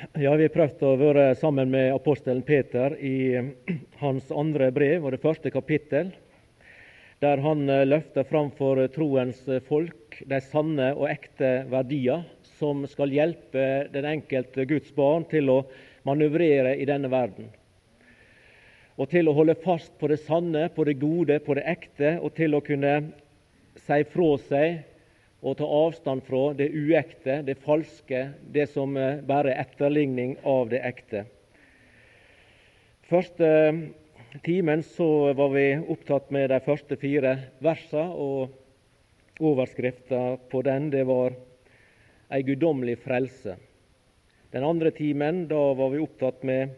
Ja, 0.00 0.32
Vi 0.32 0.46
har 0.46 0.52
prøvd 0.54 0.82
å 0.88 0.90
være 0.96 1.24
sammen 1.36 1.68
med 1.74 1.90
apostelen 1.92 2.40
Peter 2.40 2.94
i 3.04 3.36
hans 4.00 4.30
andre 4.32 4.70
brev 4.72 5.04
og 5.04 5.12
det 5.12 5.20
første 5.20 5.52
kapittel, 5.52 6.14
der 7.20 7.42
han 7.44 7.66
eh, 7.68 7.84
løfter 7.84 8.24
fram 8.24 8.48
for 8.56 8.80
troens 8.94 9.42
folk 9.66 10.16
de 10.24 10.38
sanne 10.40 10.94
og 10.94 11.04
ekte 11.10 11.50
verdier 11.68 12.24
som 12.56 12.86
skal 12.88 13.12
hjelpe 13.12 13.66
den 13.92 14.08
enkelte 14.08 14.64
Guds 14.70 14.88
barn 14.96 15.28
til 15.28 15.52
å 15.52 15.58
manøvrere 16.08 16.78
i 16.80 16.88
denne 16.88 17.12
verden. 17.12 17.52
Og 18.96 19.12
til 19.12 19.28
å 19.28 19.36
holde 19.36 19.58
fast 19.60 19.92
på 20.00 20.08
det 20.08 20.22
sanne, 20.24 20.70
på 20.72 20.88
det 20.88 20.96
gode, 21.02 21.42
på 21.44 21.60
det 21.60 21.68
ekte, 21.68 22.16
og 22.24 22.32
til 22.40 22.56
å 22.56 22.64
kunne 22.64 23.02
si 23.76 24.00
fra 24.16 24.32
seg 24.48 24.80
og 25.40 25.56
ta 25.56 25.64
avstand 25.64 26.24
fra 26.26 26.50
det 26.56 26.68
uekte, 26.76 27.40
det 27.46 27.56
falske, 27.64 28.26
det 28.52 28.66
som 28.74 28.96
eh, 28.96 29.22
bare 29.24 29.54
er 29.54 29.64
etterligning 29.64 30.36
av 30.44 30.68
det 30.72 30.82
ekte. 30.84 31.24
Første 33.08 33.48
timen 34.44 34.84
så 34.86 35.32
var 35.34 35.54
vi 35.54 35.64
opptatt 35.80 36.28
med 36.30 36.50
de 36.52 36.60
første 36.62 36.98
fire 37.00 37.32
versene, 37.64 38.12
og 38.12 39.40
overskriften 39.40 40.36
på 40.52 40.62
den 40.62 40.90
det 40.92 41.06
var 41.08 41.32
'Ei 42.30 42.42
guddommelig 42.42 42.98
frelse'. 43.02 43.56
Den 44.52 44.64
andre 44.64 44.90
timen 44.90 45.48
da 45.48 45.72
var 45.74 45.90
vi 45.90 45.98
opptatt 45.98 46.44
med 46.44 46.70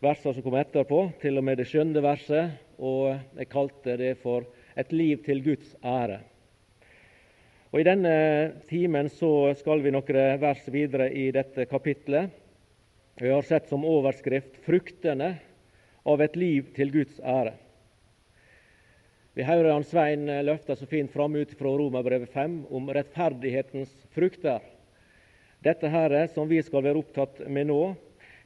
versene 0.00 0.34
som 0.34 0.42
kom 0.42 0.54
etterpå, 0.54 1.12
til 1.20 1.38
og 1.38 1.44
med 1.44 1.58
det 1.58 1.66
skjønne 1.66 2.00
verset, 2.00 2.54
og 2.78 3.18
jeg 3.36 3.48
kalte 3.48 3.96
det 3.96 4.18
for 4.22 4.46
'Et 4.76 4.92
liv 4.92 5.24
til 5.24 5.42
Guds 5.42 5.74
ære'. 5.82 6.33
Og 7.74 7.80
I 7.82 7.88
denne 7.88 8.10
timen 8.70 9.08
så 9.10 9.50
skal 9.58 9.80
vi 9.82 9.90
noen 9.90 10.38
vers 10.38 10.60
videre 10.70 11.08
i 11.10 11.24
dette 11.34 11.64
kapitlet. 11.66 12.30
Vi 13.18 13.32
har 13.32 13.42
sett 13.42 13.66
som 13.66 13.82
overskrift 13.82 14.60
'Fruktene 14.62 15.32
av 16.06 16.22
et 16.22 16.36
liv 16.38 16.68
til 16.76 16.92
Guds 16.94 17.18
ære'. 17.18 17.56
Vi 19.34 19.42
hører 19.42 19.72
han 19.72 19.82
Svein 19.82 20.30
løfte 20.46 20.76
så 20.76 20.86
fint 20.86 21.10
fram 21.10 21.34
ut 21.34 21.56
fra 21.58 21.74
Romerbrevet 21.74 22.30
5 22.30 22.54
om 22.70 22.86
rettferdighetens 22.94 23.90
frukter. 24.14 24.60
Dette 25.58 25.88
her 25.88 26.26
som 26.28 26.46
vi 26.48 26.62
skal 26.62 26.82
være 26.86 27.02
opptatt 27.02 27.42
med 27.48 27.66
nå, 27.66 27.96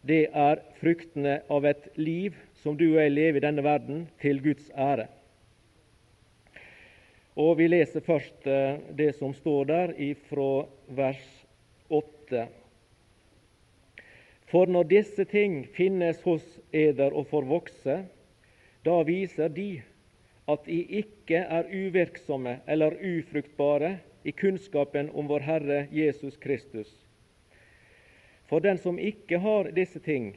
det 0.00 0.30
er 0.32 0.64
fruktene 0.80 1.42
av 1.50 1.66
et 1.66 1.92
liv 1.96 2.32
som 2.62 2.76
du 2.76 2.94
og 2.94 3.02
jeg 3.02 3.12
lever 3.12 3.36
i 3.36 3.46
denne 3.46 3.62
verden, 3.62 4.08
til 4.20 4.40
Guds 4.40 4.70
ære. 4.72 5.17
Og 7.38 7.58
Vi 7.58 7.68
leser 7.68 8.02
først 8.02 8.46
eh, 8.50 8.80
det 8.98 9.12
som 9.14 9.30
står 9.34 9.68
der 9.70 9.92
fra 10.26 10.66
vers 10.90 11.26
8. 11.88 12.48
For 14.50 14.66
når 14.66 14.88
disse 14.90 15.24
ting 15.24 15.60
finnes 15.76 16.18
hos 16.24 16.42
eder 16.72 17.14
og 17.14 17.28
får 17.30 17.46
vokse, 17.46 17.98
da 18.82 18.96
viser 19.06 19.52
de 19.54 19.82
at 20.48 20.66
de 20.66 20.80
ikke 21.02 21.44
er 21.44 21.70
uvirksomme 21.70 22.56
eller 22.66 22.98
ufruktbare 22.98 23.98
i 24.24 24.32
kunnskapen 24.32 25.12
om 25.14 25.30
vår 25.30 25.46
Herre 25.46 25.78
Jesus 25.92 26.36
Kristus. 26.42 26.90
For 28.50 28.64
den 28.64 28.82
som 28.82 28.98
ikke 28.98 29.38
har 29.38 29.70
disse 29.76 30.00
ting, 30.02 30.32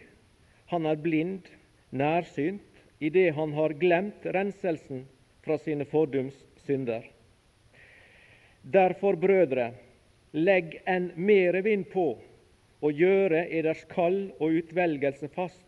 han 0.69 0.85
er 0.85 1.01
blind, 1.01 1.49
nærsynt, 1.89 2.61
i 2.99 3.09
det 3.09 3.31
han 3.33 3.57
har 3.57 3.73
glemt 3.73 4.25
renselsen 4.25 5.07
fra 5.41 5.57
sine 5.57 5.87
fordums 5.89 6.37
synder. 6.65 7.05
Derfor, 8.61 9.17
brødre, 9.17 9.71
legg 10.33 10.77
enn 10.89 11.11
mere 11.15 11.63
vind 11.65 11.87
på 11.91 12.13
å 12.81 12.91
gjøre 12.93 13.45
eders 13.53 13.83
kall 13.91 14.31
og 14.39 14.57
utvelgelse 14.61 15.29
fast. 15.33 15.65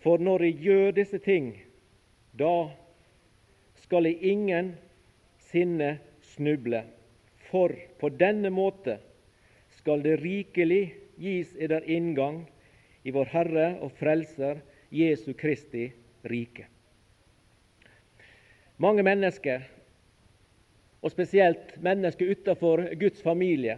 For 0.00 0.22
når 0.22 0.46
eg 0.48 0.62
gjør 0.64 0.94
disse 0.96 1.20
ting, 1.24 1.52
da 2.32 2.70
skal 3.82 4.08
eg 4.08 4.22
ingen 4.24 4.74
sinne 5.50 5.96
snuble. 6.32 6.84
For 7.50 7.74
på 8.00 8.12
denne 8.14 8.52
måte 8.54 9.00
skal 9.80 10.04
det 10.04 10.20
rikelig 10.22 10.84
gis 11.20 11.52
eder 11.58 11.84
inngang 11.90 12.44
i 13.04 13.12
vår 13.12 13.32
Herre 13.32 13.70
og 13.84 13.92
Frelser 13.98 14.60
Jesu 14.94 15.32
Kristi 15.36 15.88
rike. 16.30 16.68
Mange 18.80 19.02
mennesker, 19.04 19.60
og 21.04 21.12
spesielt 21.12 21.74
mennesker 21.84 22.30
utenfor 22.32 22.80
Guds 22.96 23.20
familie, 23.20 23.74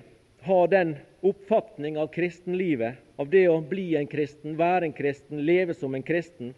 har 0.46 0.68
den 0.70 0.92
oppfatning 1.26 1.96
av 1.98 2.12
kristenlivet, 2.14 3.00
av 3.18 3.26
det 3.32 3.48
å 3.50 3.56
bli 3.66 3.96
en 3.98 4.06
kristen, 4.06 4.54
være 4.54 4.86
en 4.86 4.94
kristen, 4.94 5.40
leve 5.42 5.74
som 5.74 5.96
en 5.98 6.06
kristen, 6.06 6.52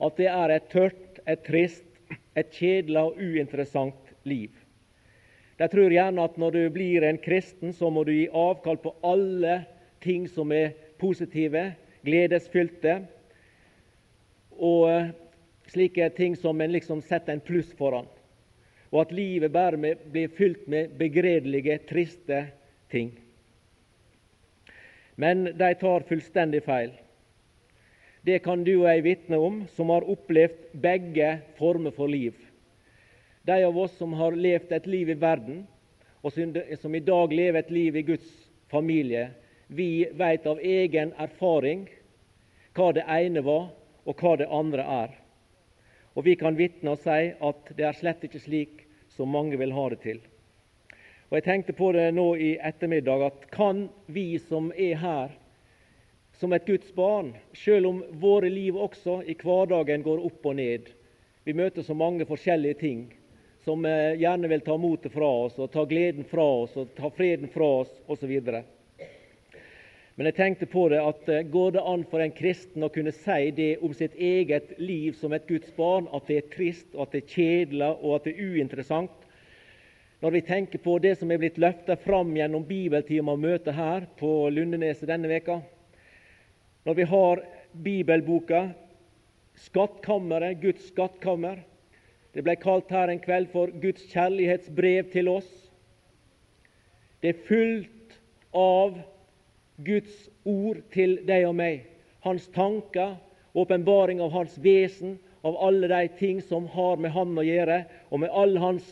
at 0.00 0.16
det 0.16 0.30
er 0.32 0.54
et 0.54 0.70
tørt, 0.72 1.20
et 1.28 1.42
trist, 1.44 1.84
et 2.32 2.48
kjedelig 2.56 3.02
og 3.02 3.20
uinteressant 3.20 4.14
liv. 4.24 4.56
De 5.60 5.68
tror 5.68 5.92
gjerne 5.92 6.24
at 6.24 6.40
når 6.40 6.56
du 6.56 6.62
blir 6.72 7.04
en 7.04 7.20
kristen, 7.20 7.76
så 7.76 7.92
må 7.92 8.06
du 8.08 8.14
gi 8.14 8.24
avkall 8.32 8.80
på 8.80 8.94
alle 9.04 9.58
ting 10.00 10.24
som 10.32 10.48
er 10.48 10.72
positive, 10.96 11.74
gledesfylte, 12.08 13.02
og 14.56 15.12
slike 15.66 16.10
ting 16.16 16.36
som 16.36 16.60
en 16.60 16.72
liksom 16.72 17.02
setter 17.02 17.32
en 17.32 17.40
pluss 17.40 17.72
foran, 17.78 18.06
og 18.92 19.00
at 19.06 19.14
livet 19.14 19.52
bare 19.52 19.94
blir 20.12 20.28
fylt 20.28 20.66
med 20.70 20.94
begredelige, 20.98 21.78
triste 21.88 22.46
ting. 22.90 23.10
Men 25.16 25.44
de 25.56 25.72
tar 25.80 26.06
fullstendig 26.08 26.62
feil. 26.64 26.92
Det 28.26 28.40
kan 28.44 28.64
du 28.66 28.72
og 28.74 28.88
jeg 28.90 29.04
vitne 29.04 29.38
om, 29.38 29.62
som 29.76 29.90
har 29.94 30.06
opplevd 30.10 30.72
begge 30.82 31.28
former 31.58 31.94
for 31.94 32.10
liv. 32.10 32.34
De 33.46 33.60
av 33.62 33.78
oss 33.78 33.94
som 33.98 34.16
har 34.18 34.34
levd 34.34 34.72
et 34.74 34.86
liv 34.90 35.12
i 35.14 35.18
verden, 35.18 35.62
og 36.22 36.34
som 36.34 36.94
i 36.94 37.04
dag 37.06 37.32
lever 37.32 37.60
et 37.60 37.70
liv 37.70 37.96
i 37.96 38.02
Guds 38.02 38.26
familie, 38.70 39.28
vi 39.66 40.08
vet 40.14 40.46
av 40.46 40.58
egen 40.58 41.12
erfaring 41.22 41.86
hva 42.74 42.90
det 42.94 43.06
ene 43.06 43.42
var, 43.46 43.70
og 44.06 44.20
hva 44.22 44.34
det 44.38 44.50
andre 44.50 44.82
er. 44.82 45.14
Og 46.16 46.24
vi 46.24 46.36
kan 46.40 46.56
vitne 46.56 46.94
og 46.94 47.02
si 47.04 47.30
at 47.34 47.72
det 47.76 47.84
er 47.84 47.96
slett 47.96 48.24
ikke 48.24 48.40
slik 48.40 48.86
som 49.12 49.28
mange 49.32 49.58
vil 49.60 49.74
ha 49.76 49.88
det 49.92 50.00
til. 50.04 50.20
Og 51.28 51.36
Jeg 51.36 51.44
tenkte 51.44 51.74
på 51.76 51.90
det 51.92 52.08
nå 52.14 52.26
i 52.38 52.54
ettermiddag 52.62 53.26
at 53.26 53.50
kan 53.52 53.88
vi 54.06 54.38
som 54.38 54.70
er 54.72 54.96
her 55.02 55.34
som 56.36 56.52
et 56.52 56.66
Guds 56.68 56.92
barn, 56.92 57.32
selv 57.56 57.88
om 57.88 58.02
våre 58.20 58.48
liv 58.52 58.76
også 58.76 59.22
i 59.24 59.34
hverdagen 59.40 60.04
går 60.04 60.24
opp 60.24 60.46
og 60.46 60.56
ned 60.56 60.90
Vi 61.44 61.54
møter 61.54 61.82
så 61.82 61.94
mange 61.94 62.26
forskjellige 62.26 62.74
ting 62.74 63.02
som 63.64 63.84
eh, 63.86 64.16
gjerne 64.18 64.48
vil 64.48 64.60
ta 64.60 64.76
motet 64.76 65.12
fra 65.12 65.28
oss, 65.46 65.58
og 65.58 65.70
ta 65.70 65.84
gleden 65.84 66.24
fra 66.24 66.44
oss 66.62 66.76
og 66.76 66.90
ta 66.96 67.10
freden 67.10 67.48
fra 67.48 67.68
oss 67.82 67.92
osv. 68.06 68.32
Men 70.16 70.30
jeg 70.30 70.36
tenkte 70.38 70.66
på 70.72 70.86
det 70.88 71.02
at 71.04 71.28
eh, 71.28 71.44
går 71.52 71.74
det 71.74 71.82
an 71.84 72.02
for 72.08 72.24
en 72.24 72.32
kristen 72.32 72.84
å 72.86 72.88
kunne 72.92 73.12
si 73.12 73.50
det 73.52 73.74
om 73.84 73.92
sitt 73.92 74.14
eget 74.16 74.72
liv 74.80 75.12
som 75.18 75.34
et 75.36 75.44
Guds 75.48 75.68
barn, 75.76 76.08
at 76.16 76.24
det 76.28 76.38
er 76.40 76.46
trist, 76.54 76.88
og 76.94 77.04
at 77.04 77.12
det 77.12 77.20
er 77.22 77.34
kjedelig 77.34 77.90
og 78.00 78.14
at 78.16 78.28
det 78.28 78.32
er 78.32 78.54
uinteressant? 78.54 79.26
Når 80.24 80.32
vi 80.32 80.40
tenker 80.48 80.80
på 80.80 80.94
det 81.04 81.18
som 81.20 81.28
er 81.30 81.40
blitt 81.42 81.58
løftet 81.60 82.00
fram 82.00 82.30
gjennom 82.32 82.64
bibeltime 82.64 83.34
og 83.34 83.42
møter 83.42 83.76
her 83.76 84.06
på 84.16 84.30
Lundeneset 84.48 85.10
denne 85.10 85.28
veka, 85.28 85.58
når 86.88 86.96
vi 86.96 87.06
har 87.10 87.42
bibelboka 87.84 88.62
Skattkammeret, 89.56 90.58
Guds 90.60 90.90
skattkammer 90.90 91.62
Det 92.36 92.42
ble 92.44 92.52
kalt 92.60 92.90
her 92.92 93.08
en 93.08 93.20
kveld 93.20 93.48
for 93.48 93.72
Guds 93.80 94.02
kjærlighetsbrev 94.12 95.06
til 95.14 95.30
oss. 95.32 95.48
Det 97.24 97.30
er 97.32 97.44
fullt 97.48 98.18
av 98.52 98.98
Guds 99.76 100.28
ord 100.44 100.80
til 100.92 101.18
deg 101.28 101.46
og 101.48 101.56
meg. 101.58 101.84
Hans 102.24 102.48
tanker, 102.54 103.16
åpenbaring 103.56 104.20
av 104.24 104.32
hans 104.34 104.56
vesen, 104.62 105.18
av 105.46 105.56
alle 105.62 105.88
de 105.88 106.08
ting 106.18 106.40
som 106.42 106.66
har 106.72 106.96
med 106.98 107.12
ham 107.14 107.36
å 107.38 107.44
gjøre, 107.46 107.84
og 108.10 108.22
med 108.24 108.32
alle 108.34 108.60
hans 108.60 108.86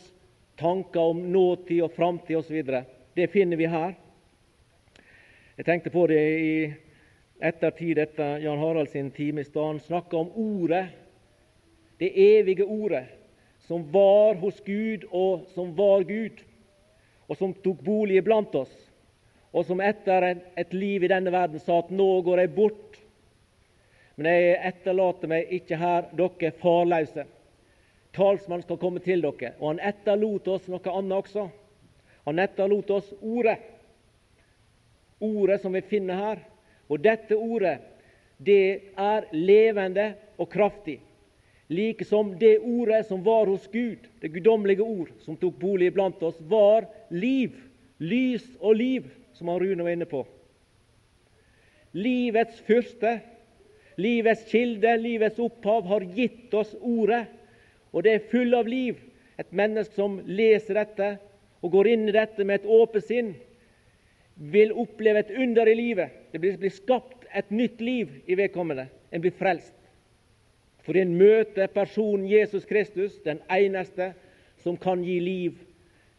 tanker 0.59 1.11
om 1.11 1.25
nåtid 1.33 1.83
og 1.83 1.93
framtid 1.97 2.39
osv. 2.39 2.61
Det 3.15 3.27
finner 3.33 3.59
vi 3.59 3.67
her. 3.69 3.95
Jeg 5.57 5.67
tenkte 5.67 5.91
på 5.91 6.05
det 6.11 6.21
i 6.21 6.55
ettertid 7.43 7.99
etter 7.99 8.39
Jan 8.43 8.59
Harald 8.59 8.91
sin 8.91 9.11
time 9.11 9.41
i 9.41 9.47
stad. 9.47 9.67
Han 9.67 9.83
snakka 9.83 10.17
om 10.17 10.31
Ordet, 10.35 10.85
det 11.99 12.11
evige 12.11 12.63
Ordet, 12.63 13.05
som 13.67 13.83
var 13.91 14.35
hos 14.39 14.59
Gud, 14.65 15.07
og 15.11 15.47
som 15.55 15.71
var 15.75 16.03
Gud, 16.07 16.43
og 17.27 17.39
som 17.39 17.55
tok 17.63 17.81
bolig 17.83 18.19
iblant 18.19 18.55
oss 18.55 18.84
og 19.55 19.63
som 19.63 19.79
etter 19.79 20.25
et 20.59 20.73
liv 20.75 21.05
i 21.05 21.09
denne 21.11 21.31
verden 21.31 21.61
sa 21.63 21.79
at 21.79 21.91
'nå 21.91 22.21
går 22.21 22.39
jeg 22.39 22.55
bort', 22.55 22.99
men 24.15 24.27
jeg 24.31 24.59
etterlater 24.67 25.27
meg 25.27 25.51
ikke 25.51 25.77
her, 25.79 26.09
dere 26.15 26.51
farløse. 26.59 27.25
Talsmannen 28.15 28.63
skal 28.63 28.79
komme 28.79 28.99
til 29.03 29.21
dere. 29.21 29.53
Og 29.59 29.73
han 29.73 29.79
etterlot 29.79 30.47
oss 30.47 30.67
noe 30.71 30.91
annet 30.91 31.17
også. 31.17 31.49
Han 32.25 32.39
etterlot 32.39 32.91
oss 32.91 33.13
Ordet. 33.21 33.57
ordet 35.19 35.61
som 35.61 35.73
vi 35.73 35.81
finner 35.81 36.15
her. 36.15 36.39
Og 36.89 36.99
dette 36.99 37.35
ordet, 37.35 37.79
det 38.37 38.81
er 38.97 39.27
levende 39.31 40.13
og 40.37 40.49
kraftig. 40.49 40.99
Likesom 41.67 42.35
det 42.39 42.59
ordet 42.59 43.05
som 43.07 43.23
var 43.25 43.47
hos 43.47 43.67
Gud, 43.67 43.97
det 44.21 44.33
guddommelige 44.33 44.83
ord 44.83 45.09
som 45.19 45.37
tok 45.37 45.55
bolig 45.59 45.93
blant 45.93 46.21
oss, 46.23 46.35
var 46.39 46.85
liv. 47.09 47.55
Lys 47.97 48.43
og 48.59 48.75
liv, 48.75 49.07
som 49.35 49.51
han 49.51 49.59
Rune 49.59 49.83
var 49.83 49.95
inne 49.95 50.07
på. 50.09 50.23
Livets 51.95 52.59
fyrste, 52.67 53.19
livets 54.01 54.43
kilde, 54.51 54.97
livets 54.99 55.39
opphav, 55.39 55.85
har 55.87 56.07
gitt 56.15 56.53
oss 56.53 56.73
ordet, 56.81 57.25
og 57.95 58.03
det 58.03 58.15
er 58.15 58.29
full 58.31 58.55
av 58.57 58.67
liv. 58.67 58.99
Et 59.39 59.51
menneske 59.55 59.95
som 59.95 60.17
leser 60.27 60.79
dette 60.79 61.09
og 61.63 61.71
går 61.73 61.91
inn 61.91 62.09
i 62.09 62.15
dette 62.15 62.43
med 62.43 62.61
et 62.61 62.69
åpent 62.71 63.03
sinn, 63.03 63.33
vil 64.35 64.73
oppleve 64.75 65.23
et 65.23 65.31
under 65.39 65.67
i 65.71 65.75
livet. 65.79 66.11
Det 66.31 66.41
blir, 66.43 66.71
skapt 66.71 67.23
et 67.31 67.51
nytt 67.51 67.79
liv 67.81 68.11
i 68.27 68.35
vedkommende. 68.35 68.89
En 69.11 69.23
blir 69.23 69.35
frelst. 69.35 69.73
For 70.83 70.97
en 70.99 71.15
møter 71.17 71.71
personen 71.71 72.27
Jesus 72.29 72.67
Kristus, 72.67 73.15
den 73.23 73.39
eneste 73.51 74.11
som 74.63 74.77
kan 74.77 75.03
gi 75.03 75.17
liv 75.23 75.55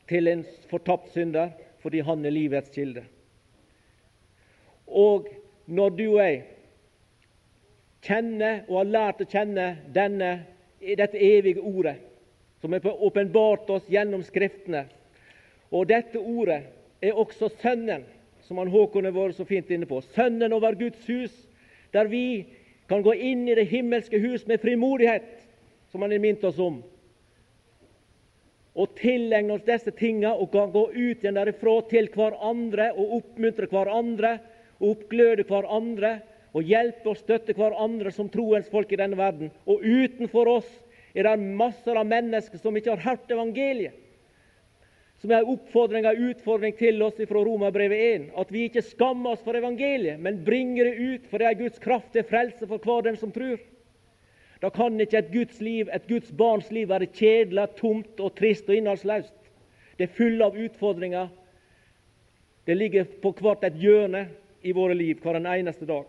til 0.09 0.33
en 0.33 0.43
fortapt 0.71 1.13
synder, 1.15 1.53
fordi 1.87 2.03
han 2.03 2.25
er 2.27 2.35
livets 2.35 2.73
kilde. 2.75 3.05
Og 4.87 5.29
når 5.71 5.93
du 5.94 6.05
og 6.09 6.19
jeg 6.19 6.41
kjenner 8.03 8.65
og 8.67 8.81
har 8.81 8.91
lært 8.91 9.23
å 9.23 9.29
kjenne 9.31 9.67
denne, 9.94 10.33
dette 10.83 11.21
evige 11.23 11.62
ordet, 11.62 11.94
som 12.59 12.75
er 12.75 12.83
åpenbart 12.91 13.71
oss 13.71 13.87
gjennom 13.93 14.25
Skriftene, 14.27 14.83
og 15.71 15.87
dette 15.91 16.19
ordet 16.19 16.65
er 17.03 17.15
også 17.15 17.53
Sønnen, 17.61 18.03
som 18.47 18.59
han 18.59 18.71
Håkon 18.71 19.06
har 19.06 19.15
vært 19.15 19.39
så 19.39 19.47
fint 19.47 19.71
inne 19.71 19.87
på. 19.87 20.00
Sønnen 20.15 20.55
over 20.55 20.75
Guds 20.79 21.06
hus, 21.06 21.35
der 21.94 22.11
vi 22.11 22.47
kan 22.91 23.06
gå 23.06 23.15
inn 23.15 23.47
i 23.47 23.55
det 23.59 23.69
himmelske 23.71 24.19
hus 24.23 24.47
med 24.50 24.62
frimodighet, 24.62 25.27
som 25.91 26.03
han 26.03 26.15
har 26.15 26.23
minnet 26.23 26.50
oss 26.50 26.59
om. 26.62 26.82
Og 28.76 28.93
tilegne 28.99 29.56
oss 29.56 29.64
disse 29.64 29.93
tingene 29.96 30.34
og 30.37 30.50
kan 30.52 30.73
gå 30.75 30.82
ut 30.93 31.23
igjen 31.25 31.38
derifra 31.38 31.76
til 31.90 32.11
hverandre 32.12 32.90
og 32.94 33.19
oppmuntre 33.20 33.69
hverandre 33.73 34.32
og 34.78 34.90
oppgløde 34.93 35.46
hverandre 35.49 36.17
og 36.56 36.64
hjelpe 36.69 37.12
og 37.12 37.20
støtte 37.20 37.56
hverandre 37.56 38.12
som 38.12 38.28
troens 38.32 38.69
folk 38.73 38.93
i 38.93 39.00
denne 39.00 39.17
verden. 39.19 39.52
Og 39.64 39.81
utenfor 39.84 40.58
oss 40.58 40.69
er 41.17 41.25
det 41.25 41.56
masser 41.56 41.96
av 41.96 42.08
mennesker 42.08 42.61
som 42.61 42.76
ikke 42.76 42.93
har 42.93 43.06
hørt 43.12 43.32
evangeliet 43.32 44.02
som 45.22 45.32
er 45.32 45.43
en 45.43 45.55
oppfordring 45.55 46.05
og 46.06 46.12
en 46.19 46.31
utfordring 46.31 46.75
til 46.76 47.00
oss 47.05 47.17
fra 47.17 47.43
Romerbrevet 47.44 48.02
1, 48.17 48.26
at 48.37 48.50
vi 48.52 48.67
ikke 48.69 48.84
skammer 48.84 49.32
oss 49.32 49.44
for 49.44 49.56
evangeliet, 49.56 50.20
men 50.20 50.43
bringer 50.44 50.90
det 50.90 50.96
ut, 51.00 51.31
for 51.31 51.40
det 51.40 51.49
er 51.49 51.61
Guds 51.62 51.81
kraft 51.82 52.12
til 52.12 52.26
frelse 52.29 52.69
for 52.69 52.82
hver 52.84 53.06
den 53.08 53.17
som 53.20 53.32
tror. 53.32 53.56
Da 54.61 54.70
kan 54.73 55.00
ikke 55.00 55.19
et 55.20 55.32
Guds 55.32 55.61
liv, 55.61 55.88
et 55.93 56.08
Guds 56.08 56.31
barns 56.32 56.70
liv 56.73 56.88
være 56.88 57.11
kjedelig, 57.12 57.67
tomt 57.76 58.20
og 58.20 58.35
trist 58.38 58.69
og 58.70 58.76
innholdsløst. 58.79 59.35
Det 59.99 60.08
er 60.08 60.17
full 60.17 60.43
av 60.44 60.56
utfordringer. 60.56 61.29
Det 62.67 62.76
ligger 62.76 63.08
på 63.23 63.35
hvert 63.41 63.64
et 63.69 63.76
hjørne 63.81 64.26
i 64.67 64.73
våre 64.76 64.97
liv 64.97 65.20
hver 65.23 65.38
en 65.38 65.50
eneste 65.53 65.87
dag. 65.88 66.08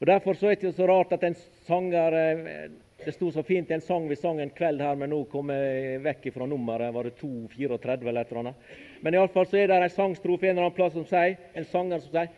Og 0.00 0.06
Derfor 0.06 0.34
så 0.34 0.50
er 0.50 0.56
det 0.56 0.60
ikke 0.60 0.76
så 0.76 0.88
rart 0.90 1.14
at 1.16 1.22
en 1.24 1.38
sanger 1.66 2.18
eh, 2.20 2.66
det 3.04 3.12
sto 3.12 3.28
så 3.30 3.42
fint 3.46 3.70
i 3.70 3.74
en 3.76 3.84
sang 3.84 4.08
vi 4.08 4.16
sang 4.16 4.40
en 4.40 4.50
kveld 4.50 4.80
her, 4.80 4.96
men 4.98 5.12
nå 5.12 5.20
kom 5.30 5.50
jeg 5.52 6.00
vekk 6.04 6.30
fra 6.34 6.46
nummeret. 6.48 6.94
Var 6.94 7.06
det 7.06 7.18
2.34 7.20 8.08
eller 8.08 8.20
et 8.20 8.32
eller 8.32 8.40
annet? 8.40 8.70
Men 9.04 9.16
iallfall 9.16 9.46
så 9.46 9.60
er 9.60 9.70
det 9.70 9.76
en 9.78 9.92
sangstrofe 9.94 10.48
en 10.48 10.56
eller 10.56 10.66
annen 10.66 10.76
plass 10.76 10.96
som 10.96 11.06
sier, 11.06 11.36
en 11.54 11.68
sanger 11.70 12.02
som 12.02 12.14
sier 12.14 12.32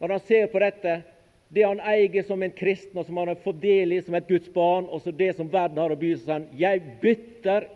Når 0.00 0.14
han 0.16 0.22
ser 0.24 0.46
på 0.48 0.62
dette, 0.64 0.94
det 1.50 1.64
han 1.66 1.80
eier 1.82 2.22
som 2.22 2.42
en 2.42 2.54
kristen, 2.54 2.98
og 2.98 3.06
som 3.06 3.18
han 3.18 3.32
har 3.32 3.40
fått 3.42 3.58
del 3.62 3.92
i 3.92 4.02
som 4.06 4.14
et 4.14 4.28
Guds 4.28 4.50
barn, 4.54 4.86
og 4.86 5.02
så 5.02 5.10
det 5.10 5.32
som 5.36 5.50
verden 5.50 5.80
har 5.82 5.90
å 5.90 5.98
by, 5.98 6.12
seg 6.18 6.30
han 6.30 6.46
Jeg 6.58 6.82
bytter 7.02 7.66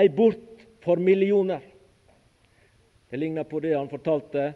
ei 0.00 0.08
bort 0.08 0.64
for 0.80 0.96
millioner. 0.96 1.60
Det 3.10 3.18
ligner 3.20 3.44
på 3.44 3.60
det 3.60 3.74
han 3.76 3.90
fortalte 3.90 4.52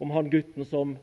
om 0.00 0.10
han 0.14 0.30
gutten 0.32 0.64
som 0.64 0.96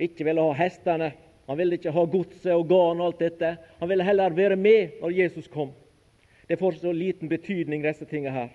ikke 0.00 0.24
ville 0.24 0.44
ha 0.44 0.56
hestene 0.56 1.12
han 1.46 1.58
ville 1.58 1.78
ikke 1.78 1.94
ha 1.94 2.04
godset 2.10 2.52
og 2.54 2.66
garn 2.68 3.00
og 3.00 3.12
alt 3.12 3.20
dette. 3.22 3.52
Han 3.78 3.88
ville 3.88 4.06
heller 4.06 4.34
være 4.34 4.56
med 4.58 4.98
når 5.00 5.14
Jesus 5.14 5.48
kom. 5.48 5.70
Det 6.48 6.58
får 6.58 6.80
så 6.80 6.92
liten 6.92 7.30
betydning, 7.30 7.82
disse 7.82 8.06
tingene 8.06 8.34
her. 8.34 8.50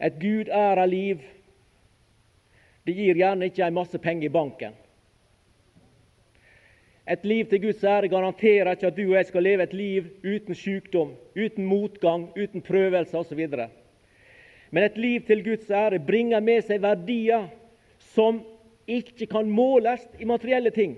Et 0.00 0.16
Gud 0.20 0.48
er 0.52 0.80
av 0.80 0.88
liv. 0.88 1.22
Det 2.84 2.92
gir 2.92 3.16
gjerne 3.16 3.48
ikke 3.48 3.64
en 3.64 3.76
masse 3.76 3.98
penger 3.98 4.28
i 4.28 4.32
banken. 4.32 4.76
Et 7.04 7.24
liv 7.24 7.44
til 7.50 7.60
Guds 7.60 7.82
ære 7.84 8.08
garanterer 8.08 8.70
ikke 8.72 8.88
at 8.88 8.96
du 8.96 9.02
og 9.10 9.18
jeg 9.18 9.26
skal 9.28 9.44
leve 9.44 9.62
et 9.66 9.74
liv 9.76 10.06
uten 10.24 10.56
sykdom, 10.56 11.10
uten 11.36 11.66
motgang, 11.68 12.30
uten 12.32 12.64
prøvelser 12.64 13.18
osv. 13.18 13.42
Men 14.70 14.84
et 14.84 14.96
liv 14.96 15.20
til 15.26 15.44
Guds 15.44 15.68
ære 15.70 16.00
bringer 16.00 16.40
med 16.40 16.64
seg 16.64 16.80
verdier 16.80 17.50
som 18.14 18.40
ikke 18.88 19.28
kan 19.28 19.50
måles 19.52 20.00
i 20.18 20.24
materielle 20.24 20.72
ting. 20.72 20.96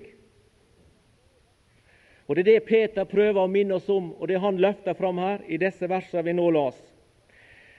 Og 2.26 2.36
Det 2.36 2.42
er 2.42 2.52
det 2.52 2.66
Peter 2.66 3.04
prøver 3.04 3.42
å 3.42 3.50
minne 3.50 3.74
oss 3.74 3.88
om, 3.90 4.12
og 4.18 4.28
det 4.28 4.40
han 4.42 4.58
løfter 4.58 4.94
fram 4.98 5.18
her 5.18 5.42
i 5.46 5.58
disse 5.58 5.86
versene 5.90 6.24
vi 6.26 6.34
nå 6.34 6.50
las. 6.50 6.78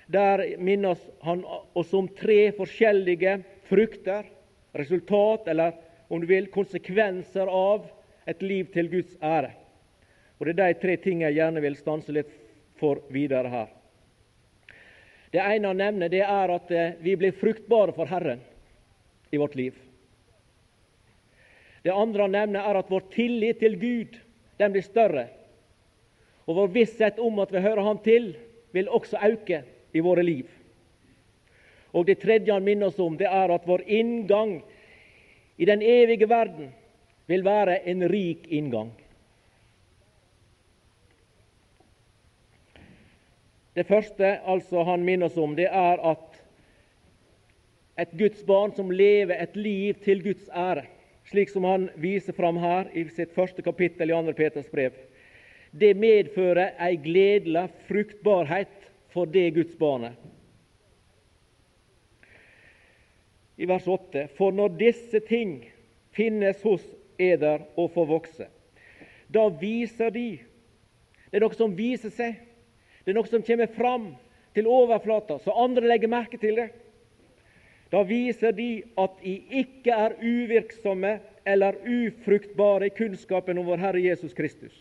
Der 0.07 0.43
minner 0.59 0.95
han 1.23 1.43
oss 1.75 1.93
om 1.93 2.07
tre 2.07 2.51
forskjellige 2.55 3.41
frukter, 3.67 4.23
resultat, 4.75 5.47
eller 5.47 5.75
om 6.09 6.21
du 6.21 6.27
vil, 6.27 6.47
konsekvenser 6.47 7.47
av 7.51 7.87
et 8.27 8.41
liv 8.43 8.67
til 8.73 8.89
Guds 8.91 9.15
ære. 9.23 9.53
Og 10.39 10.45
Det 10.45 10.59
er 10.59 10.73
de 10.73 10.79
tre 10.81 10.97
tingene 10.97 11.29
jeg 11.29 11.39
gjerne 11.39 11.61
vil 11.63 11.75
stanse 11.75 12.13
litt 12.13 12.29
for 12.77 13.01
videre 13.09 13.49
her. 13.49 13.67
Det 15.31 15.41
ene 15.41 15.71
han 15.71 15.81
nevner, 15.81 16.09
det 16.09 16.23
er 16.23 16.53
at 16.53 16.71
eh, 16.71 16.93
vi 17.01 17.15
blir 17.19 17.35
fruktbare 17.35 17.93
for 17.95 18.07
Herren 18.07 18.39
i 19.31 19.37
vårt 19.37 19.55
liv. 19.55 19.73
Det 21.83 21.91
andre 21.93 22.27
han 22.27 22.35
nevner, 22.35 22.63
er 22.63 22.79
at 22.79 22.91
vår 22.91 23.09
tillit 23.13 23.59
til 23.59 23.75
Gud 23.79 24.19
den 24.59 24.73
blir 24.73 24.85
større. 24.85 25.27
Og 26.47 26.55
vår 26.55 26.71
visshet 26.75 27.19
om 27.19 27.39
at 27.43 27.51
vi 27.51 27.63
hører 27.63 27.83
Ham 27.83 27.99
til, 28.03 28.35
vil 28.71 28.89
også 28.89 29.19
øke 29.23 29.63
i 29.93 30.03
våre 30.03 30.23
liv. 30.23 30.47
Og 31.93 32.05
Det 32.05 32.19
tredje 32.21 32.53
han 32.53 32.63
minner 32.63 32.87
oss 32.87 32.99
om, 32.99 33.17
det 33.17 33.27
er 33.27 33.51
at 33.51 33.67
vår 33.67 33.83
inngang 33.87 34.61
i 35.57 35.65
den 35.65 35.81
evige 35.81 36.29
verden 36.29 36.71
vil 37.27 37.43
være 37.45 37.81
en 37.89 38.07
rik 38.09 38.47
inngang. 38.47 38.91
Det 43.77 43.85
første 43.85 44.39
altså 44.49 44.81
han 44.87 45.03
minner 45.05 45.29
oss 45.29 45.37
om, 45.37 45.53
det 45.55 45.67
er 45.69 46.01
at 46.01 46.39
et 47.97 48.13
Guds 48.17 48.41
barn 48.45 48.73
som 48.73 48.89
lever 48.93 49.37
et 49.37 49.55
liv 49.57 49.99
til 50.05 50.23
Guds 50.25 50.47
ære, 50.49 50.87
slik 51.29 51.51
som 51.51 51.65
han 51.67 51.89
viser 51.97 52.33
fram 52.33 52.57
her 52.61 52.89
i 52.97 53.03
sitt 53.13 53.35
første 53.35 53.61
kapittel 53.65 54.09
i 54.09 54.15
2. 54.15 54.33
Peters 54.37 54.69
brev. 54.73 54.97
Det 55.71 55.93
medfører 55.97 56.77
ei 56.81 56.97
gledelig 57.01 57.67
fruktbarhet 57.89 58.89
for 59.13 59.29
det 59.29 59.51
Guds 59.57 59.75
barnet. 59.77 60.13
I 63.57 63.65
vers 63.65 63.87
8.: 63.87 64.27
For 64.37 64.53
når 64.53 64.77
disse 64.77 65.19
ting 65.25 65.65
finnes 66.13 66.61
hos 66.65 66.85
eder 67.19 67.65
og 67.75 67.91
får 67.95 68.09
vokse, 68.09 68.47
da 69.27 69.49
viser 69.49 70.13
de 70.13 70.29
Det 71.27 71.41
er 71.41 71.43
noe 71.43 71.55
som 71.59 71.73
viser 71.75 72.11
seg, 72.15 72.37
det 73.03 73.11
er 73.11 73.15
noe 73.17 73.27
som 73.27 73.41
kommer 73.43 73.67
fram 73.67 74.05
til 74.55 74.69
overflata, 74.71 75.35
så 75.43 75.51
andre 75.59 75.89
legger 75.91 76.07
merke 76.07 76.37
til 76.39 76.55
det. 76.55 76.69
Da 77.91 77.99
viser 78.07 78.55
de 78.55 78.83
at 78.95 79.19
de 79.19 79.33
ikke 79.59 79.91
er 79.91 80.15
uvirksomme 80.23 81.17
eller 81.47 81.75
ufruktbare 81.83 82.87
i 82.87 82.95
kunnskapen 82.95 83.59
om 83.59 83.67
vår 83.67 83.83
Herre 83.83 84.01
Jesus 84.01 84.33
Kristus. 84.33 84.73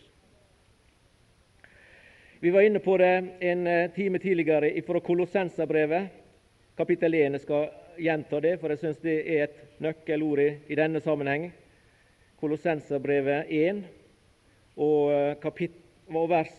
Vi 2.39 2.49
var 2.49 2.61
inne 2.61 2.79
på 2.79 2.97
det 2.97 3.13
en 3.39 3.67
eh, 3.67 3.91
time 3.91 4.19
tidligere 4.19 4.81
fra 4.87 4.99
Kolossenserbrevet, 4.99 6.09
kapittel 6.77 7.13
1. 7.13 7.31
Jeg 7.31 7.41
skal 7.41 7.69
gjenta 7.97 8.39
det, 8.39 8.59
for 8.59 8.69
jeg 8.69 8.81
syns 8.83 8.99
det 9.01 9.15
er 9.25 9.47
et 9.47 9.63
nøkkelord 9.81 10.43
i 10.43 10.77
denne 10.77 11.01
sammenheng. 11.01 11.47
Kolossenserbrevet 12.37 13.49
1 13.49 13.83
og, 14.77 15.11
eh, 15.11 15.69
og 16.13 16.29
vers 16.29 16.53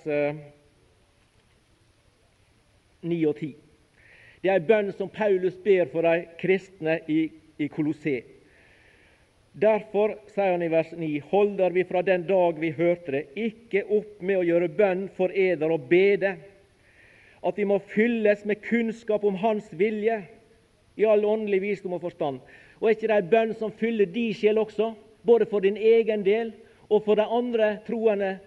9 3.03 3.23
eh, 3.23 3.29
og 3.29 3.37
10. 3.37 3.55
Det 4.43 4.51
er 4.51 4.59
ei 4.59 4.67
bønn 4.67 4.91
som 4.95 5.11
Paulus 5.11 5.55
ber 5.63 5.87
for 5.93 6.03
de 6.07 6.27
kristne 6.41 6.99
i, 7.11 7.31
i 7.59 7.71
Kolossé. 7.71 8.23
Derfor, 9.59 10.15
sier 10.31 10.53
han 10.55 10.63
i 10.63 10.71
vers 10.71 10.93
9, 10.95 11.09
holder 11.31 11.75
vi 11.75 11.87
fra 11.87 12.03
den 12.07 12.27
dag 12.29 12.59
vi 12.61 12.71
hørte 12.75 13.15
det, 13.15 13.25
ikke 13.35 13.83
opp 13.87 14.21
med 14.23 14.39
å 14.39 14.47
gjøre 14.47 14.69
bønn 14.71 15.09
for 15.17 15.35
eder 15.35 15.75
og 15.75 15.89
bede, 15.91 16.37
at 17.39 17.57
de 17.59 17.67
må 17.67 17.79
fylles 17.95 18.45
med 18.47 18.63
kunnskap 18.67 19.25
om 19.27 19.39
Hans 19.39 19.71
vilje 19.71 20.21
i 20.99 21.07
all 21.07 21.25
åndelig 21.27 21.63
visdom 21.63 21.95
og 21.95 22.03
forstand. 22.07 22.39
Og 22.79 22.87
er 22.87 22.95
ikke 22.97 23.11
det 23.11 23.19
ei 23.19 23.31
bønn 23.31 23.55
som 23.59 23.75
fyller 23.75 24.11
din 24.11 24.35
sjel 24.35 24.59
også, 24.63 24.93
både 25.27 25.47
for 25.47 25.61
din 25.61 25.77
egen 25.77 26.25
del 26.25 26.53
og 26.89 27.05
for 27.05 27.19
de 27.19 27.25
andre 27.25 27.79
troende 27.87 28.39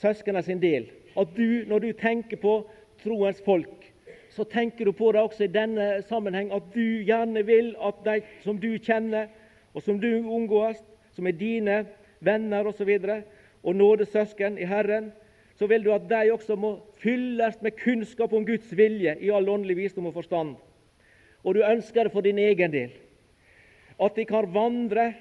søsknene 0.00 0.42
sin 0.42 0.62
del? 0.62 0.88
At 1.16 1.34
du, 1.36 1.64
når 1.68 1.78
du 1.78 1.92
tenker 1.92 2.40
på 2.40 2.62
troens 3.02 3.42
folk, 3.44 3.92
så 4.32 4.44
tenker 4.48 4.84
du 4.84 4.92
på 4.96 5.12
det 5.12 5.20
også 5.20 5.44
i 5.44 5.52
denne 5.52 6.00
sammenheng 6.08 6.52
at 6.56 6.70
du 6.72 7.02
gjerne 7.04 7.44
vil 7.44 7.74
at 7.84 8.00
de 8.06 8.20
som 8.44 8.56
du 8.60 8.70
kjenner, 8.78 9.28
og 9.74 9.82
som 9.82 10.00
du 10.00 10.08
omgås, 10.24 10.80
som 11.12 11.26
er 11.26 11.36
dine 11.36 11.82
venner 12.20 12.66
osv., 12.68 12.88
og, 12.88 13.04
så 13.04 13.22
og 13.62 13.76
nådesøsken 13.76 14.58
i 14.58 14.66
Herren, 14.66 15.12
så 15.54 15.66
vil 15.66 15.84
du 15.84 15.92
at 15.94 16.08
de 16.10 16.32
også 16.32 16.56
må 16.56 16.72
fylles 16.98 17.60
med 17.62 17.76
kunnskap 17.78 18.32
om 18.32 18.46
Guds 18.46 18.72
vilje 18.76 19.14
i 19.20 19.30
all 19.30 19.48
åndelig 19.48 19.76
visdom 19.76 20.08
og 20.10 20.16
forstand. 20.16 20.56
Og 21.44 21.54
du 21.54 21.62
ønsker 21.62 22.04
det 22.04 22.12
for 22.12 22.24
din 22.24 22.38
egen 22.38 22.72
del. 22.72 22.90
At 24.00 24.16
de 24.16 24.24
kan 24.26 24.48
vandre 24.54 25.12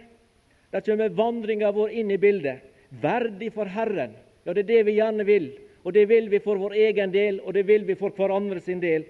Der 0.72 0.82
kommer 0.82 1.10
vandringa 1.10 1.72
vår 1.72 1.90
inn 1.90 2.12
i 2.12 2.18
bildet. 2.18 2.62
Verdig 3.02 3.52
for 3.54 3.66
Herren. 3.66 4.14
Ja, 4.44 4.54
det 4.54 4.66
er 4.66 4.70
det 4.70 4.84
vi 4.88 4.98
gjerne 5.00 5.26
vil. 5.28 5.50
Og 5.84 5.94
det 5.94 6.06
vil 6.10 6.30
vi 6.32 6.40
for 6.44 6.60
vår 6.62 6.76
egen 6.78 7.12
del, 7.14 7.40
og 7.42 7.56
det 7.58 7.66
vil 7.68 7.88
vi 7.88 7.98
for 7.98 8.14
hverandre 8.16 8.62
sin 8.62 8.82
del. 8.84 9.08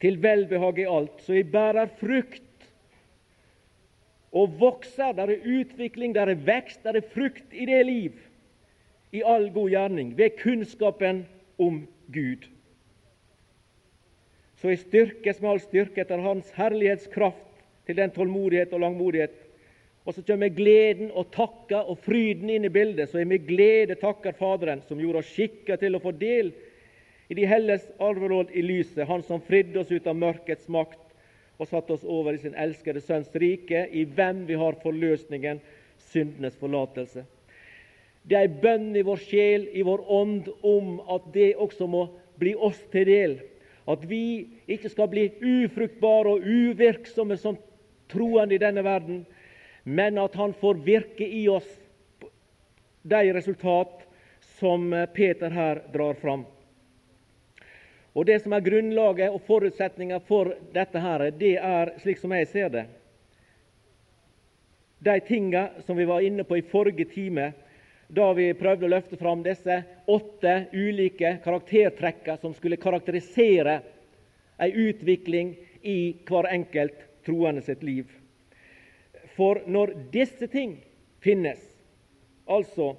Til 0.00 0.16
velbehag 0.22 0.78
i 0.78 0.88
alt. 0.88 1.20
Så 1.24 1.36
vi 1.36 1.44
bærer 1.44 1.90
frukt 2.00 2.70
og 4.32 4.56
vokser. 4.60 5.12
Der 5.18 5.34
er 5.34 5.46
utvikling, 5.60 6.14
der 6.14 6.30
er 6.30 6.46
vekst, 6.46 6.84
der 6.84 6.96
er 6.96 7.12
frukt 7.14 7.52
i 7.52 7.66
det 7.68 7.84
liv 7.86 8.26
i 9.12 9.22
all 9.26 9.48
god 9.50 9.70
gjerning 9.70 10.14
ved 10.18 10.36
kunnskapen 10.38 11.24
om 11.58 11.82
Gud. 12.14 12.46
Så 14.60 14.68
jeg 14.68 14.78
styrkes 14.84 15.40
med 15.40 15.50
all 15.50 15.62
styrke 15.62 16.04
etter 16.04 16.20
Hans 16.22 16.50
herlighetskraft 16.54 17.64
til 17.88 17.96
den 17.96 18.12
tålmodighet 18.14 18.72
og 18.76 18.84
langmodighet. 18.84 19.34
Og 20.08 20.14
så 20.16 20.22
kommer 20.24 20.48
gleden 20.48 21.10
og 21.12 21.28
takka 21.34 21.82
og 21.84 21.98
fryden 22.06 22.48
inn 22.50 22.64
i 22.64 22.72
bildet. 22.72 23.10
Så 23.10 23.20
jeg 23.20 23.28
med 23.28 23.44
glede 23.48 23.98
takker 24.00 24.32
Faderen, 24.38 24.80
som 24.88 25.00
gjorde 25.00 25.20
oss 25.20 25.32
skikka 25.34 25.76
til 25.80 25.96
å 25.98 26.02
få 26.02 26.14
del 26.16 26.52
i 27.30 27.36
de 27.36 27.44
helles 27.46 27.84
arveråd 28.02 28.54
i 28.56 28.62
lyset, 28.64 29.06
Han 29.06 29.22
som 29.22 29.42
fridde 29.44 29.80
oss 29.80 29.92
ut 29.92 30.06
av 30.06 30.16
mørkets 30.16 30.68
makt 30.68 30.98
og 31.60 31.68
satte 31.68 31.92
oss 31.92 32.04
over 32.08 32.34
i 32.34 32.40
sin 32.40 32.56
elskede 32.56 33.02
Sønns 33.04 33.28
rike, 33.36 33.84
i 33.92 34.06
hvem 34.08 34.46
vi 34.48 34.56
har 34.56 34.78
forløsningen, 34.82 35.60
syndenes 36.10 36.56
forlatelse. 36.56 37.26
Det 38.24 38.36
er 38.36 38.48
ei 38.48 38.60
bønn 38.62 38.96
i 38.96 39.04
vår 39.04 39.20
sjel, 39.20 39.66
i 39.76 39.84
vår 39.84 40.02
ånd, 40.08 40.48
om 40.64 40.96
at 41.12 41.28
det 41.34 41.52
også 41.60 41.86
må 41.86 42.06
bli 42.40 42.54
oss 42.56 42.80
til 42.92 43.04
del. 43.06 43.36
At 43.84 44.02
vi 44.08 44.48
ikke 44.68 44.88
skal 44.88 45.10
bli 45.12 45.28
ufruktbare 45.40 46.32
og 46.34 46.48
uvirksomme 46.48 47.36
som 47.36 47.60
troende 48.08 48.56
i 48.56 48.62
denne 48.62 48.84
verden, 48.84 49.26
men 49.82 50.18
at 50.18 50.34
Han 50.34 50.52
får 50.52 50.74
virke 50.74 51.26
i 51.26 51.48
oss 51.48 51.68
de 53.02 53.32
resultat 53.32 54.06
som 54.58 55.06
Peter 55.14 55.50
her 55.50 55.82
drar 55.92 56.14
fram. 56.14 56.44
Og 58.12 58.26
Det 58.26 58.40
som 58.42 58.52
er 58.52 58.64
grunnlaget 58.66 59.30
og 59.30 59.42
forutsetninga 59.46 60.18
for 60.26 60.54
dette, 60.74 60.98
her, 60.98 61.30
det 61.30 61.56
er, 61.56 61.92
slik 62.02 62.18
som 62.18 62.32
jeg 62.34 62.48
ser 62.50 62.72
det, 62.74 62.86
de 65.00 65.20
tinga 65.24 65.68
som 65.86 65.96
vi 65.96 66.04
var 66.04 66.20
inne 66.20 66.44
på 66.44 66.58
i 66.58 66.66
forrige 66.66 67.06
time, 67.08 67.52
da 68.10 68.32
vi 68.36 68.50
prøvde 68.58 68.88
å 68.88 68.90
løfte 68.90 69.16
fram 69.16 69.44
disse 69.46 69.78
åtte 70.10 70.54
ulike 70.74 71.36
karaktertrekka 71.44 72.36
som 72.42 72.52
skulle 72.56 72.80
karakterisere 72.80 73.78
ei 74.60 74.72
utvikling 74.90 75.54
i 75.86 76.00
hver 76.28 76.50
enkelt 76.50 77.06
troende 77.24 77.62
sitt 77.62 77.86
liv. 77.86 78.19
For 79.40 79.62
når 79.64 79.94
disse 80.12 80.44
ting 80.52 80.74
finnes, 81.24 81.60
altså 82.44 82.90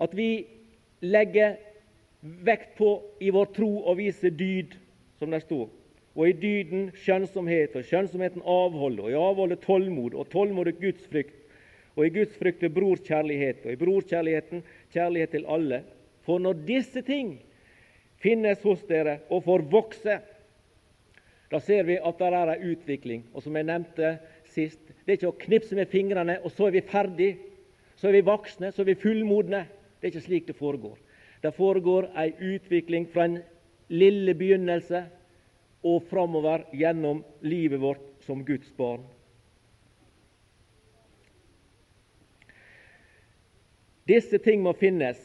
at 0.00 0.14
vi 0.16 0.46
legger 1.04 1.58
vekt 2.46 2.78
på 2.78 2.94
i 3.20 3.28
vår 3.34 3.50
tro 3.58 3.68
å 3.84 3.92
vise 3.98 4.30
dyd, 4.32 4.72
som 5.20 5.34
det 5.34 5.42
står, 5.44 5.66
og 6.16 6.22
i 6.30 6.36
dyden 6.40 6.86
skjønnsomhet, 6.96 7.76
og 7.76 7.84
skjønnsomheten 7.84 8.44
avhold, 8.48 9.02
og 9.04 9.10
i 9.12 9.18
avholdet 9.20 9.60
tålmod, 9.66 10.16
og 10.16 10.30
tålmodet 10.32 10.78
gudsfrykt, 10.80 11.42
og 11.96 12.06
i 12.06 12.12
Guds 12.16 12.32
frykte 12.40 12.72
brorkjærlighet, 12.72 13.66
og 13.66 13.72
i 13.76 13.80
brorkjærligheten 13.80 14.64
kjærlighet 14.96 15.32
til 15.36 15.44
alle. 15.48 15.82
For 16.24 16.40
når 16.40 16.64
disse 16.68 17.04
ting 17.04 17.34
finnes 18.24 18.64
hos 18.64 18.80
dere 18.88 19.18
og 19.28 19.44
får 19.44 19.68
vokse, 19.72 20.16
da 21.52 21.60
ser 21.62 21.84
vi 21.88 21.96
at 22.00 22.18
det 22.18 22.32
er 22.32 22.52
en 22.52 22.66
utvikling. 22.72 23.24
Og 23.32 23.44
som 23.44 23.56
jeg 23.56 23.68
nevnte 23.68 24.16
sist, 24.56 24.80
det 25.04 25.12
er 25.12 25.18
ikke 25.20 25.32
å 25.32 25.40
knipse 25.46 25.76
med 25.78 25.90
fingrene, 25.92 26.38
og 26.42 26.52
så 26.54 26.68
er 26.68 26.78
vi 26.78 26.86
ferdig. 26.88 27.32
Så 27.96 28.10
er 28.10 28.18
vi 28.18 28.26
voksne, 28.26 28.72
så 28.72 28.82
er 28.82 28.90
vi 28.90 29.00
fullmodne. 29.00 29.62
Det 29.96 30.08
er 30.08 30.14
ikke 30.14 30.26
slik 30.26 30.48
det 30.48 30.56
foregår. 30.58 30.96
Det 31.44 31.52
foregår 31.56 32.10
ei 32.18 32.30
utvikling 32.54 33.06
fra 33.12 33.28
en 33.28 33.38
lille 33.92 34.34
begynnelse 34.36 35.04
og 35.86 36.02
framover 36.10 36.66
gjennom 36.74 37.22
livet 37.46 37.80
vårt 37.80 38.02
som 38.26 38.42
Guds 38.44 38.72
barn. 38.76 39.04
Disse 44.06 44.38
ting 44.38 44.62
må 44.62 44.72
finnes, 44.78 45.18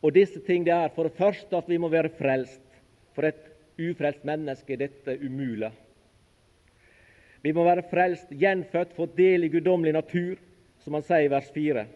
og 0.00 0.14
disse 0.14 0.40
ting 0.46 0.64
det 0.66 0.74
er 0.74 0.92
for 0.94 1.08
det 1.08 1.18
første 1.18 1.56
at 1.56 1.68
vi 1.70 1.78
må 1.82 1.90
være 1.90 2.12
frelst. 2.18 2.62
For 3.14 3.26
et 3.26 3.48
ufrelst 3.80 4.26
menneske 4.26 4.74
er 4.74 4.84
dette 4.84 5.16
umulig. 5.24 5.72
Vi 7.42 7.52
må 7.56 7.64
være 7.64 7.86
frelst, 7.88 8.32
gjenfødt, 8.36 8.92
få 8.96 9.06
del 9.16 9.46
i 9.46 9.52
guddommelig 9.52 9.94
natur, 9.96 10.36
som 10.84 10.96
han 10.96 11.04
sier 11.06 11.24
i 11.24 11.32
vers 11.32 11.48
4. 11.54 11.86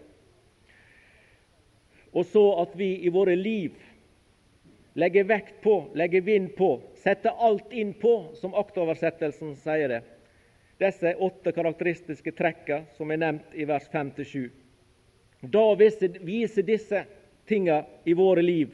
Og 2.14 2.24
så 2.30 2.44
at 2.62 2.76
vi 2.78 2.94
i 3.04 3.12
våre 3.12 3.34
liv 3.36 3.74
legger 4.94 5.26
vekt 5.26 5.56
på, 5.64 5.90
legger 5.98 6.22
vind 6.24 6.52
på, 6.56 6.78
setter 7.02 7.34
alt 7.42 7.72
inn 7.74 7.92
på, 7.98 8.14
som 8.38 8.54
aktoversettelsen 8.56 9.56
sier 9.58 9.90
det. 9.90 10.02
Disse 10.80 11.14
åtte 11.22 11.52
karakteristiske 11.54 12.32
trekka 12.34 12.84
som 12.96 13.10
er 13.10 13.20
nevnt 13.22 13.54
i 13.54 13.66
vers 13.68 13.86
5-7. 13.92 14.48
Da 15.42 15.64
viser 15.76 16.64
disse 16.66 17.04
tinga 17.48 17.82
i 18.04 18.14
våre 18.16 18.42
liv 18.42 18.72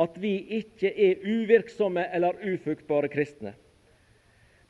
at 0.00 0.16
vi 0.18 0.34
ikke 0.58 0.90
er 0.90 1.22
uvirksomme 1.22 2.02
eller 2.12 2.40
ufruktbare 2.42 3.08
kristne. 3.12 3.54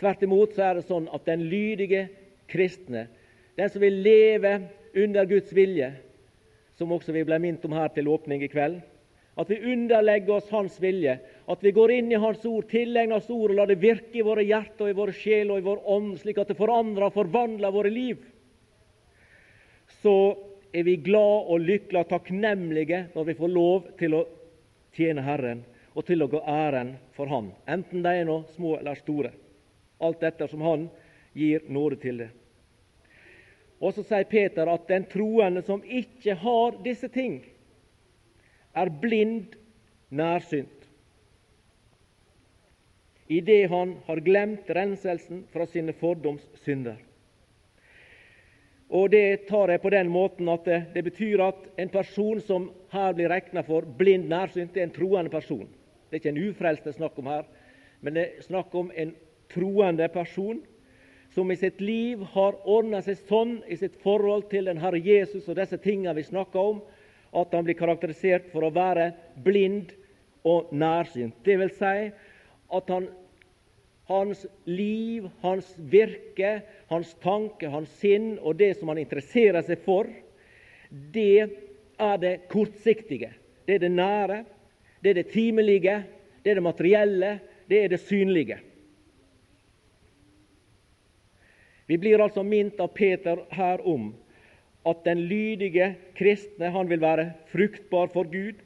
Tvert 0.00 0.22
imot 0.26 0.54
så 0.54 0.68
er 0.68 0.78
det 0.78 0.88
sånn 0.88 1.06
at 1.14 1.26
den 1.28 1.44
lydige 1.50 2.08
kristne, 2.50 3.06
den 3.54 3.70
som 3.70 3.82
vil 3.84 4.00
leve 4.02 4.56
under 4.98 5.28
Guds 5.30 5.52
vilje, 5.54 5.92
som 6.74 6.90
også 6.92 7.14
vi 7.14 7.22
ble 7.26 7.38
minnet 7.42 7.64
om 7.66 7.76
her 7.76 7.92
til 7.94 8.10
åpning 8.10 8.42
i 8.42 8.50
kveld, 8.50 8.80
at 9.34 9.50
vi 9.50 9.58
underlegger 9.72 10.36
oss 10.36 10.50
Hans 10.54 10.76
vilje, 10.82 11.16
at 11.50 11.62
vi 11.62 11.72
går 11.74 11.92
inn 11.96 12.12
i 12.12 12.20
Hans 12.22 12.44
ord, 12.46 12.68
tilegner 12.70 13.18
oss 13.18 13.30
ord 13.34 13.50
og 13.50 13.58
lar 13.58 13.70
det 13.70 13.80
virke 13.82 14.20
i 14.20 14.26
våre 14.26 14.44
hjerter 14.46 14.90
i 14.90 14.96
våre 14.96 15.14
sjel 15.14 15.50
og 15.50 15.58
i 15.58 15.66
vår 15.66 15.82
ånd, 15.90 16.12
slik 16.22 16.38
at 16.38 16.50
det 16.52 16.58
forandrer 16.58 17.08
og 17.08 17.16
forvandler 17.16 17.74
våre 17.74 17.90
liv. 17.90 18.22
Så 20.02 20.14
er 20.74 20.86
vi 20.86 20.96
glad 21.02 21.50
og 21.50 21.62
lykkelige 21.62 22.02
og 22.02 22.10
takknemlige 22.10 23.04
når 23.14 23.30
vi 23.30 23.38
får 23.38 23.54
lov 23.54 23.88
til 23.98 24.18
å 24.18 24.24
tjene 24.94 25.22
Herren 25.26 25.64
og 25.94 26.06
til 26.06 26.22
å 26.22 26.30
gå 26.30 26.40
æren 26.50 26.94
for 27.14 27.30
Han, 27.30 27.52
enten 27.70 28.02
de 28.02 28.14
er 28.14 28.26
noe 28.26 28.46
små 28.54 28.76
eller 28.80 28.98
store. 28.98 29.30
Alt 30.04 30.20
dette 30.20 30.49
som 30.50 30.62
Han 30.64 30.88
gir 31.34 31.64
nåde 31.68 31.96
til 32.02 32.20
det. 32.20 32.30
Og 33.80 33.92
så 33.96 34.04
sier 34.06 34.28
Peter 34.28 34.68
at 34.70 34.87
den 34.88 35.04
troende 35.11 35.64
som 35.66 35.82
ikke 35.84 36.37
har 36.40 36.78
disse 36.84 37.08
ting, 37.12 37.40
er 38.75 38.90
blind 39.00 39.54
nærsynt. 40.11 40.88
Idet 43.28 43.70
han 43.70 43.96
har 44.06 44.20
glemt 44.20 44.70
renselsen 44.76 45.44
fra 45.52 45.66
sine 45.66 45.94
fordoms 45.96 46.44
synder. 46.64 46.96
Og 48.94 49.11
Det 49.11 49.46
tar 49.49 49.68
jeg 49.68 49.80
på 49.80 49.90
den 49.90 50.08
måten 50.08 50.49
at 50.49 50.64
det, 50.64 50.82
det 50.94 51.04
betyr 51.04 51.40
at 51.40 51.62
en 51.78 51.88
person 51.88 52.40
som 52.40 52.70
her 52.92 53.12
blir 53.12 53.28
regna 53.28 53.62
for 53.62 53.80
blind 53.99 54.28
nærsynt, 54.28 54.75
det 54.75 54.80
er 54.82 54.87
en 54.87 54.94
troende 54.94 55.30
person. 55.30 55.68
Det 56.11 56.12
er 56.12 56.20
ikke 56.20 56.28
en 56.28 56.50
ufrelst 56.50 56.84
det 56.84 56.92
er 56.92 56.99
snakk 56.99 57.18
om 57.18 57.26
her, 57.26 57.44
men 58.00 58.14
det 58.14 58.25
er 58.25 58.42
snakk 58.44 58.75
om 58.75 58.92
en 58.94 59.14
troende 59.54 60.08
person 60.12 60.61
som 61.34 61.50
i 61.50 61.56
sitt 61.58 61.80
liv 61.80 62.23
har 62.34 62.58
ordna 62.68 63.00
seg 63.02 63.18
sånn 63.26 63.56
i 63.66 63.76
sitt 63.78 63.96
forhold 64.02 64.46
til 64.52 64.68
den 64.70 64.78
Herre 64.82 65.00
Jesus 65.02 65.49
og 65.49 65.58
disse 65.58 65.80
tingene 65.82 66.14
vi 66.14 66.26
snakker 66.26 66.61
om, 66.75 66.82
at 67.34 67.54
han 67.54 67.66
blir 67.66 67.78
karakterisert 67.78 68.46
for 68.52 68.66
å 68.66 68.75
være 68.75 69.11
blind 69.42 69.90
og 70.46 70.70
nærsynt. 70.70 71.34
Det 71.42 71.56
vil 71.58 71.73
si 71.75 71.96
at 72.75 72.92
han 72.94 73.08
hans 74.06 74.44
liv, 74.68 75.26
hans 75.40 75.70
virke, 75.78 76.61
hans 76.90 77.14
tanke, 77.25 77.70
hans 77.73 77.90
sinn 78.00 78.34
og 78.38 78.58
det 78.61 78.75
som 78.78 78.92
han 78.92 79.00
interesserer 79.00 79.64
seg 79.64 79.80
for, 79.87 80.11
det 80.90 81.46
er 81.99 82.20
det 82.20 82.34
kortsiktige. 82.52 83.32
Det 83.64 83.78
er 83.78 83.87
det 83.87 83.94
nære, 83.94 84.42
det 85.00 85.11
er 85.11 85.18
det 85.23 85.32
timelige, 85.32 85.96
det 86.44 86.52
er 86.52 86.61
det 86.61 86.66
materielle, 86.68 87.32
det 87.68 87.80
er 87.80 87.94
det 87.94 88.02
synlige. 88.04 88.61
Vi 91.86 91.98
blir 91.98 92.20
altså 92.24 92.42
minnet 92.42 92.80
av 92.80 92.92
Peter 92.96 93.42
her 93.52 93.82
om 93.88 94.12
at 94.88 95.02
den 95.04 95.24
lydige 95.28 95.90
kristne 96.16 96.70
han 96.72 96.88
vil 96.88 97.02
være 97.02 97.30
fruktbar 97.52 98.08
for 98.12 98.28
Gud, 98.28 98.56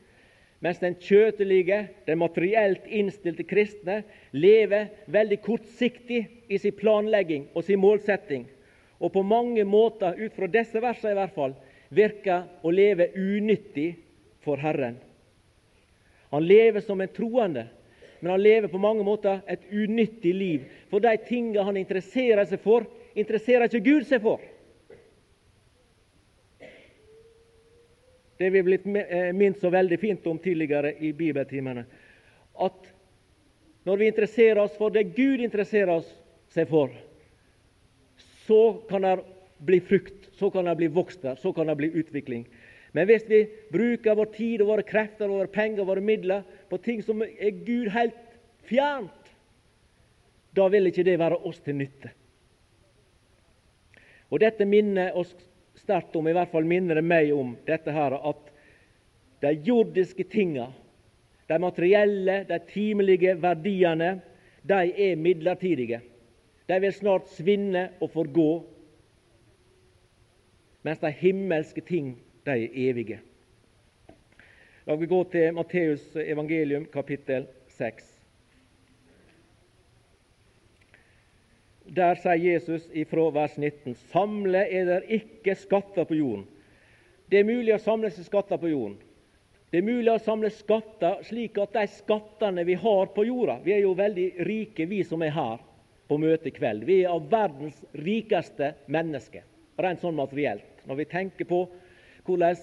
mens 0.63 0.81
den 0.83 0.97
kjøtelige, 0.99 1.85
den 2.07 2.19
materielt 2.19 2.87
innstilte 2.91 3.47
kristne 3.47 4.01
lever 4.35 4.89
veldig 5.07 5.39
kortsiktig 5.45 6.25
i 6.51 6.59
sin 6.59 6.75
planlegging 6.79 7.47
og 7.55 7.67
sin 7.67 7.79
målsetting, 7.83 8.47
og 8.99 9.13
på 9.15 9.23
mange 9.23 9.63
måter, 9.67 10.19
ut 10.19 10.35
fra 10.35 10.51
disse 10.51 10.83
versene 10.83 11.15
i 11.15 11.19
hvert 11.19 11.35
fall, 11.35 11.55
virker 11.95 12.47
å 12.67 12.73
leve 12.75 13.13
unyttig 13.15 13.93
for 14.43 14.59
Herren. 14.59 14.99
Han 16.35 16.45
lever 16.45 16.83
som 16.85 17.01
en 17.01 17.15
troende, 17.15 17.69
men 18.21 18.33
han 18.35 18.43
lever 18.43 18.69
på 18.69 18.83
mange 18.83 19.07
måter 19.07 19.39
et 19.47 19.63
unyttig 19.71 20.35
liv. 20.35 20.67
For 20.91 21.01
de 21.01 21.15
tingene 21.29 21.65
han 21.65 21.79
interesserer 21.79 22.45
seg 22.51 22.61
for, 22.65 22.85
interesserer 23.21 23.69
ikke 23.69 23.85
Gud 23.85 24.07
seg 24.09 24.23
for. 24.25 24.43
Det 28.39 28.47
er 28.47 28.55
vi 28.55 28.63
blitt 28.63 28.87
eh, 28.87 29.33
minnet 29.35 29.59
så 29.59 29.71
veldig 29.75 29.99
fint 29.99 30.27
om 30.31 30.39
tidligere 30.39 30.93
i 31.03 31.11
bibeltimene. 31.17 31.83
At 32.63 32.87
når 33.89 33.99
vi 33.99 34.11
interesserer 34.13 34.61
oss 34.63 34.77
for 34.79 34.95
det 34.95 35.09
Gud 35.17 35.43
interesserer 35.43 36.05
seg 36.55 36.71
for, 36.71 36.93
så 38.47 38.61
kan 38.89 39.03
det 39.05 39.17
bli 39.67 39.81
frukt, 39.83 40.31
så 40.39 40.53
kan 40.55 40.71
det 40.71 40.77
bli 40.79 40.91
vokst 40.95 41.25
der, 41.27 41.35
så 41.35 41.53
kan 41.53 41.67
det 41.67 41.77
bli 41.81 41.91
utvikling. 41.99 42.47
Men 42.95 43.09
hvis 43.11 43.27
vi 43.29 43.43
bruker 43.73 44.17
vår 44.17 44.31
tid 44.37 44.63
og 44.63 44.71
våre 44.71 44.87
krefter 44.87 45.27
og 45.27 45.43
våre 45.43 45.53
penger 45.53 45.83
og 45.83 45.91
våre 45.91 46.05
midler 46.05 46.47
på 46.71 46.79
ting 46.83 47.03
som 47.05 47.21
er 47.27 47.59
Gud 47.67 47.91
helt 47.93 48.17
fjernt, 48.71 49.35
da 50.57 50.69
vil 50.73 50.89
ikke 50.89 51.05
det 51.07 51.19
være 51.21 51.43
oss 51.47 51.61
til 51.65 51.77
nytte. 51.79 52.15
Og 54.29 54.41
Dette 54.43 54.67
minner 54.69 55.17
oss 55.17 55.33
sterkt 55.79 56.17
om, 56.19 56.29
i 56.29 56.35
hvert 56.37 56.51
fall 56.53 56.67
minner 56.69 56.99
det 56.99 57.07
meg 57.07 57.31
om, 57.33 57.55
dette 57.67 57.93
her, 57.95 58.17
at 58.19 58.51
de 59.45 59.55
jordiske 59.65 60.27
tinga, 60.29 60.69
de 61.49 61.59
materielle, 61.63 62.43
de 62.49 62.59
timelige 62.69 63.37
verdiene, 63.41 64.19
de 64.69 64.81
er 65.09 65.17
midlertidige. 65.17 66.03
De 66.69 66.81
vil 66.83 66.93
snart 66.93 67.31
svinne 67.33 67.87
og 68.03 68.11
forgå, 68.13 68.51
mens 70.85 71.01
de 71.01 71.13
himmelske 71.23 71.81
ting, 71.81 72.13
de 72.45 72.59
er 72.67 72.77
evige. 72.91 73.23
La 74.85 74.97
oss 74.97 75.09
gå 75.09 75.23
til 75.33 75.57
Matteus 75.57 76.05
evangelium, 76.21 76.85
kapittel 76.93 77.49
6. 77.77 78.18
Der 81.89 82.19
sier 82.21 82.37
Jesus 82.37 82.89
ifra 82.93 83.31
vers 83.33 83.57
19.: 83.57 83.95
Samle 84.13 84.67
er 84.69 84.85
der 84.85 85.07
ikke 85.09 85.55
skatter 85.57 86.05
på 86.05 86.19
jorden. 86.19 86.45
Det 87.29 87.41
er 87.41 87.49
mulig 87.49 87.75
å 87.75 87.81
samle 87.81 88.11
seg 88.13 88.27
skatter 88.29 88.61
på 88.61 88.69
jorden. 88.69 88.99
Det 89.71 89.81
er 89.81 89.87
mulig 89.87 90.13
å 90.13 90.21
samle 90.21 90.51
skatter 90.53 91.23
slik 91.29 91.59
at 91.61 91.75
de 91.77 91.85
skattene 91.93 92.65
vi 92.65 92.77
har 92.81 93.11
på 93.13 93.25
jorda 93.29 93.59
Vi 93.65 93.75
er 93.75 93.83
jo 93.85 93.93
veldig 93.97 94.29
rike, 94.49 94.87
vi 94.89 95.03
som 95.05 95.23
er 95.23 95.35
her 95.37 95.59
på 96.09 96.17
møte 96.21 96.49
i 96.49 96.55
kveld. 96.57 96.85
Vi 96.89 97.03
er 97.03 97.13
av 97.13 97.29
verdens 97.29 97.83
rikeste 97.93 98.73
mennesker, 98.89 99.45
rent 99.77 100.01
sånn 100.01 100.17
materielt. 100.17 100.65
Når 100.89 101.03
vi 101.03 101.05
tenker 101.09 101.49
på 101.49 101.67
hvordan 102.25 102.57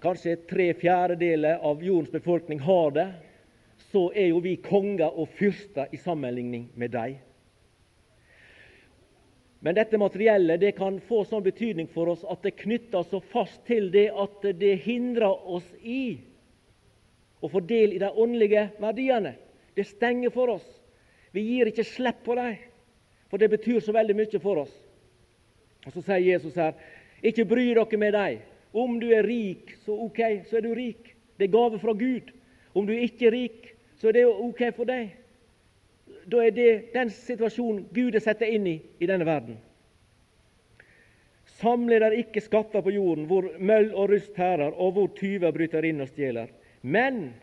kanskje 0.00 0.36
tre 0.48 0.72
fjerdedeler 0.76 1.60
av 1.64 1.80
jordens 1.84 2.12
befolkning 2.12 2.60
har 2.64 2.92
det, 2.96 3.08
så 3.92 4.10
er 4.12 4.30
jo 4.30 4.44
vi 4.44 4.56
konger 4.60 5.08
og 5.08 5.28
fyrster 5.36 5.92
i 5.92 6.00
sammenligning 6.00 6.68
med 6.76 6.92
dem. 6.92 7.16
Men 9.60 9.74
dette 9.76 9.98
materielle 9.98 10.56
det 10.56 10.72
kan 10.72 10.96
få 11.04 11.20
sånn 11.28 11.44
betydning 11.44 11.88
for 11.92 12.08
oss 12.14 12.22
at 12.24 12.40
det 12.46 12.56
knytter 12.62 13.04
så 13.04 13.20
fast 13.32 13.60
til 13.68 13.90
det 13.92 14.08
at 14.08 14.46
det 14.56 14.78
hindrer 14.86 15.48
oss 15.52 15.66
i 15.84 16.16
å 17.40 17.48
få 17.48 17.60
del 17.68 17.92
i 17.92 18.00
de 18.00 18.08
åndelige 18.08 18.70
verdiene. 18.80 19.34
Det 19.76 19.84
stenger 19.88 20.32
for 20.32 20.56
oss. 20.56 20.64
Vi 21.36 21.44
gir 21.44 21.68
ikke 21.68 21.84
slipp 21.84 22.24
på 22.24 22.36
dem, 22.40 22.56
for 23.28 23.40
det 23.40 23.50
betyr 23.52 23.84
så 23.84 23.92
veldig 23.94 24.16
mye 24.16 24.40
for 24.42 24.64
oss. 24.64 24.72
Og 25.86 25.92
Så 25.92 26.02
sier 26.08 26.24
Jesus 26.24 26.56
her, 26.56 26.74
ikke 27.22 27.48
bry 27.48 27.68
dere 27.76 28.00
med 28.00 28.16
dem. 28.16 28.40
Om 28.72 28.98
du 29.00 29.08
er 29.12 29.26
rik, 29.26 29.76
så 29.84 29.92
ok, 30.06 30.20
så 30.48 30.56
er 30.56 30.64
du 30.64 30.74
rik. 30.74 31.16
Det 31.36 31.48
er 31.48 31.52
gave 31.52 31.78
fra 31.82 31.92
Gud. 31.92 32.32
Om 32.74 32.86
du 32.86 32.92
ikke 32.96 33.28
er 33.28 33.36
rik, 33.36 33.72
så 34.00 34.08
er 34.08 34.20
det 34.20 34.26
ok 34.26 34.70
for 34.76 34.88
deg 34.88 35.19
da 36.26 36.44
er 36.44 36.54
det 36.54 36.70
den 36.94 37.10
situasjonen 37.14 37.86
Gud 37.94 38.14
er 38.14 38.24
satt 38.24 38.42
inn 38.46 38.66
i 38.68 38.78
i 39.00 39.08
denne 39.08 39.26
verden. 39.28 39.58
Samle 41.60 41.98
der 42.00 42.16
ikke 42.16 42.40
skatter 42.40 42.82
på 42.84 42.92
jorden, 42.94 43.26
hvor 43.28 43.50
møll 43.58 43.90
og 43.92 44.12
rust 44.14 44.36
hærer, 44.36 44.72
og 44.72 44.94
hvor 44.96 45.10
tyver 45.16 45.52
bryter 45.52 45.84
inn 45.84 46.00
og 46.00 46.08
stjeler. 46.08 46.48
Men 46.82 47.34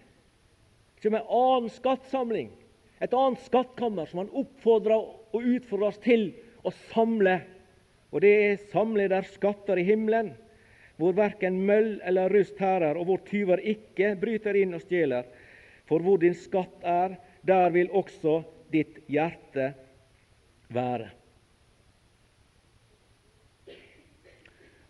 som 1.03 1.13
en 1.13 1.29
annen 1.29 1.69
skattsamling, 1.69 2.49
et 2.97 3.13
annet 3.13 3.43
skattkammer, 3.45 4.09
som 4.09 4.23
han 4.23 4.33
oppfordrer 4.41 4.97
og 4.97 5.37
utfordrer 5.37 5.91
oss 5.91 6.01
til 6.01 6.31
å 6.65 6.73
samle. 6.89 7.37
Og 8.09 8.23
det 8.25 8.33
er 8.47 8.67
samle 8.71 9.05
der 9.11 9.27
skatter 9.29 9.77
i 9.77 9.85
himmelen, 9.85 10.33
hvor 10.97 11.13
verken 11.13 11.59
møll 11.67 11.99
eller 12.07 12.33
rust 12.33 12.57
hærer, 12.57 12.97
og 12.97 13.05
hvor 13.05 13.21
tyver 13.27 13.61
ikke 13.61 14.15
bryter 14.17 14.57
inn 14.57 14.73
og 14.73 14.81
stjeler. 14.81 15.27
For 15.85 16.01
hvor 16.01 16.17
din 16.23 16.33
skatt 16.35 16.81
er, 16.81 17.19
der 17.45 17.69
vil 17.75 17.93
også 17.93 18.41
ditt 18.71 18.99
hjerte 19.07 19.71
være. 20.73 21.09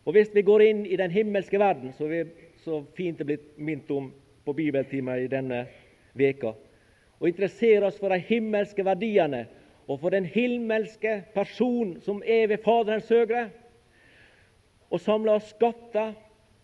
Og 0.07 0.13
Hvis 0.15 0.31
vi 0.33 0.41
går 0.41 0.63
inn 0.63 0.85
i 0.85 0.95
den 0.95 1.11
himmelske 1.11 1.59
verden, 1.59 1.91
som 1.93 2.09
vi 2.09 2.23
så 2.63 2.79
fint 2.95 3.19
er 3.19 3.27
blitt 3.27 3.57
minnet 3.59 3.91
om 3.91 4.09
på 4.45 4.53
bibeltimer 4.55 5.19
i 5.19 5.27
denne 5.31 5.65
veka, 6.15 6.53
og 7.19 7.27
interesserer 7.27 7.87
oss 7.87 7.97
for 7.99 8.13
de 8.13 8.21
himmelske 8.23 8.85
verdiene 8.85 9.45
og 9.87 9.99
for 9.99 10.13
den 10.13 10.27
himmelske 10.27 11.21
person 11.35 11.95
som 12.03 12.21
er 12.23 12.47
ved 12.51 12.63
Faderens 12.63 13.09
høgre, 13.11 13.49
og 14.91 15.01
samler 15.03 15.35
oss 15.35 15.51
skatter 15.51 16.13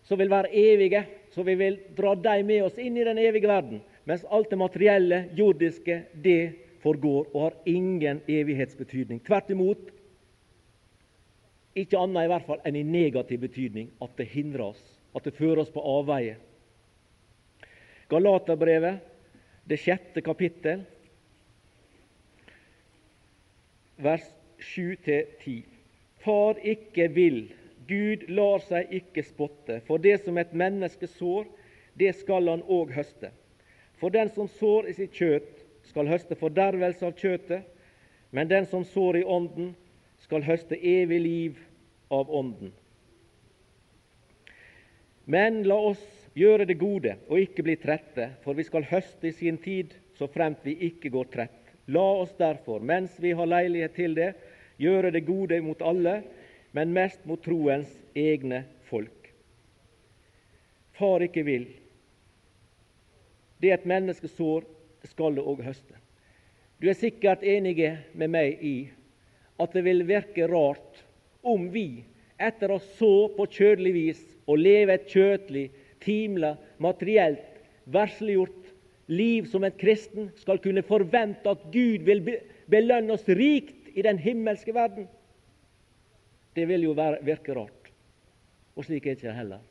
som 0.04 0.20
vil 0.20 0.32
være 0.32 0.52
evige, 0.52 1.04
så 1.32 1.42
vi 1.44 1.56
vil 1.60 1.78
dra 1.96 2.14
dem 2.14 2.46
med 2.48 2.64
oss 2.64 2.78
inn 2.80 2.96
i 2.96 3.04
den 3.04 3.20
evige 3.20 3.48
verden, 3.48 3.80
mens 4.04 4.24
alt 4.30 4.50
det 4.52 4.60
materielle, 4.60 5.24
jordiske, 5.36 6.02
det 6.24 6.63
forgår 6.84 7.30
og 7.32 7.40
har 7.40 7.60
ingen 7.70 8.20
evighetsbetydning. 8.28 9.22
Tvert 9.24 9.50
imot, 9.50 9.90
ikke 11.74 11.98
annet 11.98 12.26
i 12.26 12.30
hvert 12.30 12.46
fall 12.46 12.60
enn 12.68 12.78
i 12.78 12.84
negativ 12.86 13.40
betydning 13.42 13.90
at 14.04 14.12
det 14.20 14.28
hindrer 14.30 14.68
oss, 14.68 14.82
at 15.16 15.24
det 15.26 15.34
fører 15.34 15.64
oss 15.64 15.72
på 15.74 15.82
avveie. 15.82 16.36
Galaterbrevet, 18.12 19.00
det 19.64 19.80
sjette 19.80 20.22
kapittel, 20.22 20.84
vers 23.96 24.26
7-10. 24.60 25.64
Far 26.24 26.60
ikke 26.62 27.08
vil, 27.16 27.40
Gud 27.88 28.28
lar 28.32 28.62
seg 28.64 28.92
ikke 29.00 29.24
spotte, 29.26 29.80
for 29.88 30.00
det 30.00 30.18
som 30.24 30.38
et 30.40 30.52
menneske 30.56 31.08
sår, 31.16 31.48
det 31.98 32.14
skal 32.20 32.48
han 32.48 32.64
òg 32.70 32.92
høste. 32.94 33.32
For 34.00 34.14
den 34.14 34.30
som 34.34 34.48
sår 34.60 34.88
i 34.90 34.96
sitt 34.96 35.16
kjøtt, 35.16 35.63
skal 35.88 36.08
høste 36.08 36.36
fordervelse 36.38 37.06
av 37.06 37.16
kjøtet, 37.18 37.64
men 38.34 38.50
den 38.50 38.66
som 38.66 38.84
sår 38.84 39.20
i 39.20 39.24
Ånden, 39.24 39.74
skal 40.24 40.42
høste 40.46 40.78
evig 40.78 41.20
liv 41.20 41.58
av 42.12 42.30
Ånden. 42.32 42.72
Men 45.24 45.62
la 45.68 45.76
oss 45.90 46.02
gjøre 46.36 46.66
det 46.68 46.78
gode 46.80 47.14
og 47.28 47.40
ikke 47.40 47.64
bli 47.66 47.76
trette, 47.80 48.30
for 48.44 48.56
vi 48.56 48.64
skal 48.66 48.86
høste 48.88 49.28
i 49.28 49.36
sin 49.36 49.58
tid, 49.60 49.94
så 50.18 50.28
fremt 50.30 50.64
vi 50.64 50.76
ikke 50.88 51.12
går 51.12 51.30
trett. 51.32 51.60
La 51.86 52.04
oss 52.22 52.32
derfor, 52.38 52.80
mens 52.80 53.16
vi 53.20 53.34
har 53.36 53.48
leilighet 53.48 53.94
til 53.96 54.16
det, 54.16 54.32
gjøre 54.80 55.12
det 55.14 55.26
gode 55.28 55.60
mot 55.62 55.82
alle, 55.84 56.22
men 56.74 56.94
mest 56.96 57.24
mot 57.28 57.42
troens 57.44 57.90
egne 58.16 58.64
folk. 58.88 59.30
Far 60.98 61.22
ikke 61.26 61.44
vil. 61.46 61.66
Det 63.60 63.72
et 63.74 63.86
menneske 63.88 64.28
sår, 64.30 64.64
skal 65.08 65.36
du 65.36 65.42
òg 65.44 65.62
høste. 65.64 65.96
Du 66.80 66.88
er 66.90 66.98
sikkert 66.98 67.44
enig 67.46 67.78
med 68.14 68.32
meg 68.34 68.60
i 68.64 68.76
at 69.62 69.74
det 69.76 69.84
vil 69.86 70.02
virke 70.08 70.48
rart 70.50 71.04
om 71.46 71.68
vi, 71.70 72.04
etter 72.40 72.72
å 72.74 72.80
så 72.98 73.28
på 73.36 73.46
kjødelig 73.46 73.92
vis 73.94 74.22
og 74.50 74.58
leve 74.58 74.96
et 74.96 75.06
kjøtlig, 75.08 75.68
timla, 76.02 76.54
materielt, 76.82 77.60
versliggjort 77.84 78.72
liv 79.06 79.46
som 79.48 79.64
en 79.64 79.76
kristen, 79.78 80.30
skal 80.40 80.60
kunne 80.64 80.84
forvente 80.84 81.50
at 81.50 81.62
Gud 81.72 82.04
vil 82.08 82.24
belønne 82.70 83.14
oss 83.14 83.28
rikt 83.28 83.92
i 83.94 84.02
den 84.04 84.18
himmelske 84.18 84.74
verden. 84.74 85.06
Det 86.54 86.66
vil 86.70 86.88
jo 86.88 86.94
virke 86.96 87.54
rart. 87.56 87.90
Og 88.74 88.86
slik 88.86 89.06
er 89.06 89.14
det 89.14 89.22
ikke 89.22 89.36
heller. 89.36 89.62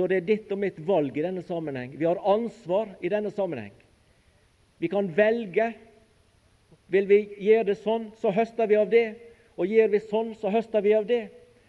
Så 0.00 0.06
det 0.08 0.16
er 0.16 0.24
ditt 0.24 0.52
og 0.54 0.56
mitt 0.56 0.78
valg 0.88 1.12
i 1.12 1.22
denne 1.26 1.42
sammenheng. 1.44 1.90
Vi 1.92 2.06
har 2.08 2.16
ansvar 2.24 2.94
i 3.04 3.10
denne 3.12 3.28
sammenheng. 3.36 3.74
Vi 4.80 4.88
kan 4.88 5.10
velge. 5.12 5.74
Vil 6.88 7.04
vi 7.04 7.18
gjøre 7.44 7.66
det 7.68 7.74
sånn, 7.82 8.06
så 8.16 8.32
høster 8.32 8.70
vi 8.70 8.78
av 8.80 8.88
det. 8.88 9.10
Og 9.60 9.68
gjør 9.68 9.90
vi 9.92 10.00
sånn, 10.06 10.30
så 10.40 10.48
høster 10.48 10.80
vi 10.80 10.94
av 10.96 11.04
det. 11.04 11.26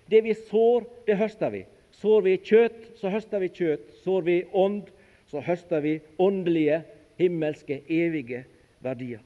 Det 0.08 0.22
vi 0.24 0.32
sår, 0.48 0.88
det 1.10 1.18
høster 1.20 1.52
vi. 1.52 1.66
Sår 2.00 2.24
vi 2.24 2.38
kjøtt, 2.40 2.86
så 3.02 3.12
høster 3.12 3.44
vi 3.44 3.50
kjøtt. 3.52 3.92
Sår 4.06 4.24
vi 4.30 4.38
ånd, 4.56 4.88
så 5.28 5.44
høster 5.44 5.84
vi 5.84 5.98
åndelige, 6.16 6.86
himmelske, 7.20 7.82
evige 7.92 8.46
verdier. 8.80 9.20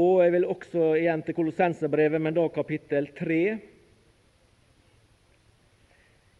Og 0.00 0.24
Jeg 0.24 0.32
vil 0.32 0.48
også 0.48 0.94
igjen 0.96 1.26
til 1.28 1.36
Kolossenserbrevet, 1.36 2.24
men 2.24 2.40
da 2.40 2.48
kapittel 2.48 3.12
3 3.20 3.44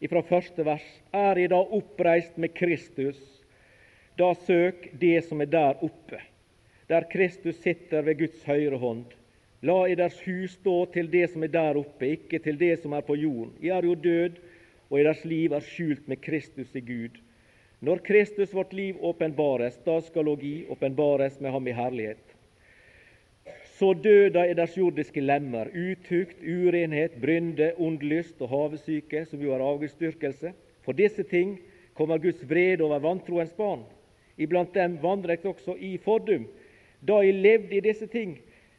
fra 0.09 0.23
første 0.25 0.65
vers. 0.65 0.87
Er 1.13 1.39
I 1.39 1.49
da 1.53 1.59
oppreist 1.61 2.39
med 2.41 2.55
Kristus, 2.57 3.19
da 4.17 4.33
søk 4.47 4.89
det 5.01 5.19
som 5.27 5.41
er 5.41 5.51
der 5.53 5.83
oppe, 5.85 6.21
der 6.89 7.07
Kristus 7.13 7.61
sitter 7.61 8.03
ved 8.07 8.19
Guds 8.23 8.45
høyre 8.45 8.79
hånd. 8.81 9.05
La 9.63 9.83
i 9.85 9.95
deres 9.95 10.17
hus 10.25 10.55
stå 10.57 10.87
til 10.95 11.11
det 11.13 11.27
som 11.33 11.45
er 11.45 11.53
der 11.53 11.77
oppe, 11.77 12.15
ikke 12.17 12.41
til 12.41 12.57
det 12.61 12.79
som 12.81 12.95
er 12.97 13.05
på 13.05 13.17
jorden. 13.21 13.53
I 13.61 13.69
er 13.69 13.85
jo 13.85 13.95
død, 13.95 14.41
og 14.89 15.01
i 15.01 15.05
deres 15.05 15.25
liv 15.29 15.53
er 15.53 15.65
skjult 15.65 16.09
med 16.09 16.23
Kristus 16.25 16.73
i 16.75 16.81
Gud. 16.81 17.21
Når 17.81 18.01
Kristus 18.05 18.55
vårt 18.57 18.73
liv 18.73 18.97
åpenbares, 19.05 19.79
da 19.85 20.01
skal 20.01 20.29
I 20.41 20.67
åpenbares 20.69 21.41
med 21.41 21.51
ham 21.51 21.69
i 21.69 21.77
herlighet. 21.77 22.30
Så 23.81 23.95
døda 23.97 24.43
er 24.45 24.59
deres 24.59 24.75
jordiske 24.77 25.23
lemmer, 25.25 25.71
utukt, 25.73 26.43
urenhet, 26.45 27.14
brynde, 27.23 27.71
ond 27.81 28.03
lyst 28.05 28.43
og 28.45 28.51
havesyke, 28.53 29.23
som 29.25 29.40
jo 29.40 29.55
er 29.55 29.62
avgudsdyrkelse. 29.64 30.51
For 30.85 30.93
disse 30.93 31.25
ting 31.25 31.55
kommer 31.97 32.21
Guds 32.21 32.43
vrede 32.51 32.85
over 32.85 33.01
vantroens 33.01 33.55
barn. 33.57 33.87
Iblant 34.37 34.75
dem 34.77 34.99
vandret 35.01 35.47
også 35.49 35.79
i 35.81 35.95
fordum, 35.97 36.45
da 37.01 37.23
jeg 37.25 37.40
levde 37.40 37.79
i 37.79 37.81
disse 37.87 38.05
ting. 38.12 38.35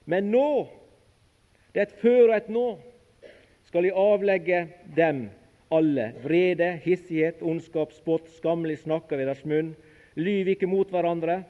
Men 0.05 0.29
nå, 0.29 0.67
det 1.73 1.81
er 1.81 1.89
et 1.89 1.97
før 2.03 2.27
og 2.27 2.35
et 2.37 2.53
nå, 2.53 2.67
skal 3.65 3.87
jeg 3.89 3.97
avlegge 3.97 4.59
dem 4.97 5.23
alle 5.73 6.11
vrede, 6.21 6.75
hissighet, 6.85 7.41
ondskap, 7.41 7.95
spott, 7.97 8.29
skammelig 8.37 8.83
snakker 8.83 9.17
ved 9.17 9.31
deres 9.31 9.45
munn. 9.49 9.73
Lyv 10.13 10.53
ikke 10.53 10.69
mot 10.69 10.93
hverandre, 10.93 11.41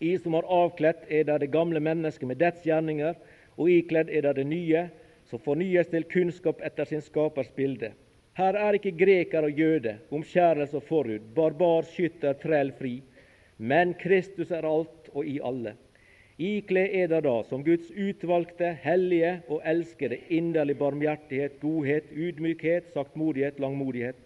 i 0.00 0.18
som 0.18 0.34
har 0.34 0.46
avkledd 0.48 1.06
er 1.08 1.24
det 1.24 1.38
det 1.42 1.52
gamle 1.52 1.80
mennesket 1.80 2.28
med 2.28 2.40
dets 2.40 2.64
gjerninger, 2.66 3.14
og 3.56 3.70
ikledd 3.72 4.10
er 4.12 4.26
det 4.26 4.34
det 4.40 4.48
nye, 4.50 4.82
som 5.26 5.42
fornyes 5.42 5.88
til 5.90 6.04
kunnskap 6.10 6.60
etter 6.64 6.86
sin 6.88 7.02
skapers 7.02 7.48
bilde. 7.56 7.92
Her 8.36 8.58
er 8.60 8.76
ikke 8.76 8.92
greker 8.98 9.46
og 9.48 9.58
jøde, 9.58 9.96
omskjærelse 10.12 10.76
og 10.76 10.84
forhud, 10.84 11.24
barbar, 11.34 11.88
skytter, 11.88 12.36
trell, 12.42 12.72
fri. 12.76 13.00
Men 13.56 13.94
Kristus 13.96 14.52
er 14.52 14.68
alt 14.68 15.08
og 15.14 15.24
i 15.24 15.38
alle. 15.40 15.72
Ikle 16.36 16.82
er 16.92 17.08
det 17.08 17.22
da, 17.24 17.38
som 17.48 17.64
Guds 17.64 17.88
utvalgte, 17.96 18.74
hellige 18.82 19.38
og 19.48 19.62
elskede, 19.64 20.18
inderlig 20.28 20.76
barmhjertighet, 20.76 21.56
godhet, 21.62 22.12
ydmykhet, 22.12 22.92
saktmodighet, 22.92 23.60
langmodighet. 23.60 24.20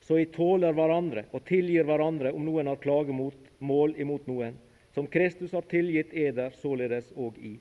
Så 0.00 0.22
I 0.22 0.28
tåler 0.30 0.72
hverandre 0.72 1.26
og 1.34 1.42
tilgir 1.50 1.84
hverandre 1.88 2.30
om 2.30 2.46
noen 2.46 2.70
har 2.70 2.78
klagemål 2.80 3.98
imot 3.98 4.30
noen 4.30 4.54
som 4.94 5.06
Kristus 5.06 5.52
har 5.52 5.62
tilgitt 5.70 6.14
eder, 6.14 6.50
således 6.50 7.12
òg 7.16 7.38
i. 7.38 7.56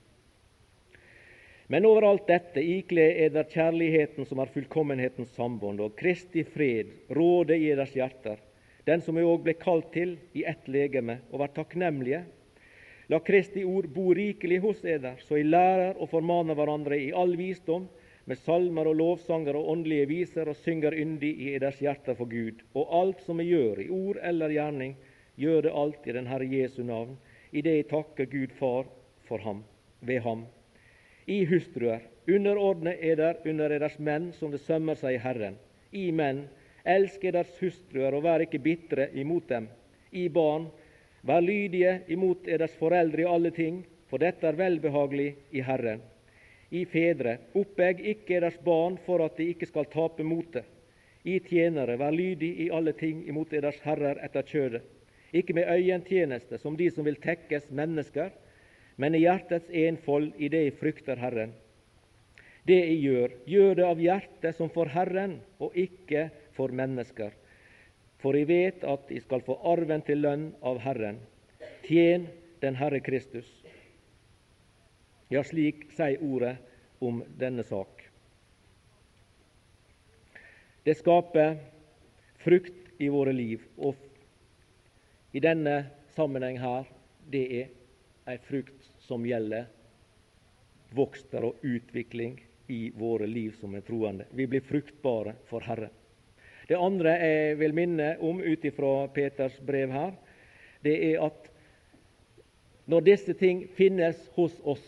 Men 1.70 1.86
overalt 1.86 2.26
dette 2.28 2.63
ikle 2.65 3.04
eder 3.26 3.46
kjærligheten 3.46 4.26
som 4.26 4.39
er 4.42 4.50
fullkommenhetens 4.50 5.36
sambånd, 5.38 5.84
og 5.86 5.94
Kristi 6.00 6.42
fred 6.42 6.89
råde 7.13 7.60
i 7.60 7.70
eders 7.70 7.94
hjerter, 7.94 8.39
den 8.89 9.04
som 9.06 9.20
vi 9.20 9.26
òg 9.28 9.44
ble 9.46 9.54
kalt 9.54 9.92
til 9.94 10.15
i 10.34 10.48
ett 10.50 10.65
legeme, 10.65 11.20
og 11.30 11.44
vær 11.44 11.54
takknemlige. 11.54 12.24
La 13.10 13.20
Kristi 13.22 13.62
ord 13.65 13.86
bo 13.94 14.08
rikelig 14.18 14.60
hos 14.65 14.82
eder, 14.82 15.22
så 15.22 15.38
I 15.38 15.46
lærer 15.46 15.94
og 15.98 16.10
formaner 16.10 16.58
hverandre 16.58 16.98
i 16.98 17.12
all 17.13 17.36
visdom, 17.38 17.86
med 18.30 18.38
salmer 18.46 18.86
og 18.89 18.98
lovsanger 18.98 19.58
og 19.58 19.70
åndelige 19.72 20.10
viser, 20.10 20.50
og 20.50 20.58
synger 20.58 20.98
yndig 20.98 21.32
i 21.38 21.54
eders 21.58 21.80
hjerter 21.82 22.18
for 22.18 22.30
Gud. 22.30 22.65
Og 22.78 22.89
alt 22.94 23.22
som 23.26 23.42
vi 23.42 23.48
gjør, 23.50 23.82
i 23.82 23.89
ord 23.94 24.20
eller 24.26 24.54
gjerning, 24.54 24.98
Gjør 25.39 25.62
det 25.63 25.71
alt 25.71 26.08
i 26.08 26.13
den 26.15 26.28
Herre 26.28 26.47
Jesu 26.52 26.82
navn, 26.84 27.13
i 27.56 27.62
det 27.63 27.75
jeg 27.78 27.88
takker 27.88 28.28
Gud 28.28 28.52
Far 28.60 28.89
for 29.23 29.39
ham, 29.39 29.62
ved 30.02 30.19
ham. 30.25 30.41
I 31.32 31.45
hustruer, 31.47 32.02
underordne 32.28 32.97
eder 32.99 33.39
under 33.47 33.71
deres 33.71 33.95
menn 34.04 34.34
som 34.36 34.52
det 34.52 34.60
sømmer 34.65 34.99
seg 34.99 35.15
i 35.15 35.21
Herren. 35.23 35.56
I 35.95 36.10
menn, 36.12 36.43
elsk 36.84 37.23
eders 37.32 37.56
hustruer 37.62 38.17
og 38.17 38.25
vær 38.28 38.43
ikke 38.43 38.60
bitre 38.65 39.08
imot 39.15 39.47
dem. 39.47 39.69
I 40.12 40.28
barn, 40.28 40.67
vær 41.23 41.45
lydige 41.45 41.95
imot 42.12 42.52
eders 42.52 42.75
foreldre 42.82 43.23
i 43.23 43.32
alle 43.38 43.56
ting, 43.56 43.80
for 44.12 44.19
dette 44.19 44.43
er 44.49 44.60
velbehagelig 44.60 45.32
i 45.56 45.63
Herren. 45.63 46.04
I 46.75 46.84
fedre, 46.86 47.39
oppegg 47.56 48.04
ikke 48.12 48.41
eders 48.41 48.60
barn 48.65 48.99
for 49.08 49.23
at 49.23 49.39
de 49.39 49.47
ikke 49.54 49.71
skal 49.71 49.88
tape 49.88 50.25
motet. 50.28 50.67
I 51.23 51.39
tjenere, 51.39 51.95
vær 51.95 52.12
lydig 52.12 52.56
i 52.65 52.71
alle 52.75 52.91
ting 52.99 53.23
imot 53.30 53.54
eders 53.56 53.80
herrer 53.88 54.19
etter 54.25 54.43
kjødet 54.43 54.99
ikke 55.34 55.54
med 55.54 55.70
øyentjeneste 55.70 56.58
som 56.58 56.78
de 56.78 56.89
som 56.92 57.06
vil 57.06 57.20
tekkes 57.22 57.70
mennesker, 57.72 58.32
men 58.98 59.15
i 59.15 59.24
hjertets 59.24 59.70
enfold 59.72 60.34
i 60.38 60.50
det 60.52 60.63
jeg 60.65 60.78
frykter 60.80 61.20
Herren. 61.22 61.54
Det 62.68 62.78
jeg 62.78 62.98
gjør, 63.02 63.36
gjør 63.48 63.78
det 63.78 63.86
av 63.88 64.02
hjertet 64.04 64.58
som 64.58 64.72
for 64.74 64.92
Herren, 64.92 65.39
og 65.60 65.76
ikke 65.78 66.28
for 66.58 66.74
mennesker. 66.76 67.32
For 68.20 68.36
jeg 68.36 68.50
vet 68.50 68.84
at 68.84 69.08
jeg 69.10 69.24
skal 69.24 69.46
få 69.46 69.56
arven 69.72 70.04
til 70.06 70.20
lønn 70.26 70.50
av 70.65 70.82
Herren. 70.84 71.22
Tjen 71.88 72.28
den 72.60 72.76
Herre 72.76 73.00
Kristus. 73.00 73.48
Ja, 75.32 75.46
slik 75.46 75.88
sier 75.96 76.20
ordet 76.26 76.58
om 77.00 77.22
denne 77.39 77.63
sak. 77.63 78.04
Det 80.84 80.98
skaper 80.98 81.56
frukt 82.44 82.89
i 83.00 83.08
våre 83.13 83.32
liv, 83.36 83.63
og 83.78 83.96
i 85.32 85.39
denne 85.39 85.84
sammenheng 86.15 86.58
her, 86.60 86.88
det 87.30 87.46
er 87.62 87.68
ei 88.30 88.38
frukt 88.46 88.88
som 89.06 89.26
gjelder 89.26 89.68
vokster 90.98 91.46
og 91.46 91.62
utvikling 91.65 92.39
i 92.70 92.89
våre 92.98 93.28
liv 93.30 93.54
som 93.60 93.76
er 93.78 93.86
troende. 93.86 94.26
Vi 94.32 94.48
blir 94.50 94.65
fruktbare 94.65 95.36
for 95.50 95.65
Herren. 95.65 95.94
Det 96.70 96.78
andre 96.78 97.15
jeg 97.18 97.58
vil 97.58 97.74
minne 97.74 98.12
om 98.26 98.42
ut 98.42 98.65
ifra 98.65 99.08
Peters 99.13 99.58
brev 99.65 99.94
her, 99.94 100.13
det 100.86 100.96
er 101.12 101.24
at 101.26 101.50
når 102.89 103.06
disse 103.06 103.34
ting 103.38 103.63
finnes 103.78 104.18
hos 104.38 104.56
oss, 104.63 104.86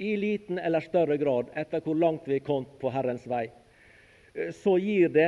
i 0.00 0.14
liten 0.16 0.56
eller 0.56 0.80
større 0.80 1.18
grad, 1.20 1.50
etter 1.60 1.82
hvor 1.84 1.96
langt 1.96 2.24
vi 2.28 2.38
er 2.38 2.44
kommet 2.44 2.72
på 2.80 2.88
Herrens 2.92 3.26
vei, 3.28 3.50
så 4.56 4.78
gir 4.80 5.12
det 5.12 5.26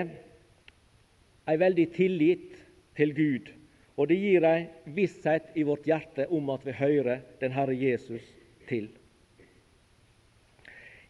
ei 1.44 1.56
veldig 1.60 1.86
tillit 1.92 2.54
til 2.96 3.12
Gud 3.16 3.50
og 3.96 4.08
det 4.08 4.16
gir 4.16 4.44
ei 4.48 4.64
visshet 4.96 5.52
i 5.58 5.64
vårt 5.68 5.86
hjerte 5.86 6.26
om 6.32 6.50
at 6.54 6.64
vi 6.66 6.74
hører 6.78 7.22
den 7.40 7.52
Herre 7.52 7.74
Jesus 7.76 8.24
til. 8.68 8.88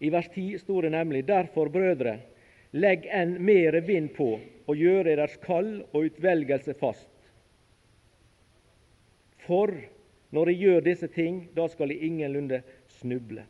I 0.02 0.10
vers 0.10 0.28
10 0.34 0.58
står 0.58 0.82
det 0.82 0.92
nemlig 0.96 1.22
derfor, 1.28 1.70
brødre, 1.70 2.16
legg 2.72 3.06
enn 3.06 3.36
mere 3.44 3.84
vind 3.86 4.10
på 4.16 4.32
og 4.66 4.78
gjør 4.78 5.06
deres 5.06 5.36
kall 5.44 5.76
og 5.92 6.08
utvelgelse 6.08 6.74
fast. 6.80 7.10
For 9.46 9.70
når 10.32 10.48
de 10.48 10.58
gjør 10.58 10.84
disse 10.86 11.08
ting, 11.12 11.44
da 11.54 11.68
skal 11.68 11.92
de 11.92 12.00
ingenlunde 12.06 12.62
snuble. 12.98 13.44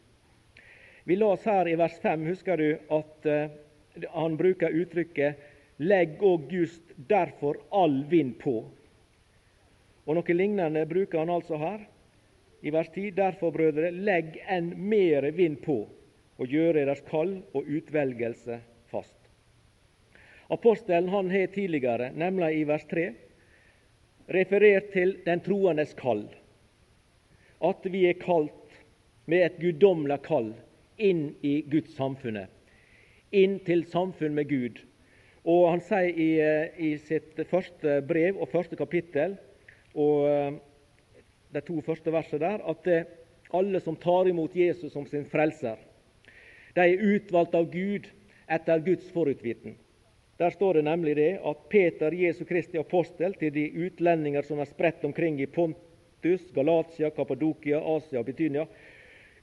Vi 1.05 1.17
las 1.17 1.45
her 1.47 1.69
i 1.69 1.77
vers 1.79 1.97
5, 2.03 2.27
husker 2.27 2.61
du, 2.61 2.69
at 2.95 3.27
uh, 3.27 4.07
han 4.13 4.37
bruker 4.37 4.77
uttrykket 4.83 5.49
'legg 5.79 6.23
og 6.23 6.53
just 6.53 6.93
derfor 7.09 7.57
all 7.73 8.05
vind 8.11 8.35
på'. 8.39 8.65
Og 10.07 10.17
Noe 10.19 10.35
lignende 10.35 10.83
bruker 10.91 11.23
han 11.23 11.31
altså 11.31 11.59
her 11.61 11.83
i 12.63 12.71
vers 12.75 12.91
10. 12.91 13.11
Derfor, 13.19 13.53
brødre, 13.55 13.91
legg 13.91 14.39
enn 14.51 14.73
mere 14.77 15.31
vind 15.35 15.61
på 15.63 15.85
og 16.41 16.51
gjør 16.51 16.81
deres 16.81 17.03
kall 17.07 17.37
og 17.55 17.69
utvelgelse 17.69 18.59
fast. 18.91 19.19
Apostelen 20.53 21.11
han 21.13 21.31
har 21.31 21.53
tidligere, 21.55 22.11
nemlig 22.19 22.51
i 22.59 22.65
vers 22.69 22.85
3, 22.91 23.13
referert 24.35 24.91
til 24.93 25.17
den 25.27 25.43
troendes 25.45 25.95
kall. 25.99 26.27
At 27.63 27.87
vi 27.87 28.05
er 28.09 28.19
kalt 28.19 28.83
med 29.31 29.47
et 29.47 29.61
guddommelig 29.63 30.19
kall 30.27 30.51
inn 30.99 31.29
i 31.47 31.61
Guds 31.71 31.95
samfunnet. 31.97 32.51
Inn 33.33 33.61
til 33.65 33.87
samfunn 33.89 34.35
med 34.35 34.51
Gud. 34.51 34.83
Og 35.47 35.71
Han 35.71 35.81
sier 35.81 36.11
i, 36.11 36.31
eh, 36.41 36.75
i 36.79 36.99
sitt 36.99 37.39
første 37.51 38.03
brev 38.07 38.37
og 38.39 38.51
første 38.51 38.77
kapittel 38.77 39.39
og 39.95 40.29
eh, 40.29 40.53
de 41.53 41.63
to 41.67 41.81
første 41.85 42.13
versene 42.13 42.41
der, 42.41 42.65
at 42.65 42.89
alle 43.53 43.81
som 43.85 43.97
tar 44.01 44.29
imot 44.31 44.57
Jesus 44.57 44.93
som 44.93 45.07
sin 45.07 45.27
frelser, 45.29 45.77
de 46.73 46.85
er 46.85 47.03
utvalgt 47.05 47.55
av 47.55 47.69
Gud 47.73 48.09
etter 48.49 48.81
Guds 48.85 49.11
forutviten. 49.13 49.77
Der 50.41 50.51
står 50.51 50.79
det 50.79 50.87
nemlig 50.89 51.17
det 51.17 51.33
at 51.45 51.69
Peter, 51.71 52.15
Jesu 52.17 52.45
Kristi 52.49 52.81
apostel, 52.81 53.35
til 53.39 53.53
de 53.55 53.69
utlendinger 53.87 54.43
som 54.49 54.59
er 54.63 54.71
spredt 54.71 55.05
omkring 55.05 55.41
i 55.41 55.47
Pontus, 55.47 56.49
Galatia, 56.55 57.13
Kappadokia, 57.15 57.79
Asia 57.97 58.23
og 58.23 58.27
Betynia, 58.27 58.65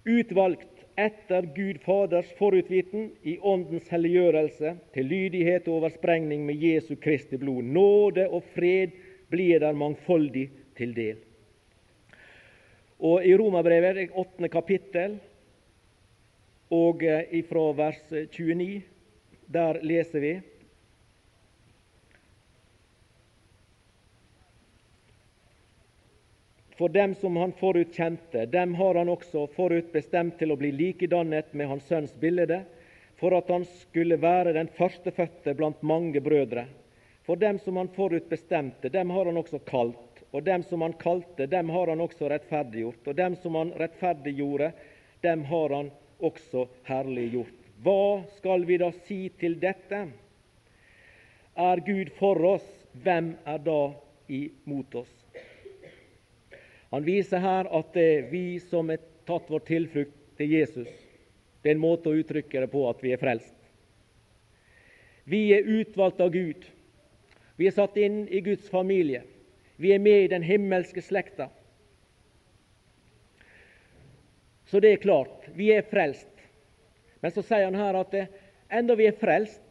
utvalgt 0.09 0.85
etter 0.99 1.45
Gud 1.55 1.79
Faders 1.85 2.31
forutviten 2.39 3.11
i 3.23 3.37
Åndens 3.39 3.87
helliggjørelse, 3.93 4.73
til 4.93 5.05
lydighet 5.05 5.69
og 5.69 5.83
oversprengning 5.83 6.43
med 6.47 6.59
Jesu 6.59 6.95
Kristi 6.99 7.37
blod. 7.39 7.63
Nåde 7.63 8.27
og 8.27 8.43
fred 8.55 8.97
blir 9.29 9.59
der 9.61 9.77
mangfoldig 9.77 10.49
til 10.77 10.93
del. 10.95 11.17
Og 12.99 13.23
I 13.23 13.35
Romerbrevet, 13.37 14.09
åttende 14.11 14.49
kapittel, 14.51 15.19
og 16.69 17.01
fra 17.01 17.21
ifra 17.33 17.65
vers 17.73 18.01
29, 18.11 18.81
der 19.49 19.79
leser 19.81 20.21
vi 20.21 20.33
For 26.79 26.87
dem 26.87 27.11
som 27.15 27.35
han 27.35 27.51
forutkjente, 27.59 28.45
dem 28.45 28.75
har 28.79 28.95
han 28.95 29.09
også 29.11 29.49
forutbestemt 29.51 30.37
til 30.39 30.53
å 30.53 30.55
bli 30.55 30.69
likedannet 30.71 31.49
med 31.51 31.67
hans 31.67 31.89
sønns 31.91 32.13
bilde, 32.21 32.61
for 33.19 33.35
at 33.35 33.49
han 33.51 33.65
skulle 33.81 34.15
være 34.21 34.53
den 34.55 34.71
førstefødte 34.77 35.57
blant 35.59 35.83
mange 35.83 36.21
brødre. 36.23 36.69
For 37.29 37.35
dem 37.35 37.59
som 37.59 37.77
han 37.77 37.87
forutbestemte, 37.87 38.89
dem 38.89 39.09
har 39.09 39.25
han 39.25 39.37
også 39.37 39.59
kalt. 39.59 40.23
Og 40.31 40.43
dem 40.43 40.63
som 40.65 40.81
han 40.81 40.95
kalte, 40.97 41.45
dem 41.45 41.67
har 41.69 41.87
han 41.87 41.99
også 42.01 42.25
rettferdiggjort. 42.25 43.03
Og 43.05 43.17
dem 43.19 43.35
som 43.37 43.53
han 43.53 43.69
rettferdiggjorde, 43.77 44.71
dem 45.21 45.43
har 45.45 45.75
han 45.75 45.91
også 46.25 46.63
herliggjort. 46.87 47.67
Hva 47.85 48.23
skal 48.39 48.65
vi 48.65 48.79
da 48.81 48.87
si 49.03 49.17
til 49.37 49.59
dette? 49.61 49.99
Er 51.53 51.83
Gud 51.85 52.09
for 52.17 52.41
oss, 52.49 52.65
hvem 52.97 53.35
er 53.45 53.61
da 53.61 53.77
imot 54.25 54.99
oss? 55.03 55.13
Han 56.89 57.05
viser 57.05 57.45
her 57.45 57.69
at 57.69 57.93
det 57.93 58.07
er 58.15 58.27
vi 58.33 58.57
som 58.71 58.89
har 58.89 59.05
tatt 59.29 59.53
vår 59.53 59.67
tilflukt 59.69 60.17
til 60.41 60.57
Jesus. 60.57 60.89
Det 61.61 61.75
er 61.75 61.77
en 61.77 61.85
måte 61.85 62.09
å 62.09 62.17
uttrykke 62.25 62.65
det 62.65 62.73
på 62.73 62.87
at 62.89 63.05
vi 63.05 63.13
er 63.13 63.21
frelst. 63.21 63.53
Vi 65.29 65.45
er 65.53 65.73
utvalgt 65.77 66.25
av 66.25 66.33
Gud. 66.33 66.65
Vi 67.59 67.67
er 67.67 67.75
satt 67.75 67.97
inn 67.99 68.21
i 68.31 68.39
Guds 68.41 68.69
familie. 68.71 69.25
Vi 69.75 69.91
er 69.91 69.99
med 69.99 70.23
i 70.23 70.31
den 70.31 70.45
himmelske 70.47 71.03
slekta. 71.03 71.49
Så 74.69 74.79
det 74.79 74.93
er 74.93 75.01
klart, 75.03 75.49
vi 75.57 75.71
er 75.75 75.83
frelst. 75.89 76.29
Men 77.19 77.33
så 77.35 77.43
sier 77.43 77.65
han 77.67 77.75
her 77.75 77.97
at 77.99 78.13
det, 78.15 78.27
enda 78.71 78.95
vi 78.95 79.09
er 79.09 79.17
frelst, 79.19 79.63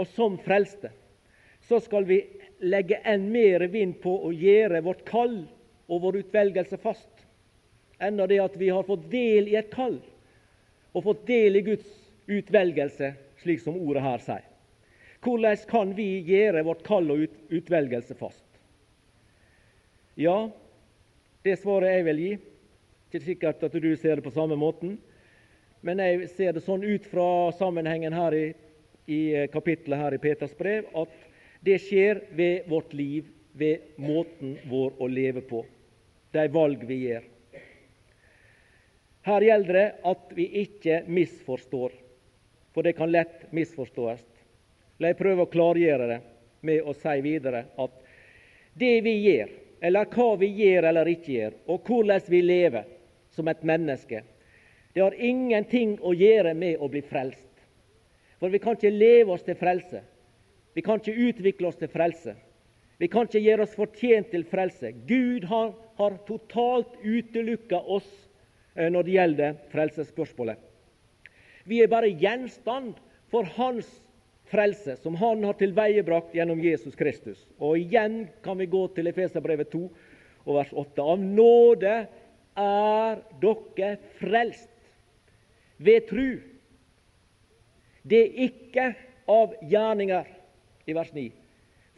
og 0.00 0.08
som 0.14 0.38
frelste, 0.40 0.88
så 1.68 1.80
skal 1.84 2.06
vi 2.08 2.22
legge 2.64 2.96
enn 3.04 3.28
mer 3.32 3.66
vind 3.72 3.98
på 4.02 4.14
å 4.24 4.32
gjøre 4.32 4.80
vårt 4.86 5.04
kall 5.08 5.36
og 5.84 6.00
vår 6.00 6.22
utvelgelse 6.22 6.80
fast, 6.80 7.12
enda 8.00 8.26
det 8.30 8.40
at 8.42 8.56
vi 8.58 8.72
har 8.72 8.88
fått 8.88 9.06
del 9.12 9.52
i 9.52 9.58
et 9.60 9.70
kall 9.72 10.00
og 10.94 11.04
fått 11.04 11.26
del 11.28 11.60
i 11.60 11.64
Guds 11.66 11.86
utvelgelse, 12.30 13.12
slik 13.42 13.60
som 13.60 13.76
ordet 13.76 14.04
her 14.04 14.24
sier. 14.24 14.53
Hvordan 15.24 15.56
kan 15.70 15.94
vi 15.96 16.08
gjøre 16.26 16.64
vårt 16.66 16.82
kall 16.84 17.08
og 17.14 17.24
utvelgelse 17.48 18.16
fast? 18.18 18.44
Ja, 20.20 20.50
det 21.42 21.56
svaret 21.62 21.96
jeg 21.96 22.06
vil 22.10 22.20
gi. 22.22 22.32
Ikke 23.08 23.22
sikkert 23.24 23.64
at 23.64 23.76
du 23.80 23.90
ser 23.96 24.18
det 24.18 24.26
på 24.26 24.34
samme 24.34 24.56
måten, 24.58 24.98
men 25.84 26.00
jeg 26.02 26.28
ser 26.34 26.54
det 26.56 26.64
sånn 26.64 26.84
ut 26.84 27.06
fra 27.08 27.52
sammenhengen 27.56 28.14
her 28.16 28.34
i, 28.36 28.46
i 29.06 29.20
kapittelet 29.52 30.00
her 30.00 30.16
i 30.16 30.20
Peters 30.22 30.54
brev 30.58 30.88
at 30.96 31.12
det 31.64 31.78
skjer 31.84 32.24
ved 32.36 32.68
vårt 32.68 32.92
liv, 32.96 33.28
ved 33.54 33.94
måten 34.02 34.56
vår 34.66 34.96
å 34.98 35.06
leve 35.06 35.44
på 35.46 35.62
de 36.34 36.44
valg 36.50 36.82
vi 36.88 36.96
gjør. 37.04 37.28
Her 39.24 39.46
gjelder 39.46 39.78
det 39.78 39.88
at 40.10 40.32
vi 40.36 40.48
ikke 40.64 41.04
misforstår, 41.06 41.94
for 42.74 42.84
det 42.84 42.96
kan 42.98 43.12
lett 43.14 43.46
misforstås. 43.54 44.24
La 44.98 45.10
jeg 45.10 45.18
prøve 45.18 45.44
å 45.44 45.50
klargjøre 45.50 46.08
det 46.10 46.20
med 46.64 46.86
å 46.86 46.94
si 46.96 47.14
videre 47.24 47.64
at 47.80 47.96
det 48.78 48.94
vi 49.04 49.14
gjør, 49.24 49.50
eller 49.84 50.08
hva 50.10 50.28
vi 50.40 50.48
gjør 50.58 50.88
eller 50.90 51.10
ikke 51.12 51.32
gjør, 51.32 51.56
og 51.70 51.88
hvordan 51.88 52.30
vi 52.30 52.40
lever 52.42 52.88
som 53.34 53.48
et 53.50 53.62
menneske, 53.66 54.22
det 54.94 55.02
har 55.02 55.16
ingenting 55.18 55.96
å 56.02 56.14
gjøre 56.14 56.54
med 56.54 56.78
å 56.78 56.88
bli 56.90 57.02
frelst. 57.02 57.50
For 58.38 58.50
vi 58.50 58.60
kan 58.62 58.78
ikke 58.78 58.94
leve 58.94 59.34
oss 59.34 59.42
til 59.46 59.58
frelse. 59.58 60.02
Vi 60.74 60.82
kan 60.82 61.00
ikke 61.00 61.28
utvikle 61.28 61.70
oss 61.70 61.78
til 61.80 61.90
frelse. 61.90 62.34
Vi 62.98 63.08
kan 63.10 63.26
ikke 63.26 63.42
gjøre 63.42 63.66
oss 63.66 63.74
fortjent 63.74 64.30
til 64.30 64.46
frelse. 64.46 64.92
Gud 65.08 65.46
har 65.50 65.72
har 65.96 66.16
totalt 66.26 66.96
utelukka 67.02 67.78
oss 67.78 68.08
eh, 68.74 68.90
når 68.90 69.02
det 69.02 69.16
gjelder 69.16 69.58
frelsesspørsmålet. 69.72 70.58
Vi 71.64 71.80
er 71.82 71.90
bare 71.90 72.10
gjenstand 72.10 72.98
for 73.32 73.46
Hans 73.56 73.88
frelse, 74.50 74.96
som 75.02 75.14
Han 75.14 75.44
har 75.44 75.56
tilveiebrakt 75.58 76.34
gjennom 76.34 76.60
Jesus 76.60 76.94
Kristus. 76.94 77.40
Og 77.58 77.78
igjen 77.78 78.24
kan 78.44 78.58
vi 78.58 78.66
gå 78.70 78.86
til 78.94 79.08
Efeserbrevet 79.10 79.70
2 79.72 79.84
og 80.44 80.58
vers 80.58 80.72
8. 80.72 81.02
Av 81.02 81.20
nåde 81.20 81.94
er 82.64 83.22
dere 83.42 83.94
frelst 84.20 84.70
ved 85.78 86.10
tru. 86.10 86.28
Det 88.04 88.20
er 88.20 88.44
ikke 88.48 88.90
av 89.30 89.56
gjerninger, 89.64 90.28
i 90.84 90.92
vers 90.92 91.14
9 91.16 91.30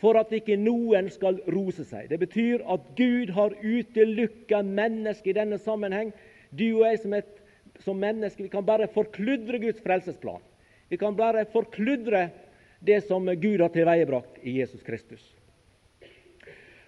for 0.01 0.19
at 0.21 0.33
ikke 0.37 0.59
noen 0.61 1.09
skal 1.13 1.39
rose 1.53 1.87
seg. 1.89 2.11
Det 2.11 2.19
betyr 2.21 2.65
at 2.69 2.85
Gud 2.99 3.33
har 3.37 3.57
utelukka 3.63 4.61
mennesket 4.63 5.33
i 5.33 5.39
denne 5.39 5.59
sammenheng. 5.63 6.13
Du 6.53 6.67
og 6.79 6.85
jeg 6.85 7.01
som, 7.03 7.17
et, 7.17 7.41
som 7.85 7.99
mennesker 8.01 8.47
vi 8.47 8.53
kan 8.53 8.67
bare 8.67 8.91
forkludre 8.93 9.61
Guds 9.63 9.81
frelsesplan. 9.85 10.45
Vi 10.89 10.97
kan 10.97 11.17
bare 11.17 11.45
forkludre 11.51 12.29
det 12.81 13.01
som 13.07 13.27
Gud 13.27 13.61
har 13.61 13.69
tilveiebrakt 13.75 14.39
i 14.43 14.59
Jesus 14.61 14.83
Kristus. 14.83 15.25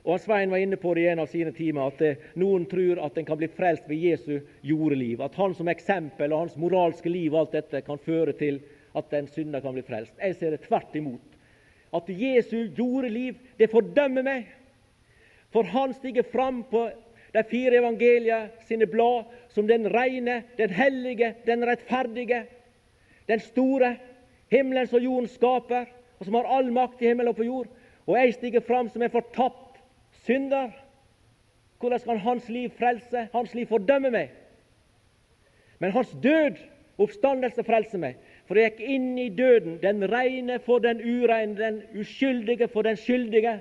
Og 0.08 0.20
Svein 0.20 0.50
var 0.50 0.62
inne 0.62 0.78
på 0.80 0.94
det 0.94 1.02
i 1.04 1.08
en 1.12 1.20
av 1.20 1.28
sine 1.28 1.50
timer, 1.52 1.90
at 1.90 2.36
noen 2.38 2.64
tror 2.70 3.00
at 3.04 3.18
en 3.18 3.26
kan 3.28 3.38
bli 3.40 3.48
frelst 3.52 3.88
ved 3.90 4.00
Jesu 4.00 4.38
jordeliv. 4.64 5.20
At 5.20 5.34
han 5.36 5.54
som 5.54 5.68
eksempel 5.68 6.32
og 6.32 6.46
hans 6.46 6.56
moralske 6.56 7.10
liv 7.12 7.34
og 7.34 7.42
alt 7.42 7.58
dette 7.58 7.82
kan 7.84 8.00
føre 8.00 8.32
til 8.38 8.62
at 8.96 9.12
en 9.18 9.28
synder 9.28 9.60
kan 9.60 9.74
bli 9.76 9.84
frelst. 9.84 10.14
Jeg 10.22 10.38
ser 10.38 10.54
det 10.54 10.62
tvert 10.64 10.94
imot 10.96 11.34
at 11.94 12.08
Jesu 12.08 12.68
jordeliv 12.76 13.36
det 13.58 13.70
fordømmer 13.72 14.24
meg. 14.24 14.48
For 15.52 15.64
han 15.72 15.94
stiger 15.96 16.26
fram 16.28 16.62
på 16.70 16.86
de 17.34 17.44
fire 17.50 17.80
evangelier 17.80 18.48
sine 18.68 18.88
blad 18.88 19.28
som 19.52 19.68
den 19.68 19.88
rene, 19.92 20.42
den 20.56 20.72
hellige, 20.72 21.34
den 21.46 21.64
rettferdige, 21.68 22.44
den 23.28 23.40
store, 23.40 23.96
himmelens 24.50 24.92
og 24.92 25.04
jordens 25.04 25.36
skaper, 25.36 25.84
og 26.18 26.26
som 26.26 26.34
har 26.34 26.48
all 26.50 26.72
makt 26.72 27.02
i 27.02 27.10
himmel 27.10 27.28
og 27.30 27.36
på 27.36 27.46
jord. 27.46 27.68
Og 28.06 28.16
jeg 28.16 28.34
stiger 28.34 28.64
fram 28.64 28.88
som 28.88 29.02
en 29.02 29.12
fortapt 29.12 29.78
synder. 30.24 30.70
Hvordan 31.78 32.00
kan 32.04 32.18
hans 32.18 32.48
liv 32.48 32.70
frelse? 32.78 33.28
Hans 33.32 33.54
liv 33.54 33.66
fordømme 33.66 34.10
meg. 34.10 34.32
Men 35.78 35.92
hans 35.92 36.10
død, 36.22 36.56
oppstandelse, 36.98 37.62
frelser 37.62 38.02
meg. 38.02 38.16
For 38.48 38.58
jeg 38.58 38.72
gikk 38.72 38.90
inn 38.96 39.12
i 39.20 39.28
døden, 39.28 39.76
den 39.82 40.02
reine 40.10 40.58
for 40.64 40.82
den 40.82 41.02
ureine, 41.04 41.54
den 41.58 41.82
uskyldige 42.00 42.68
for 42.72 42.82
den 42.82 42.96
skyldige, 42.96 43.58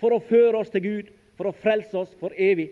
for 0.00 0.14
å 0.14 0.22
føre 0.22 0.62
oss 0.62 0.70
til 0.70 0.84
Gud, 0.84 1.12
for 1.36 1.50
å 1.50 1.56
frelse 1.56 1.98
oss 1.98 2.14
for 2.20 2.32
evig. 2.38 2.70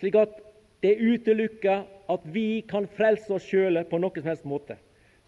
Slik 0.00 0.16
at 0.18 0.47
det 0.80 0.94
utelukker 0.96 1.82
at 2.08 2.26
vi 2.32 2.62
kan 2.68 2.86
frelse 2.96 3.32
oss 3.34 3.46
sjøle 3.48 3.84
på 3.88 3.98
noen 4.00 4.20
som 4.20 4.30
helst 4.30 4.46
måte. 4.48 4.78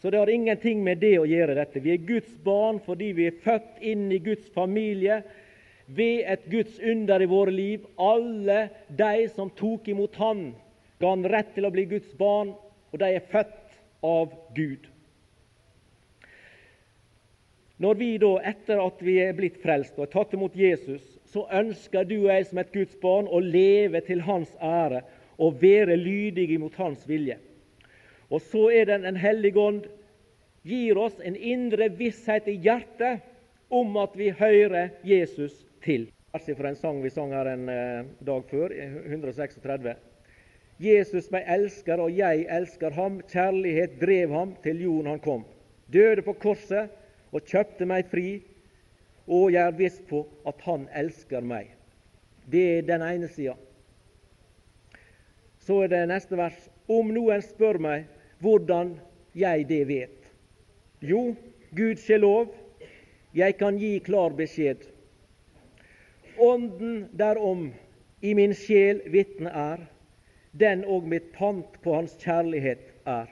Så 0.01 0.11
det 0.11 0.19
har 0.19 0.31
ingenting 0.33 0.85
med 0.85 1.03
det 1.03 1.19
å 1.21 1.29
gjøre, 1.29 1.59
dette. 1.59 1.83
Vi 1.85 1.93
er 1.93 2.07
Guds 2.09 2.31
barn 2.45 2.79
fordi 2.85 3.11
vi 3.17 3.27
er 3.29 3.41
født 3.45 3.83
inn 3.85 4.07
i 4.13 4.21
Guds 4.25 4.49
familie 4.55 5.21
ved 5.91 6.23
et 6.31 6.47
Guds 6.49 6.79
under 6.81 7.21
i 7.21 7.29
våre 7.29 7.53
liv. 7.53 7.85
Alle 8.01 8.69
de 8.89 9.27
som 9.35 9.51
tok 9.59 9.91
imot 9.93 10.17
Han, 10.23 10.55
ga 11.01 11.13
han 11.13 11.27
rett 11.29 11.53
til 11.57 11.69
å 11.69 11.75
bli 11.75 11.85
Guds 11.91 12.15
barn, 12.17 12.55
og 12.91 13.03
de 13.03 13.13
er 13.13 13.29
født 13.29 13.77
av 14.07 14.33
Gud. 14.57 14.89
Når 17.81 17.97
vi 17.97 18.11
da, 18.21 18.35
etter 18.45 18.81
at 18.81 18.99
vi 19.05 19.15
er 19.21 19.37
blitt 19.37 19.61
frelst 19.63 19.97
og 19.97 20.05
er 20.05 20.13
tatt 20.13 20.35
imot 20.37 20.57
Jesus, 20.57 21.05
så 21.33 21.47
ønsker 21.61 22.05
du 22.05 22.19
og 22.23 22.33
jeg 22.33 22.49
som 22.49 22.61
et 22.61 22.73
Guds 22.75 22.97
barn 23.01 23.29
å 23.29 23.41
leve 23.41 24.03
til 24.05 24.21
Hans 24.27 24.51
ære 24.61 25.01
og 25.41 25.63
være 25.63 25.97
lydige 25.97 26.59
mot 26.61 26.75
Hans 26.77 27.07
vilje. 27.09 27.39
Og 28.31 28.41
så 28.41 28.69
er 28.71 28.85
den 28.85 29.03
Den 29.03 29.17
hellig 29.17 29.57
ånd 29.57 29.85
gir 30.63 30.99
oss 31.01 31.17
en 31.25 31.37
indre 31.37 31.89
visshet 31.97 32.49
i 32.49 32.59
hjertet 32.61 33.25
om 33.71 33.97
at 33.97 34.17
vi 34.19 34.31
hører 34.31 34.91
Jesus 35.05 35.65
til. 35.85 36.11
Vers 36.33 36.51
fra 36.57 36.69
en 36.69 36.77
sang 36.79 37.01
vi 37.03 37.11
sang 37.11 37.33
her 37.35 37.49
en 37.49 37.69
eh, 37.69 38.05
dag 38.27 38.45
før, 38.51 38.71
136. 38.71 39.95
Jesus 40.81 41.31
meg 41.33 41.49
elsker, 41.49 42.01
og 42.01 42.13
jeg 42.17 42.47
elsker 42.49 42.95
ham. 42.97 43.19
Kjærlighet 43.29 43.99
drev 44.01 44.33
ham 44.33 44.55
til 44.63 44.81
jorden 44.85 45.11
han 45.11 45.25
kom. 45.25 45.43
Døde 45.93 46.23
på 46.23 46.37
korset 46.41 46.93
og 47.33 47.45
kjøpte 47.47 47.89
meg 47.89 48.07
fri, 48.11 48.41
og 49.27 49.51
jeg 49.53 49.67
er 49.67 49.77
viss 49.77 49.99
på 50.09 50.23
at 50.49 50.63
han 50.67 50.87
elsker 50.97 51.45
meg. 51.45 51.69
Det 52.51 52.65
er 52.79 52.87
den 52.89 53.05
ene 53.05 53.29
sida. 53.29 53.57
Så 55.71 55.85
er 55.85 55.91
det 55.93 56.07
neste 56.11 56.35
vers 56.35 56.65
om 56.91 57.13
noen 57.15 57.43
spør 57.47 57.77
meg 57.79 58.09
hvordan 58.43 58.97
jeg 59.39 59.69
det 59.69 59.85
vet. 59.87 60.17
Jo, 60.99 61.37
Gud 61.79 62.01
lov, 62.19 62.49
jeg 63.39 63.55
kan 63.61 63.79
gi 63.79 63.93
klar 64.03 64.35
beskjed. 64.35 64.83
Ånden 66.43 67.05
derom 67.15 67.69
i 68.21 68.33
min 68.35 68.51
sjel 68.51 69.05
vitne 69.15 69.53
er, 69.55 69.85
den 70.59 70.83
og 70.83 71.07
mitt 71.07 71.31
pant 71.37 71.79
på 71.85 71.95
Hans 71.95 72.19
kjærlighet 72.19 72.91
er. 73.07 73.31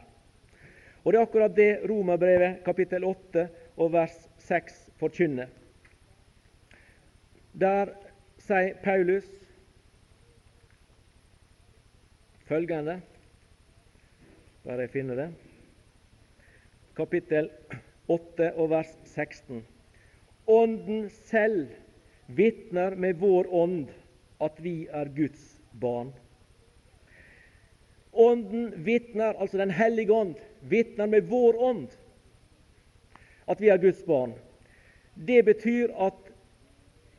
Og 1.02 1.12
Det 1.12 1.18
er 1.18 1.26
akkurat 1.26 1.56
det 1.56 1.90
Romerbrevet 1.90 2.62
kapittel 2.62 3.04
8 3.04 3.48
og 3.76 3.92
vers 3.92 4.14
6 4.46 4.78
forkynner. 5.00 5.50
Der 7.58 7.96
sier 8.38 8.78
Paulus 8.84 9.26
følgende 12.48 13.00
Bare 14.64 14.84
jeg 14.84 14.90
finner 14.90 15.16
det. 15.16 15.28
Kapittel 16.96 17.48
8 18.08 18.50
og 18.58 18.70
vers 18.70 18.90
16. 19.04 19.62
Ånden 20.48 21.06
selv 21.28 21.68
vitner 22.26 22.96
med 22.96 23.20
vår 23.20 23.48
ånd 23.54 23.88
at 24.44 24.58
vi 24.64 24.88
er 24.90 25.08
Guds 25.16 25.44
barn. 25.80 26.10
Ånden 28.12 28.72
vitner, 28.84 29.32
altså 29.38 29.58
Den 29.58 29.70
hellige 29.70 30.12
ånd, 30.12 30.34
vitner 30.60 31.06
med 31.06 31.28
vår 31.30 31.56
ånd 31.62 31.88
at 33.48 33.60
vi 33.60 33.68
er 33.68 33.80
Guds 33.80 34.02
barn. 34.02 34.34
Det 35.14 35.44
betyr 35.44 35.94
at 35.96 36.32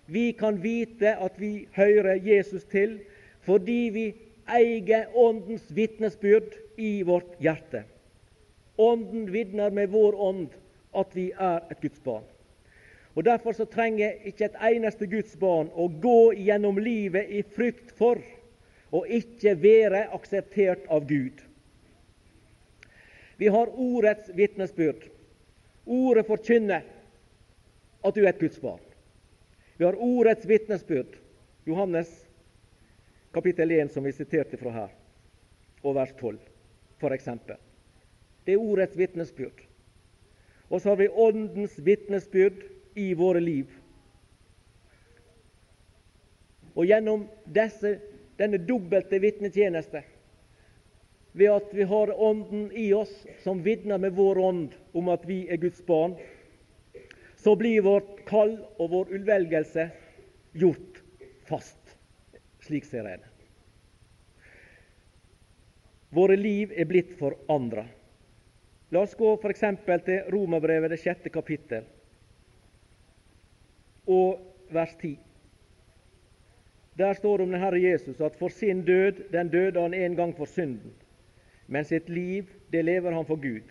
vi 0.06 0.32
kan 0.32 0.62
vite 0.64 1.16
at 1.18 1.38
vi 1.42 1.68
hører 1.76 2.20
Jesus 2.26 2.64
til 2.64 3.00
fordi 3.46 3.90
vi 3.94 4.08
eier 4.56 5.08
Åndens 5.14 5.72
vitnesbyrd 5.72 6.56
i 6.78 7.04
vårt 7.04 7.38
hjerte. 7.42 7.84
Ånden 8.76 9.32
vitner 9.32 9.72
med 9.72 9.90
vår 9.90 10.16
ånd 10.22 10.50
at 10.92 11.16
vi 11.16 11.30
er 11.32 11.64
et 11.70 11.82
Guds 11.82 12.04
barn. 12.04 12.26
Og 13.14 13.26
Derfor 13.26 13.54
så 13.54 13.66
trenger 13.66 14.22
ikke 14.30 14.46
et 14.48 14.60
eneste 14.70 15.08
Guds 15.12 15.34
barn 15.40 15.72
å 15.76 15.90
gå 16.02 16.34
gjennom 16.40 16.78
livet 16.80 17.30
i 17.30 17.42
frykt 17.44 17.92
for 17.98 18.22
å 18.96 19.04
ikke 19.06 19.58
være 19.60 20.06
akseptert 20.16 20.88
av 20.90 21.06
Gud. 21.10 21.42
Vi 23.40 23.48
har 23.48 23.72
ordets 23.76 24.32
vitnesbyrd. 24.36 25.04
Ordet 25.86 26.26
forkynner 26.28 26.88
at 28.04 28.16
du 28.16 28.24
er 28.24 28.32
et 28.32 28.42
Guds 28.42 28.60
barn. 28.62 28.82
Vi 29.78 29.86
har 29.86 29.96
ordets 29.96 30.48
vitnesbyrd, 30.48 31.14
Johannes 31.66 32.12
kapittel 33.40 33.72
1, 33.72 33.92
som 33.92 34.04
vi 34.04 34.12
siterte 34.12 34.58
fra 34.60 34.72
her, 34.76 34.90
og 35.80 35.94
vers 35.96 36.10
12, 36.20 36.40
f.eks. 37.00 37.30
Det 38.44 38.52
er 38.52 38.60
ordets 38.60 38.98
vitnesbyrd. 39.00 39.62
Og 40.68 40.82
så 40.82 40.92
har 40.92 41.00
vi 41.00 41.08
Åndens 41.08 41.78
vitnesbyrd 41.80 42.66
i 43.00 43.14
våre 43.16 43.40
liv. 43.40 43.72
Og 46.76 46.84
gjennom 46.90 47.24
disse, 47.48 47.94
denne 48.36 48.60
dobbelte 48.60 49.22
vitnetjeneste, 49.24 50.04
ved 51.32 51.56
at 51.56 51.72
vi 51.80 51.88
har 51.88 52.12
Ånden 52.12 52.68
i 52.76 52.90
oss 52.92 53.16
som 53.46 53.64
vitner 53.64 54.04
med 54.04 54.20
vår 54.20 54.44
ånd 54.50 54.76
om 54.92 55.16
at 55.16 55.24
vi 55.24 55.46
er 55.48 55.64
Guds 55.64 55.80
barn, 55.88 56.20
så 57.40 57.56
blir 57.56 57.88
vårt 57.88 58.26
kall 58.28 58.58
og 58.76 58.92
vår 58.98 59.16
uvelgelse 59.16 59.88
gjort 60.60 61.04
fast. 61.48 61.96
Slik 62.68 62.84
ser 62.84 63.08
jeg 63.08 63.24
det. 63.24 63.29
Våre 66.10 66.36
liv 66.36 66.74
er 66.76 66.86
blitt 66.90 67.14
forandra. 67.20 67.86
La 68.90 69.04
oss 69.06 69.16
gå 69.16 69.36
f.eks. 69.38 69.66
til 70.06 70.22
Romerbrevet, 70.34 70.90
det 70.90 71.02
sjette 71.02 71.30
kapittel, 71.30 71.86
og 74.10 74.40
vers 74.74 74.96
10. 74.98 75.18
Der 76.98 77.14
står 77.14 77.38
det 77.38 77.46
om 77.46 77.52
den 77.54 77.62
Herre 77.62 77.80
Jesus 77.80 78.22
at 78.22 78.36
for 78.36 78.50
sin 78.50 78.82
død, 78.86 79.30
den 79.32 79.50
døde 79.50 79.82
han 79.82 79.94
en 79.94 80.16
gang 80.16 80.34
for 80.38 80.50
synden, 80.50 80.96
men 81.68 81.86
sitt 81.86 82.10
liv, 82.10 82.50
det 82.74 82.82
lever 82.86 83.14
han 83.14 83.26
for 83.26 83.38
Gud. 83.38 83.64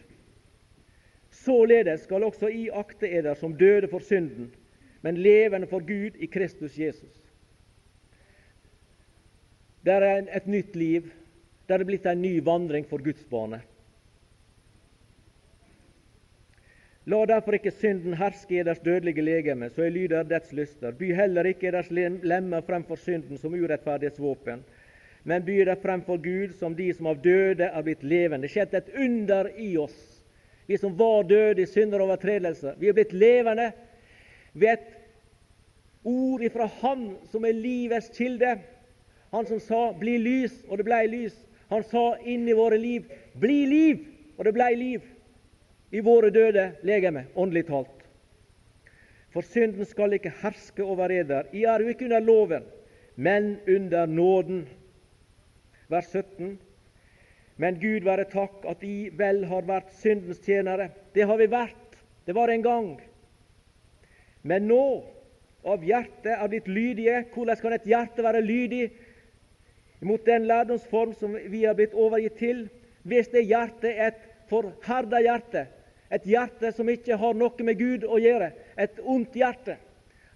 Således 1.30 2.06
skal 2.06 2.24
også 2.24 2.48
I 2.48 2.68
akte 2.72 3.10
eder 3.10 3.34
som 3.34 3.56
døde 3.58 3.88
for 3.88 3.98
synden, 3.98 4.52
men 5.02 5.18
levende 5.18 5.66
for 5.66 5.78
Gud 5.80 6.16
i 6.16 6.26
Kristus 6.26 6.78
Jesus. 6.78 7.18
Det 9.84 9.92
er 9.92 10.24
et 10.36 10.46
nytt 10.46 10.76
liv. 10.76 11.10
Det 11.68 11.76
er 11.76 11.84
blitt 11.84 12.06
en 12.08 12.22
ny 12.22 12.38
vandring 12.40 12.86
for 12.88 13.02
Guds 13.04 13.24
bane. 13.28 13.60
La 17.08 17.22
derfor 17.28 17.56
ikke 17.56 17.72
synden 17.72 18.16
herske 18.20 18.58
i 18.58 18.64
deres 18.64 18.80
dødelige 18.84 19.24
legeme, 19.24 19.70
så 19.72 19.86
jeg 19.86 19.94
lyder 19.94 20.26
dets 20.28 20.52
lyster. 20.52 20.92
By 20.92 21.12
heller 21.16 21.48
ikke 21.48 21.72
deres 21.72 21.88
lemmer 21.92 22.64
fremfor 22.64 23.00
synden 23.00 23.40
som 23.40 23.54
urettferdighetsvåpen, 23.56 24.64
men 25.24 25.44
by 25.44 25.56
der 25.68 25.80
fremfor 25.80 26.20
Gud 26.24 26.52
som 26.58 26.76
de 26.76 26.88
som 26.96 27.08
av 27.08 27.20
døde 27.24 27.68
er 27.68 27.84
blitt 27.84 28.04
levende. 28.04 28.44
Det 28.48 28.52
skjedde 28.52 28.80
et 28.80 28.94
under 29.04 29.52
i 29.56 29.74
oss 29.80 29.98
vi 30.68 30.76
som 30.78 30.96
var 30.98 31.22
døde 31.24 31.62
i 31.62 31.66
synder 31.66 32.02
og 32.02 32.10
overtredelser. 32.10 32.74
Vi 32.76 32.90
er 32.90 32.96
blitt 32.96 33.14
levende 33.16 33.70
ved 34.52 34.74
et 34.74 34.90
ord 36.04 36.42
ifra 36.44 36.66
Han 36.82 37.14
som 37.32 37.44
er 37.48 37.56
livets 37.56 38.10
kilde. 38.12 38.58
Han 39.32 39.46
som 39.46 39.60
sa 39.60 39.92
'bli 39.92 40.18
lys', 40.18 40.64
og 40.68 40.78
det 40.78 40.84
blei 40.84 41.06
lys. 41.06 41.47
Han 41.68 41.84
sa 41.84 42.16
inn 42.24 42.48
i 42.48 42.56
våre 42.56 42.78
liv 42.78 43.04
'bli 43.34 43.66
liv', 43.66 44.04
og 44.38 44.44
det 44.44 44.54
blei 44.54 44.74
liv 44.76 45.02
i 45.90 46.00
våre 46.00 46.30
døde 46.30 46.72
legeme, 46.82 47.26
åndelig 47.34 47.66
talt. 47.66 48.04
For 49.32 49.44
synden 49.44 49.86
skal 49.88 50.16
ikke 50.16 50.32
herske 50.42 50.84
over 50.84 51.12
eder. 51.12 51.48
I 51.52 51.64
er 51.68 51.82
jo 51.82 51.92
ikke 51.92 52.04
under 52.08 52.20
loven, 52.24 52.64
men 53.16 53.56
under 53.68 54.06
nåden. 54.06 54.66
Vers 55.88 56.08
17. 56.12 56.58
Men 57.56 57.80
Gud 57.80 58.04
være 58.06 58.28
takk 58.30 58.64
at 58.68 58.82
I 58.86 59.10
vel 59.18 59.44
har 59.50 59.66
vært 59.68 59.92
syndens 59.98 60.40
tjenere. 60.44 60.90
Det 61.14 61.26
har 61.26 61.36
vi 61.40 61.48
vært. 61.50 61.96
Det 62.26 62.34
var 62.36 62.52
en 62.52 62.62
gang. 62.62 62.90
Men 64.42 64.68
nå, 64.68 65.04
av 65.66 65.84
hjertet 65.84 66.34
er 66.36 66.48
blitt 66.48 66.68
lydige. 66.68 67.24
Hvordan 67.34 67.60
kan 67.60 67.74
et 67.74 67.88
hjerte 67.88 68.24
være 68.24 68.44
lydig 68.44 68.84
mot 70.00 70.26
den 70.26 70.46
lærdomsform 70.46 71.14
som 71.14 71.34
vi 71.50 71.64
har 71.64 71.74
blitt 71.74 71.94
overgitt 71.94 72.38
til? 72.38 72.68
Hvis 73.02 73.30
det 73.32 73.46
hjertet 73.48 73.90
er 73.90 74.12
et 74.12 74.24
forherda 74.50 75.20
hjerte, 75.24 75.66
et 76.12 76.24
hjerte 76.24 76.72
som 76.72 76.88
ikke 76.88 77.16
har 77.20 77.36
noe 77.36 77.64
med 77.64 77.78
Gud 77.78 78.04
å 78.04 78.18
gjøre, 78.20 78.52
et 78.76 79.00
ondt 79.04 79.36
hjerte. 79.36 79.76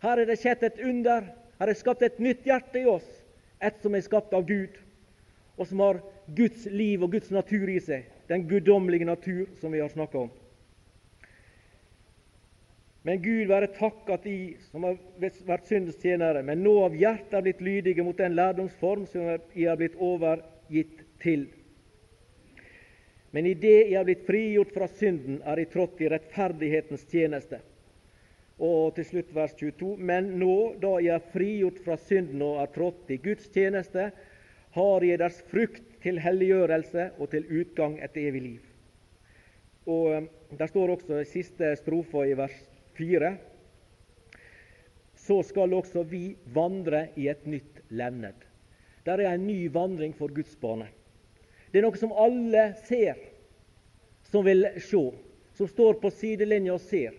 Her 0.03 0.20
er 0.20 0.29
det 0.29 0.38
skjedd 0.42 0.64
et 0.66 0.81
under. 0.85 1.29
Her 1.59 1.68
er 1.68 1.72
det 1.72 1.81
skapt 1.81 2.03
et 2.03 2.18
nytt 2.20 2.46
hjerte 2.46 2.81
i 2.83 2.88
oss, 2.90 3.07
et 3.62 3.79
som 3.83 3.94
er 3.94 4.05
skapt 4.05 4.35
av 4.35 4.44
Gud, 4.48 4.75
og 5.57 5.68
som 5.68 5.81
har 5.85 6.01
Guds 6.35 6.66
liv 6.66 7.03
og 7.03 7.12
Guds 7.14 7.31
natur 7.31 7.70
i 7.70 7.79
seg, 7.81 8.09
den 8.29 8.48
guddommelige 8.51 9.07
natur 9.07 9.46
som 9.61 9.72
vi 9.72 9.83
har 9.83 9.92
snakka 9.92 10.25
om. 10.27 10.31
Men 13.03 13.23
Gud 13.23 13.49
være 13.51 13.73
takk 13.75 14.11
at 14.15 14.27
de 14.27 14.55
som 14.69 14.85
har 14.87 14.99
vært 15.19 15.67
syndens 15.67 15.99
tjenere, 15.99 16.45
men 16.47 16.62
nå 16.62 16.77
av 16.85 16.95
hjertet 16.95 17.35
er 17.35 17.43
blitt 17.49 17.65
lydige 17.65 18.05
mot 18.07 18.19
den 18.19 18.37
lærdomsform 18.38 19.09
som 19.11 19.27
de 19.27 19.67
har 19.67 19.81
blitt 19.81 19.99
overgitt 19.99 21.03
til. 21.23 21.49
Men 23.33 23.49
i 23.49 23.57
det 23.59 23.88
jeg 23.88 23.97
har 23.97 24.07
blitt 24.07 24.27
frigjort 24.27 24.75
fra 24.75 24.87
synden, 25.01 25.41
er 25.43 25.62
jeg 25.62 25.73
trådt 25.73 26.03
i 26.05 26.11
rettferdighetens 26.12 27.07
tjeneste. 27.11 27.59
Og 28.62 28.93
til 28.95 29.09
slutt 29.09 29.31
vers 29.35 29.55
22. 29.59 29.96
Men 29.98 30.35
nå, 30.38 30.57
da 30.79 30.98
jeg 31.03 31.17
er 31.17 31.31
frigjort 31.33 31.81
fra 31.83 31.96
synden 31.98 32.44
og 32.44 32.61
er 32.63 32.75
trådt 32.75 33.11
i 33.11 33.19
Guds 33.25 33.48
tjeneste, 33.50 34.11
har 34.77 35.05
jeg 35.05 35.19
deres 35.21 35.40
frukt 35.50 35.88
til 36.05 36.21
helliggjørelse 36.23 37.09
og 37.19 37.33
til 37.33 37.48
utgang 37.50 37.96
etter 38.05 38.29
evig 38.29 38.42
liv. 38.44 38.69
Og 39.90 40.13
eh, 40.15 40.29
Der 40.59 40.69
står 40.69 40.92
også 40.92 41.25
siste 41.25 41.73
strofa 41.81 42.27
i 42.29 42.37
vers 42.37 42.59
4. 42.99 43.35
Så 45.15 45.43
skal 45.47 45.75
også 45.75 46.03
vi 46.09 46.33
vandre 46.55 47.09
i 47.17 47.29
et 47.31 47.47
nytt 47.47 47.83
levned. 47.90 48.35
Der 49.07 49.19
er 49.19 49.35
en 49.35 49.47
ny 49.47 49.71
vandring 49.73 50.15
for 50.15 50.33
Guds 50.35 50.55
bane. 50.57 50.88
Det 51.73 51.81
er 51.81 51.87
noe 51.87 51.99
som 51.99 52.13
alle 52.13 52.73
ser, 52.87 53.19
som 54.29 54.45
vil 54.45 54.67
se, 54.83 55.03
som 55.57 55.69
står 55.69 55.99
på 56.03 56.11
sidelinja 56.13 56.77
og 56.77 56.85
ser. 56.85 57.17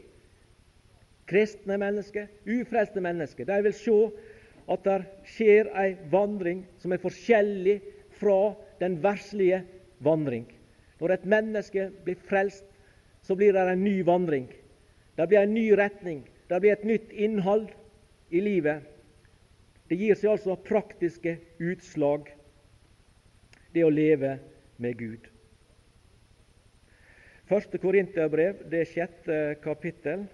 Kristne 1.29 1.77
mennesker, 1.79 2.27
ufrelste 2.45 3.01
mennesker. 3.01 3.47
De 3.47 3.59
vil 3.65 3.75
se 3.77 3.97
at 4.73 4.83
det 4.85 4.99
skjer 5.33 5.71
ei 5.79 5.93
vandring 6.11 6.63
som 6.79 6.93
er 6.93 7.01
forskjellig 7.03 7.79
fra 8.19 8.53
den 8.79 8.99
verslige 9.03 9.63
vandring. 10.03 10.45
Når 10.99 11.15
et 11.15 11.25
menneske 11.27 11.89
blir 12.03 12.19
frelst, 12.29 12.65
så 13.23 13.35
blir 13.35 13.55
det 13.55 13.63
en 13.67 13.83
ny 13.83 14.01
vandring. 14.05 14.47
Det 15.15 15.27
blir 15.27 15.43
en 15.43 15.53
ny 15.53 15.71
retning. 15.77 16.23
Det 16.49 16.59
blir 16.59 16.73
et 16.73 16.87
nytt 16.87 17.11
innhold 17.11 17.69
i 18.33 18.41
livet. 18.41 18.85
Det 19.89 19.97
gir 19.99 20.17
seg 20.17 20.33
altså 20.33 20.55
praktiske 20.55 21.37
utslag. 21.61 22.31
det 23.73 23.83
å 23.83 23.89
leve 23.89 24.37
med 24.77 24.97
Gud. 24.97 25.29
Første 27.49 27.79
Korinterbrev, 27.81 28.63
det 28.71 28.85
sjette 28.91 29.57
kapittel. 29.63 30.27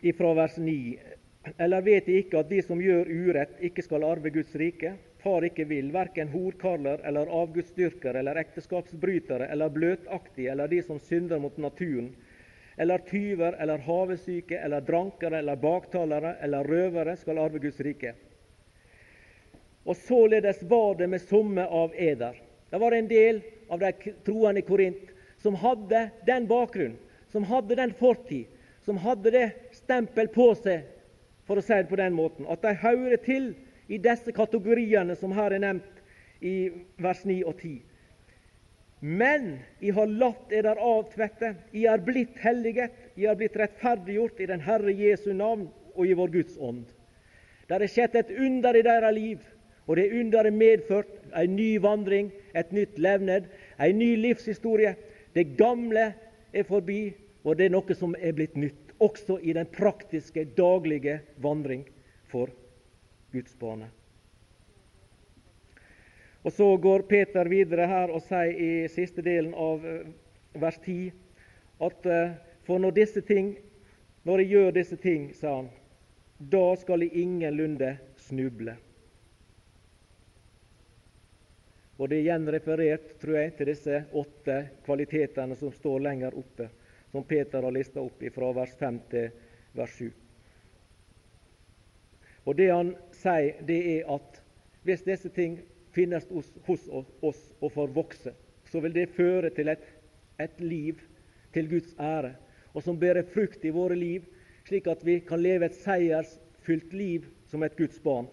Ifra 0.00 0.34
vers 0.34 0.56
9. 0.56 0.98
Eller 1.56 1.82
vet 1.82 2.06
De 2.06 2.18
ikke 2.18 2.38
at 2.38 2.48
de 2.50 2.62
som 2.62 2.80
gjør 2.80 3.08
urett, 3.08 3.60
ikke 3.64 3.82
skal 3.82 4.04
arve 4.04 4.30
Guds 4.30 4.54
rike? 4.58 4.94
Far 5.22 5.42
ikke 5.42 5.66
vil, 5.66 5.90
verken 5.92 6.30
horkarler 6.30 7.00
eller 7.08 7.30
avgudsdyrkere 7.40 8.20
eller 8.20 8.38
ekteskapsbrytere 8.38 9.48
eller 9.50 9.72
bløtaktige 9.74 10.52
eller 10.52 10.70
de 10.70 10.82
som 10.82 11.00
synder 11.02 11.40
mot 11.42 11.56
naturen, 11.58 12.12
eller 12.76 13.02
tyver 13.08 13.56
eller 13.58 13.82
havesyke 13.82 14.60
eller 14.62 14.84
drankere 14.86 15.40
eller 15.40 15.56
baktalere 15.56 16.36
eller 16.42 16.64
røvere 16.64 17.16
skal 17.16 17.38
arve 17.42 17.58
Guds 17.58 17.80
rike. 17.80 18.14
Og 19.84 19.96
således 19.96 20.62
var 20.62 20.94
det 20.94 21.08
med 21.08 21.20
somme 21.20 21.64
av 21.64 21.94
eder. 21.96 22.36
Det 22.70 22.78
var 22.78 22.92
en 22.92 23.08
del 23.08 23.40
av 23.68 23.80
de 23.80 24.12
troende 24.24 24.60
i 24.60 24.66
Korint 24.66 25.10
som 25.42 25.56
hadde 25.58 26.10
den 26.26 26.46
bakgrunn, 26.46 26.94
som 27.32 27.44
hadde 27.48 27.74
den 27.78 27.94
fortid, 27.98 28.46
som 28.84 28.96
hadde 28.96 29.30
det 29.34 29.46
stempel 29.88 30.28
på 30.28 30.52
seg, 30.60 30.84
for 31.48 31.56
å 31.56 31.64
si 31.64 31.72
det 31.72 31.88
på 31.88 31.96
den 31.96 32.12
måten, 32.12 32.44
at 32.52 32.60
de 32.60 32.74
hører 32.76 33.16
til 33.24 33.54
i 33.88 33.96
disse 34.04 34.34
kategoriene 34.36 35.16
som 35.16 35.32
her 35.32 35.54
er 35.56 35.64
nevnt 35.64 36.02
i 36.44 36.68
vers 37.00 37.24
9 37.24 37.40
og 37.48 37.56
10. 37.56 37.78
Men 39.00 39.46
I 39.80 39.92
har 39.94 40.10
latt 40.10 40.52
eder 40.52 40.80
avtvette, 40.82 41.54
I 41.72 41.86
er 41.88 42.02
blitt 42.04 42.36
helliget, 42.42 42.92
I 43.16 43.30
er 43.30 43.38
blitt 43.38 43.56
rettferdiggjort 43.56 44.42
i 44.42 44.48
den 44.50 44.64
Herre 44.66 44.92
Jesu 44.92 45.30
navn 45.32 45.68
og 45.94 46.04
i 46.06 46.16
vår 46.18 46.34
Guds 46.34 46.58
ånd. 46.58 46.84
Det 47.68 47.78
er 47.78 47.90
skjedd 47.90 48.16
et 48.18 48.34
under 48.34 48.76
i 48.76 48.82
deres 48.84 49.14
liv, 49.14 49.38
og 49.86 49.96
det 49.96 50.10
underet 50.20 50.52
medført 50.52 51.14
en 51.32 51.56
ny 51.56 51.78
vandring, 51.80 52.28
et 52.52 52.72
nytt 52.76 52.98
levned, 53.00 53.48
en 53.80 53.98
ny 53.98 54.10
livshistorie. 54.20 54.96
Det 55.32 55.54
gamle 55.56 56.10
er 56.52 56.68
forbi, 56.68 57.14
og 57.44 57.56
det 57.56 57.68
er 57.68 57.74
noe 57.76 57.96
som 57.96 58.16
er 58.18 58.34
blitt 58.36 58.56
nytt, 58.58 58.87
også 58.98 59.38
i 59.40 59.52
den 59.52 59.66
praktiske, 59.66 60.44
daglige 60.56 61.20
vandring 61.36 61.86
for 62.30 62.50
Guds 63.32 63.54
bane. 63.58 63.90
Og 66.42 66.52
Så 66.52 66.76
går 66.76 67.02
Peter 67.02 67.48
videre 67.48 67.86
her 67.86 68.10
og 68.14 68.22
sier 68.22 68.54
i 68.54 68.88
siste 68.88 69.22
delen 69.22 69.54
av 69.54 69.84
eh, 69.84 70.06
vers 70.54 70.78
10 70.84 71.10
at 71.84 72.06
eh, 72.06 72.36
for 72.64 72.80
når 72.80 72.94
disse 72.96 73.20
ting, 73.20 73.56
når 74.24 74.42
jeg 74.42 74.50
gjør 74.54 74.70
disse 74.76 74.96
ting, 75.00 75.30
sa 75.34 75.54
han, 75.58 75.70
da 76.38 76.76
skal 76.78 77.02
jeg 77.02 77.16
ingenlunde 77.24 77.96
snuble. 78.28 78.76
Og 81.98 82.08
Det 82.08 82.18
er 82.18 82.22
igjen 82.22 82.50
referert 82.54 83.14
tror 83.18 83.40
jeg, 83.40 83.54
til 83.58 83.72
disse 83.72 84.02
åtte 84.14 84.58
kvalitetene 84.86 85.56
som 85.58 85.72
står 85.74 86.04
lenger 86.06 86.36
oppe 86.38 86.68
som 87.18 87.24
Peter 87.24 87.62
har 87.62 87.72
lista 87.74 88.00
opp 88.00 88.20
fra 88.34 88.52
vers 88.54 88.74
5 88.78 88.98
til 89.10 89.30
vers 89.74 89.94
7. 89.98 90.10
Og 92.46 92.54
Det 92.56 92.68
han 92.70 92.92
sier, 93.10 93.56
det 93.66 93.78
er 93.96 94.12
at 94.14 94.38
hvis 94.86 95.02
disse 95.02 95.32
ting 95.34 95.56
finnes 95.96 96.28
hos, 96.30 96.52
hos 96.68 96.84
oss 97.26 97.40
og 97.58 97.72
får 97.74 97.90
vokse, 97.96 98.34
så 98.70 98.82
vil 98.84 98.94
det 98.94 99.08
føre 99.16 99.50
til 99.50 99.72
et, 99.72 99.82
et 100.38 100.62
liv 100.62 101.02
til 101.56 101.66
Guds 101.72 101.96
ære, 101.98 102.36
og 102.70 102.86
som 102.86 103.00
bærer 103.00 103.26
frukt 103.34 103.66
i 103.66 103.74
våre 103.74 103.98
liv, 103.98 104.22
slik 104.68 104.86
at 104.86 105.02
vi 105.02 105.18
kan 105.18 105.42
leve 105.42 105.66
et 105.66 105.80
seiersfylt 105.82 106.94
liv 106.94 107.26
som 107.50 107.66
et 107.66 107.74
Guds 107.74 107.98
barn. 108.06 108.30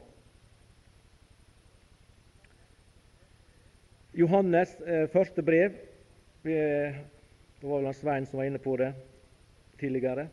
Johannes 4.14 4.78
eh, 4.86 5.10
første 5.10 5.42
brev, 5.42 5.74
vi 6.46 6.62
det 7.66 7.72
var 7.72 7.82
vel 7.82 7.93
Svein 7.93 8.26
som 8.26 8.38
var 8.38 8.45
inne 8.45 8.59
på 8.61 8.78
det 8.78 8.93
tidligere. 9.80 10.28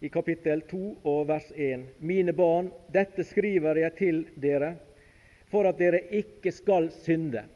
I 0.00 0.08
kapittel 0.12 0.60
2 0.68 0.80
og 1.08 1.22
vers 1.28 1.46
1.: 1.56 1.86
Mine 2.04 2.34
barn, 2.36 2.68
dette 2.92 3.24
skriver 3.24 3.80
jeg 3.80 3.94
til 3.96 4.18
dere 4.36 4.74
for 5.48 5.64
at 5.64 5.78
dere 5.80 6.02
ikke 6.18 6.52
skal 6.52 6.90
synde. 6.92 7.46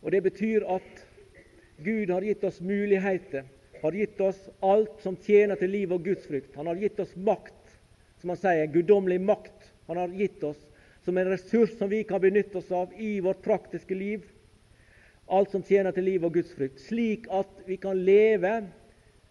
Og 0.00 0.10
Det 0.10 0.22
betyr 0.22 0.64
at 0.64 1.04
Gud 1.84 2.08
har 2.10 2.24
gitt 2.24 2.44
oss 2.44 2.60
muligheter, 2.60 3.44
har 3.82 3.92
gitt 3.92 4.20
oss 4.20 4.48
alt 4.62 5.02
som 5.04 5.20
tjener 5.20 5.60
til 5.60 5.68
liv 5.68 5.92
og 5.92 6.00
gudsfrykt. 6.04 6.56
Han 6.56 6.66
har 6.66 6.80
gitt 6.80 7.00
oss 7.00 7.12
makt, 7.16 7.76
som 8.20 8.32
han 8.32 8.40
sier, 8.40 8.72
guddommelig 8.72 9.20
makt. 9.20 9.68
Han 9.86 10.00
har 10.00 10.08
gitt 10.08 10.40
oss 10.44 10.64
som 11.04 11.18
en 11.18 11.28
ressurs 11.28 11.76
som 11.76 11.92
vi 11.92 12.06
kan 12.08 12.24
benytte 12.24 12.58
oss 12.58 12.72
av 12.72 12.96
i 12.96 13.20
vårt 13.20 13.44
praktiske 13.44 13.94
liv 13.94 14.24
alt 15.26 15.50
som 15.50 15.62
tjener 15.62 15.92
til 15.92 16.04
liv 16.04 16.24
og 16.24 16.34
gudsfrykt, 16.34 16.80
slik 16.80 17.28
at 17.32 17.62
vi 17.66 17.76
kan 17.80 18.00
leve 18.04 18.56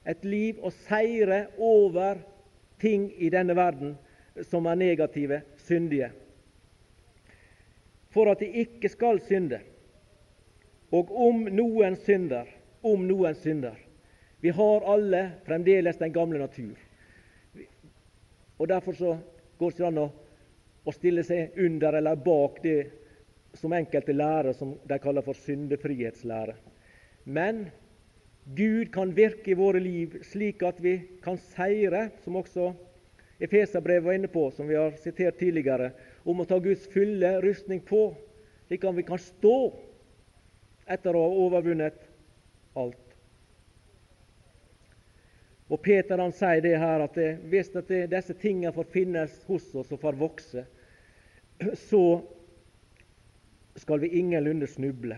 et 0.10 0.26
liv 0.26 0.60
og 0.62 0.74
seire 0.88 1.46
over 1.58 2.20
ting 2.82 3.12
i 3.18 3.30
denne 3.32 3.56
verden 3.56 3.96
som 4.50 4.66
er 4.66 4.80
negative, 4.80 5.42
syndige. 5.58 6.10
For 8.14 8.30
at 8.32 8.42
de 8.42 8.50
ikke 8.66 8.90
skal 8.90 9.22
synde. 9.26 9.60
Og 10.94 11.10
om 11.28 11.46
noen 11.50 11.96
synder, 11.98 12.50
om 12.84 13.08
noen 13.08 13.36
synder 13.40 13.80
Vi 14.44 14.52
har 14.52 14.84
alle 14.92 15.22
fremdeles 15.46 15.98
den 15.98 16.12
gamle 16.14 16.40
natur. 16.40 16.76
Og 18.60 18.68
Derfor 18.68 18.92
så 18.94 19.18
går 19.58 19.70
det 19.70 19.78
ikke 19.78 19.88
an 19.88 20.02
å, 20.02 20.10
stille 20.92 21.24
seg 21.24 21.56
under 21.64 21.96
eller 21.96 22.20
bak 22.20 22.58
det 22.64 22.76
som 23.54 23.74
enkelte 23.74 24.14
lærer 24.14 24.54
som 24.58 24.76
de 24.90 25.00
kaller 25.00 25.26
for 25.26 25.38
syndefrihetslære. 25.38 26.56
Men 27.26 27.68
Gud 28.56 28.92
kan 28.92 29.14
virke 29.16 29.54
i 29.54 29.58
våre 29.58 29.80
liv 29.80 30.18
slik 30.28 30.64
at 30.68 30.82
vi 30.84 30.98
kan 31.24 31.38
seire, 31.54 32.10
som 32.24 32.36
også 32.36 32.74
Efeserbrevet 33.44 34.06
var 34.06 34.16
inne 34.16 34.30
på, 34.32 34.46
som 34.56 34.68
vi 34.70 34.76
har 34.78 34.94
sitert 35.02 35.36
tidligere, 35.40 35.90
om 36.24 36.40
å 36.40 36.46
ta 36.48 36.60
Guds 36.64 36.86
fulle 36.94 37.34
rustning 37.44 37.82
på, 37.84 38.14
slik 38.70 38.86
at 38.88 38.96
vi 38.96 39.06
kan 39.08 39.20
stå 39.20 39.56
etter 40.94 41.16
å 41.18 41.24
ha 41.26 41.42
overvunnet 41.48 41.98
alt. 42.80 43.00
Og 45.72 45.82
Peter 45.82 46.22
han 46.22 46.36
sier 46.36 46.62
det 46.64 46.76
her 46.80 47.04
at 47.04 47.18
hvis 47.50 47.74
at 47.80 47.90
disse 48.12 48.36
tingene 48.40 48.74
får 48.76 48.92
finnes 48.94 49.36
hos 49.50 49.66
oss 49.76 49.92
og 49.92 50.02
får 50.04 50.20
vokse, 50.20 50.64
så 51.90 52.04
skal 53.76 54.00
vi 54.00 54.08
ingenlunde 54.20 54.68
snuble. 54.68 55.18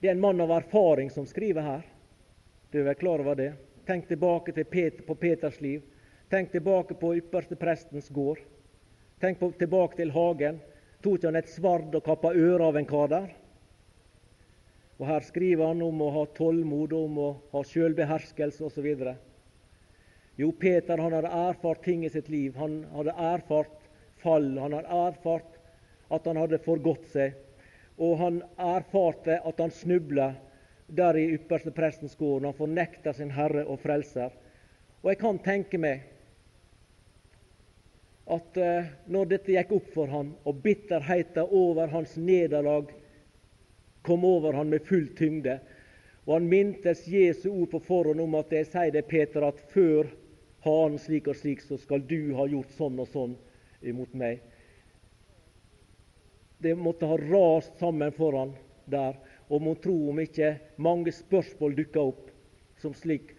Det 0.00 0.08
er 0.08 0.16
en 0.16 0.20
mann 0.20 0.40
av 0.40 0.50
erfaring 0.50 1.10
som 1.10 1.26
skriver 1.26 1.62
her. 1.62 1.84
Du 2.70 2.80
er 2.80 2.88
vel 2.90 2.98
klar 2.98 3.22
over 3.22 3.38
det? 3.38 3.52
Tenk 3.86 4.08
tilbake 4.08 4.52
Peter, 4.64 5.02
på 5.02 5.14
Peters 5.14 5.60
liv. 5.60 5.82
Tenk 6.30 6.50
tilbake 6.52 6.94
på 6.94 7.14
ypperste 7.16 7.56
prestens 7.56 8.08
gård. 8.08 8.40
Tenk 9.20 9.38
på, 9.38 9.52
tilbake 9.58 9.96
til 9.96 10.10
hagen. 10.10 10.58
Tok 11.04 11.24
han 11.24 11.36
et 11.36 11.48
sverd 11.52 11.94
og 11.94 12.04
kappa 12.04 12.32
øret 12.34 12.66
av 12.66 12.76
en 12.76 12.88
kar 12.88 13.08
der? 13.12 13.30
Og 14.98 15.06
Her 15.06 15.24
skriver 15.26 15.66
han 15.72 15.82
om 15.82 16.02
å 16.02 16.10
ha 16.14 16.24
tålmod, 16.36 16.92
om 16.92 17.18
å 17.18 17.30
ha 17.52 17.62
sjølbeherskelse 17.66 18.64
osv. 18.64 18.88
Jo, 20.36 20.50
Peter 20.52 20.98
han 20.98 21.14
hadde 21.14 21.30
erfart 21.30 21.84
ting 21.84 22.04
i 22.04 22.10
sitt 22.10 22.28
liv. 22.28 22.56
Han 22.58 22.82
hadde 22.94 23.14
erfart 23.14 23.88
fall. 24.22 24.52
Han 24.58 24.74
hadde 24.76 25.00
erfart 25.08 25.53
at 26.14 26.26
han 26.30 26.38
hadde 26.40 26.62
forgått 26.62 27.06
seg, 27.12 27.34
og 27.98 28.16
han 28.18 28.40
erfarte 28.58 29.38
at 29.46 29.60
han 29.62 29.70
snubla 29.70 30.32
der 30.86 31.16
i 31.16 31.28
ypperste 31.36 31.72
prestens 31.74 32.16
gård 32.18 32.42
når 32.42 32.52
han 32.52 32.58
fornekta 32.58 33.14
sin 33.14 33.32
Herre 33.34 33.64
og 33.70 33.80
Frelser. 33.82 34.32
Og 35.02 35.12
jeg 35.12 35.20
kan 35.20 35.38
tenke 35.44 35.80
meg 35.80 36.02
at 38.34 38.56
eh, 38.56 38.90
når 39.12 39.30
dette 39.34 39.52
gikk 39.52 39.72
opp 39.76 39.88
for 39.92 40.08
han, 40.08 40.32
og 40.48 40.60
bitterheten 40.64 41.50
over 41.52 41.90
hans 41.92 42.16
nederlag 42.16 42.92
kom 44.04 44.24
over 44.24 44.56
han 44.56 44.70
med 44.72 44.84
full 44.88 45.10
tyngde, 45.16 45.58
og 46.24 46.38
han 46.38 46.48
mintes 46.48 47.04
Jesu 47.08 47.50
ord 47.50 47.70
på 47.74 47.82
forhånd 47.84 48.22
om 48.24 48.36
at 48.40 48.52
jeg 48.52 48.68
sier 48.70 48.94
det, 48.94 49.04
Peter, 49.10 49.44
at 49.44 49.60
før 49.72 50.08
han 50.64 50.96
slik 51.00 51.28
og 51.28 51.36
slik, 51.36 51.60
så 51.60 51.76
skal 51.76 52.00
du 52.08 52.32
ha 52.38 52.46
gjort 52.48 52.72
sånn 52.78 52.96
og 53.00 53.10
sånn 53.12 53.36
imot 53.84 54.16
meg 54.16 54.40
det 56.64 56.74
måtte 56.80 57.08
ha 57.08 57.18
rast 57.20 57.76
sammen 57.78 58.12
foran 58.16 58.54
der. 58.90 59.16
Og 59.52 59.62
mon 59.62 59.76
tro 59.76 59.94
om 60.10 60.20
ikke 60.20 60.56
mange 60.80 61.12
spørsmål 61.12 61.76
dukka 61.76 62.02
opp 62.10 62.30
som 62.80 62.94
slik 62.96 63.34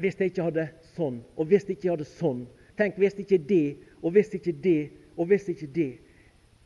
Hvis 0.00 0.16
jeg 0.18 0.32
ikke 0.32 0.46
hadde 0.48 0.64
sånn, 0.96 1.20
og 1.36 1.46
hvis 1.46 1.68
jeg 1.68 1.76
ikke 1.76 1.92
hadde 1.92 2.06
sånn, 2.08 2.46
Tenk 2.78 2.96
hvis 2.98 3.18
ikke 3.20 3.38
det, 3.48 3.76
og 4.02 4.14
hvis 4.16 4.32
ikke 4.34 4.54
det, 4.64 4.90
og 5.16 5.28
hvis 5.28 5.48
ikke 5.52 5.68
det. 5.74 5.90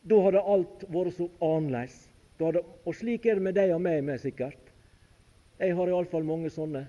Da 0.07 0.19
hadde 0.23 0.39
alt 0.39 0.85
vært 0.93 1.17
så 1.17 1.27
annerledes. 1.43 2.07
og 2.39 2.95
slik 2.95 3.25
er 3.25 3.35
det 3.35 3.43
med 3.43 3.55
deg 3.57 3.73
og 3.75 3.81
meg 3.81 4.03
med, 4.03 4.19
sikkert. 4.21 4.71
Jeg 5.59 5.75
har 5.75 5.89
iallfall 5.89 6.23
mange 6.23 6.49
sånne. 6.49 6.85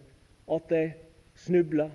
At 0.48 0.70
jeg 0.70 0.94
snubler, 1.34 1.90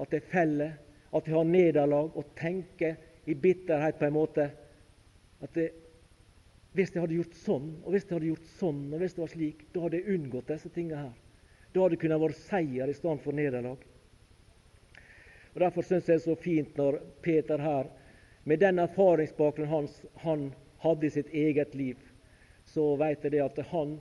at 0.00 0.12
jeg 0.12 0.22
feller, 0.30 0.78
at 1.12 1.26
jeg 1.26 1.34
har 1.34 1.44
nederlag 1.44 2.16
og 2.16 2.34
tenker 2.38 2.96
i 3.26 3.34
bitterhet 3.34 3.98
på 3.98 4.06
en 4.06 4.14
måte 4.14 4.50
at 5.42 5.54
det, 5.54 5.70
hvis 6.72 6.92
jeg 6.94 7.02
hadde 7.02 7.16
gjort 7.18 7.38
sånn, 7.42 7.70
og 7.82 7.94
hvis 7.94 8.04
jeg 8.06 8.14
hadde 8.14 8.30
gjort 8.30 8.50
sånn, 8.58 8.82
og 8.92 9.02
hvis 9.02 9.16
det 9.16 9.22
var 9.24 9.32
slik, 9.32 9.64
da 9.74 9.84
hadde 9.84 9.98
jeg 9.98 10.16
unngått 10.16 10.52
disse 10.52 10.70
tingene 10.74 11.06
her. 11.06 11.16
Da 11.70 11.82
hadde 11.82 11.96
det 11.96 12.02
kunnet 12.02 12.22
vært 12.22 12.42
seier 12.44 12.90
i 12.90 12.94
stedet 12.94 13.24
for 13.24 13.36
nederlag. 13.36 13.82
Og 15.50 15.58
Derfor 15.64 15.86
syns 15.86 16.06
jeg 16.06 16.20
det 16.20 16.20
er 16.20 16.28
så 16.28 16.36
fint 16.38 16.78
når 16.78 17.00
Peter 17.24 17.62
her, 17.62 17.90
med 18.46 18.62
den 18.62 18.78
erfaringsbakgrunnen 18.80 19.72
hans 19.72 19.98
han 20.22 20.46
hadde 20.80 21.06
i 21.06 21.12
sitt 21.12 21.32
eget 21.36 21.74
liv, 21.76 21.98
så 22.64 22.94
vet 23.00 23.26
jeg 23.26 23.34
det 23.34 23.42
at 23.44 23.58
han 23.72 23.98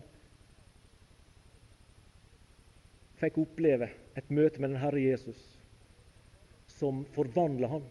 fikk 3.19 3.41
oppleve 3.41 3.89
et 4.15 4.29
møte 4.31 4.61
med 4.61 4.71
den 4.71 4.81
Herre 4.81 5.01
Jesus 5.01 5.41
som 6.71 7.01
forvandla 7.15 7.67
han. 7.73 7.83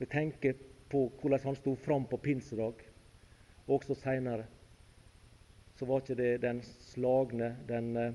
Vi 0.00 0.08
tenker 0.10 0.56
på 0.90 1.04
hvordan 1.20 1.44
han 1.44 1.58
sto 1.60 1.76
fram 1.78 2.08
på 2.10 2.18
pinsedag, 2.24 2.80
også 3.66 3.94
seinere. 3.94 4.46
Så 5.78 5.86
var 5.86 6.02
ikke 6.02 6.18
det 6.18 6.42
den 6.42 6.62
slagne, 6.62 7.56
den 7.68 7.96
eh, 7.96 8.14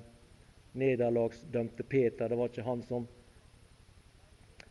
nederlagsdømte 0.78 1.84
Peter. 1.84 2.28
Det 2.28 2.38
var 2.38 2.52
ikke 2.52 2.68
han 2.68 2.84
som 2.86 3.08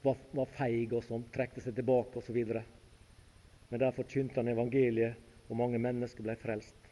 var, 0.03 0.17
var 0.33 0.51
feig 0.57 0.95
og 0.95 1.05
som 1.05 1.25
trekte 1.35 1.65
seg 1.65 1.77
tilbake 1.77 2.21
osv. 2.21 2.41
Men 3.69 3.83
der 3.83 3.95
forkynte 3.95 4.41
han 4.41 4.53
evangeliet, 4.53 5.17
og 5.49 5.59
mange 5.59 5.79
mennesker 5.79 6.27
ble 6.27 6.35
frelst. 6.39 6.91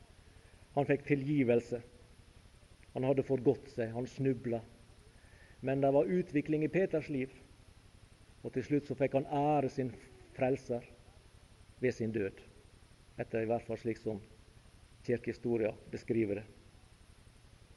Han 0.74 0.86
fikk 0.86 1.06
tilgivelse. 1.06 1.80
Han 2.94 3.06
hadde 3.06 3.26
forgått 3.26 3.72
seg, 3.74 3.90
han 3.94 4.06
snubla. 4.06 4.60
Men 5.66 5.82
det 5.82 5.90
var 5.94 6.10
utvikling 6.10 6.66
i 6.66 6.70
Peters 6.70 7.08
liv. 7.10 7.30
Og 8.44 8.52
til 8.54 8.66
slutt 8.66 8.90
så 8.90 8.96
fikk 8.98 9.16
han 9.18 9.30
ære 9.30 9.70
sin 9.72 9.90
frelser 10.36 10.84
ved 11.80 11.94
sin 11.96 12.12
død. 12.14 12.53
Dette 13.16 13.38
er 13.38 13.46
i 13.46 13.50
hvert 13.50 13.66
fall 13.66 13.78
slik 13.78 14.00
som 14.00 14.20
kirkehistoria 15.06 15.70
beskriver 15.92 16.40
det. 16.40 16.46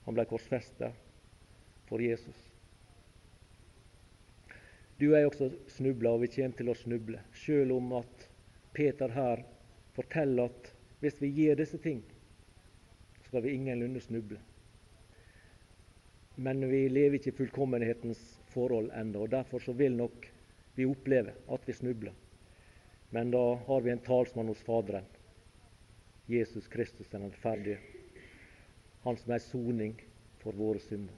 Han 0.07 0.15
ble 0.15 0.25
korsfesta 0.25 0.93
for 1.89 2.01
Jesus. 2.01 2.37
Du 4.97 5.11
er 5.13 5.27
også 5.27 5.51
snubla, 5.69 6.15
og 6.15 6.23
vi 6.23 6.31
kommer 6.33 6.57
til 6.57 6.71
å 6.71 6.77
snuble, 6.77 7.21
selv 7.37 7.75
om 7.75 7.91
at 7.99 8.23
Peter 8.73 9.11
her 9.13 9.43
forteller 9.93 10.49
at 10.49 10.71
hvis 11.03 11.19
vi 11.21 11.29
gjør 11.35 11.59
disse 11.59 11.77
ting, 11.83 11.99
så 13.19 13.27
skal 13.27 13.45
vi 13.45 13.53
ingenlunde 13.53 14.01
snuble. 14.01 14.39
Men 16.37 16.65
vi 16.69 16.87
lever 16.89 17.19
ikke 17.19 17.33
i 17.33 17.37
fullkommenhetens 17.43 18.23
forhold 18.53 18.89
ennå, 18.95 19.25
og 19.25 19.33
derfor 19.35 19.61
så 19.61 19.75
vil 19.77 19.93
nok 19.97 20.25
vi 20.77 20.85
oppleve 20.89 21.35
at 21.53 21.69
vi 21.69 21.75
snubler. 21.77 22.13
Men 23.13 23.31
da 23.33 23.43
har 23.67 23.85
vi 23.85 23.93
en 23.93 24.03
talsmann 24.05 24.49
hos 24.49 24.65
Faderen, 24.65 25.05
Jesus 26.27 26.67
Kristus 26.67 27.07
den 27.09 27.23
rettferdige, 27.23 27.77
han 29.03 29.17
som 29.17 29.31
er 29.31 29.39
soning 29.39 29.93
for 30.41 30.55
våre 30.55 30.79
synder. 30.83 31.15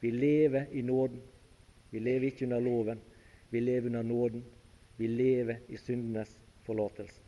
Vi 0.00 0.10
lever 0.10 0.70
i 0.72 0.82
nåden. 0.82 1.20
Vi 1.90 2.00
lever 2.00 2.30
ikke 2.30 2.46
under 2.46 2.60
loven. 2.60 3.00
Vi 3.50 3.60
lever 3.60 3.86
under 3.86 4.02
nåden. 4.02 4.44
Vi 4.96 5.08
lever 5.08 5.60
i 5.68 5.76
syndenes 5.76 6.32
forlatelse. 6.64 7.20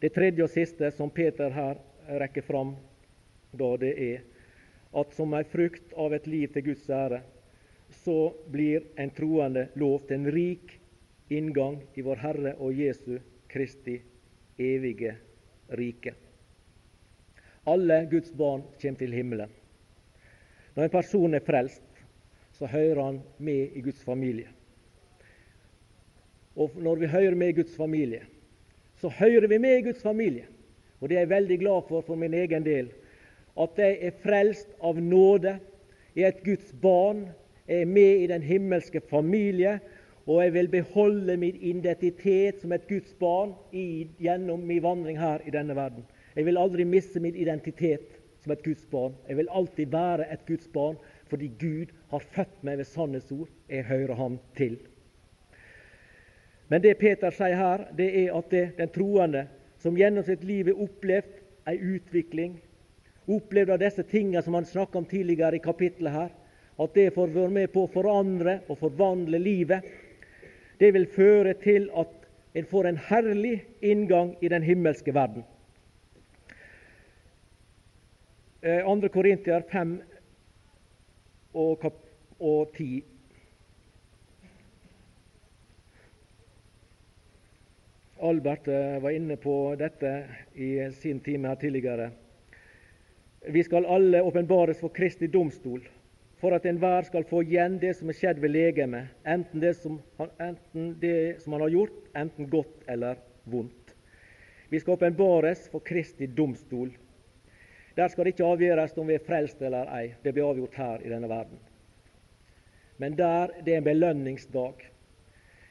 Det 0.00 0.12
tredje 0.14 0.44
og 0.44 0.52
siste 0.52 0.90
som 0.96 1.10
Peter 1.12 1.52
her 1.52 1.80
rekker 2.20 2.44
fram, 2.44 2.74
da 3.52 3.74
det 3.80 3.94
er 4.00 4.22
at 4.96 5.12
som 5.14 5.34
ei 5.36 5.44
frukt 5.48 5.92
av 5.96 6.12
et 6.16 6.26
liv 6.26 6.52
til 6.52 6.70
Guds 6.70 6.88
ære, 6.90 7.22
så 8.04 8.34
blir 8.52 8.84
en 9.00 9.10
troende 9.14 9.68
lov 9.80 10.06
til 10.06 10.20
en 10.20 10.30
rik 10.32 10.76
inngang 11.30 11.80
i 11.96 12.04
vår 12.06 12.20
Herre 12.22 12.54
og 12.58 12.74
Jesu 12.74 13.18
Kristi 13.50 14.00
evige 14.60 15.14
rike. 15.78 16.14
Alle 17.66 18.06
Guds 18.10 18.32
barn 18.36 18.62
kommer 18.80 18.98
til 18.98 19.14
himmelen. 19.14 19.50
Når 20.76 20.84
en 20.86 20.92
person 20.94 21.34
er 21.34 21.44
frelst, 21.44 21.82
så 22.52 22.66
hører 22.66 23.02
han 23.04 23.20
med 23.38 23.76
i 23.76 23.80
Guds 23.80 24.02
familie. 24.04 24.48
Og 26.56 26.70
når 26.76 26.94
vi 27.00 27.06
hører 27.06 27.34
med 27.34 27.48
i 27.48 27.58
Guds 27.60 27.76
familie, 27.76 28.22
så 29.00 29.08
hører 29.08 29.46
vi 29.48 29.58
med 29.58 29.78
i 29.78 29.82
Guds 29.82 30.02
familie. 30.02 30.46
Og 31.00 31.08
det 31.08 31.16
er 31.16 31.24
jeg 31.24 31.30
veldig 31.30 31.58
glad 31.58 31.86
for 31.88 32.04
for 32.04 32.14
min 32.20 32.34
egen 32.34 32.64
del. 32.64 32.90
At 33.60 33.78
jeg 33.78 33.98
er 34.00 34.18
frelst 34.22 34.68
av 34.82 35.00
nåde, 35.00 35.58
jeg 36.14 36.24
er 36.24 36.34
et 36.34 36.44
Guds 36.44 36.74
barn, 36.82 37.28
jeg 37.68 37.82
er 37.82 37.88
med 37.88 38.24
i 38.24 38.26
den 38.26 38.42
himmelske 38.42 39.00
familie, 39.10 39.78
og 40.30 40.44
jeg 40.44 40.52
vil 40.54 40.68
beholde 40.70 41.34
min 41.42 41.56
identitet 41.58 42.60
som 42.62 42.72
et 42.72 42.86
Guds 42.86 43.10
barn 43.18 43.56
i, 43.74 44.06
gjennom 44.22 44.62
min 44.62 44.82
vandring 44.82 45.18
her 45.18 45.42
i 45.42 45.50
denne 45.50 45.74
verden. 45.74 46.04
Jeg 46.36 46.46
vil 46.46 46.60
aldri 46.60 46.84
miste 46.86 47.18
min 47.20 47.34
identitet 47.34 48.20
som 48.38 48.54
et 48.54 48.62
Guds 48.62 48.84
barn. 48.92 49.16
Jeg 49.26 49.40
vil 49.40 49.50
alltid 49.50 49.90
være 49.90 50.28
et 50.30 50.44
Guds 50.46 50.68
barn 50.70 51.00
fordi 51.30 51.50
Gud 51.58 51.90
har 52.12 52.22
født 52.36 52.62
meg 52.66 52.78
ved 52.78 52.86
sannhetsord. 52.86 53.50
Jeg 53.70 53.88
hører 53.90 54.14
ham 54.14 54.38
til. 54.58 54.78
Men 56.70 56.82
det 56.82 56.98
Peter 57.00 57.34
sier 57.34 57.58
her, 57.58 57.88
det 57.98 58.08
er 58.22 58.34
at 58.38 58.50
det, 58.54 58.64
den 58.78 58.92
troende 58.94 59.48
som 59.82 59.98
gjennom 59.98 60.26
sitt 60.26 60.44
liv 60.46 60.70
har 60.70 60.84
opplevd 60.84 61.40
ei 61.70 61.74
utvikling, 61.96 62.54
opplevd 63.26 63.74
av 63.74 63.82
disse 63.82 64.06
tingene 64.06 64.42
som 64.46 64.54
han 64.54 64.68
snakka 64.68 65.02
om 65.02 65.10
tidligere 65.10 65.58
i 65.58 65.64
kapittelet 65.64 66.14
her, 66.14 66.30
at 66.80 66.94
det 66.94 67.10
får 67.14 67.34
være 67.34 67.52
med 67.52 67.72
på 67.74 67.84
å 67.84 67.92
forandre 67.92 68.60
og 68.70 68.78
forvandle 68.78 69.42
livet, 69.42 69.90
det 70.80 70.94
vil 70.94 71.06
føre 71.06 71.54
til 71.54 71.90
at 71.96 72.08
en 72.54 72.66
får 72.66 72.86
en 72.88 72.96
herlig 72.96 73.64
inngang 73.82 74.36
i 74.40 74.48
den 74.48 74.62
himmelske 74.62 75.14
verden. 75.14 75.44
2. 78.62 78.68
Eh, 78.68 79.08
Korintier 79.08 79.62
5 79.72 80.02
og, 81.54 81.92
og 82.40 82.72
10. 82.76 83.04
Albert 88.22 88.68
eh, 88.68 89.02
var 89.02 89.10
inne 89.16 89.36
på 89.36 89.54
dette 89.80 90.10
i 90.54 90.74
sin 90.92 91.20
time 91.20 91.48
her 91.48 91.54
tidligere. 91.54 92.10
Vi 93.48 93.62
skal 93.62 93.86
alle 93.88 94.22
åpenbares 94.22 94.80
for 94.80 94.92
Kristi 94.92 95.26
domstol, 95.26 95.80
for 96.40 96.56
at 96.56 96.64
enhver 96.64 97.04
skal 97.04 97.26
få 97.28 97.42
igjen 97.44 97.76
det 97.82 97.92
som 97.98 98.08
er 98.08 98.16
skjedd 98.16 98.40
ved 98.40 98.54
legemet, 98.54 99.12
enten 99.28 99.60
det 99.60 99.74
som, 99.76 99.98
enten 100.40 100.94
det 101.00 101.42
som 101.42 101.52
han 101.52 101.66
har 101.66 101.74
gjort, 101.74 101.98
enten 102.16 102.48
godt 102.48 102.88
eller 102.88 103.20
vondt. 103.44 103.94
Vi 104.70 104.80
skal 104.80 104.96
åpenbares 104.96 105.66
for 105.68 105.84
Kristi 105.84 106.26
domstol. 106.26 106.92
Der 107.96 108.08
skal 108.08 108.24
det 108.24 108.36
ikke 108.36 108.46
avgjøres 108.46 108.96
om 108.96 109.08
vi 109.10 109.18
er 109.18 109.26
frelst 109.26 109.60
eller 109.66 109.90
ei. 109.92 110.14
Det 110.22 110.32
blir 110.32 110.46
avgjort 110.46 110.78
her 110.78 111.02
i 111.04 111.10
denne 111.10 111.28
verden. 111.28 111.58
Men 113.02 113.16
der 113.18 113.50
det 113.64 113.74
er 113.74 113.82
en 113.82 113.88
belønningsdag. 113.88 114.86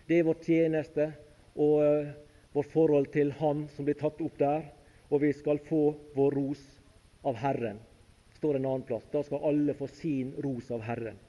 Det 0.10 0.20
er 0.20 0.28
vår 0.28 0.42
tjeneste 0.44 1.12
og 1.56 1.78
uh, 1.82 2.12
vårt 2.54 2.72
forhold 2.74 3.08
til 3.14 3.32
Han 3.40 3.68
som 3.74 3.88
blir 3.88 3.98
tatt 3.98 4.22
opp 4.22 4.38
der. 4.38 4.68
Og 5.10 5.22
vi 5.22 5.32
skal 5.34 5.62
få 5.66 5.96
vår 6.16 6.36
ros 6.36 6.62
av 7.26 7.40
Herren. 7.40 7.80
Står 8.40 8.58
en 8.58 8.66
annen 8.66 8.88
plass. 8.88 9.06
Da 9.12 9.22
skal 9.24 9.44
alle 9.52 9.76
få 9.76 9.88
sin 9.88 10.34
ros 10.44 10.72
av 10.72 10.84
Herren. 10.88 11.20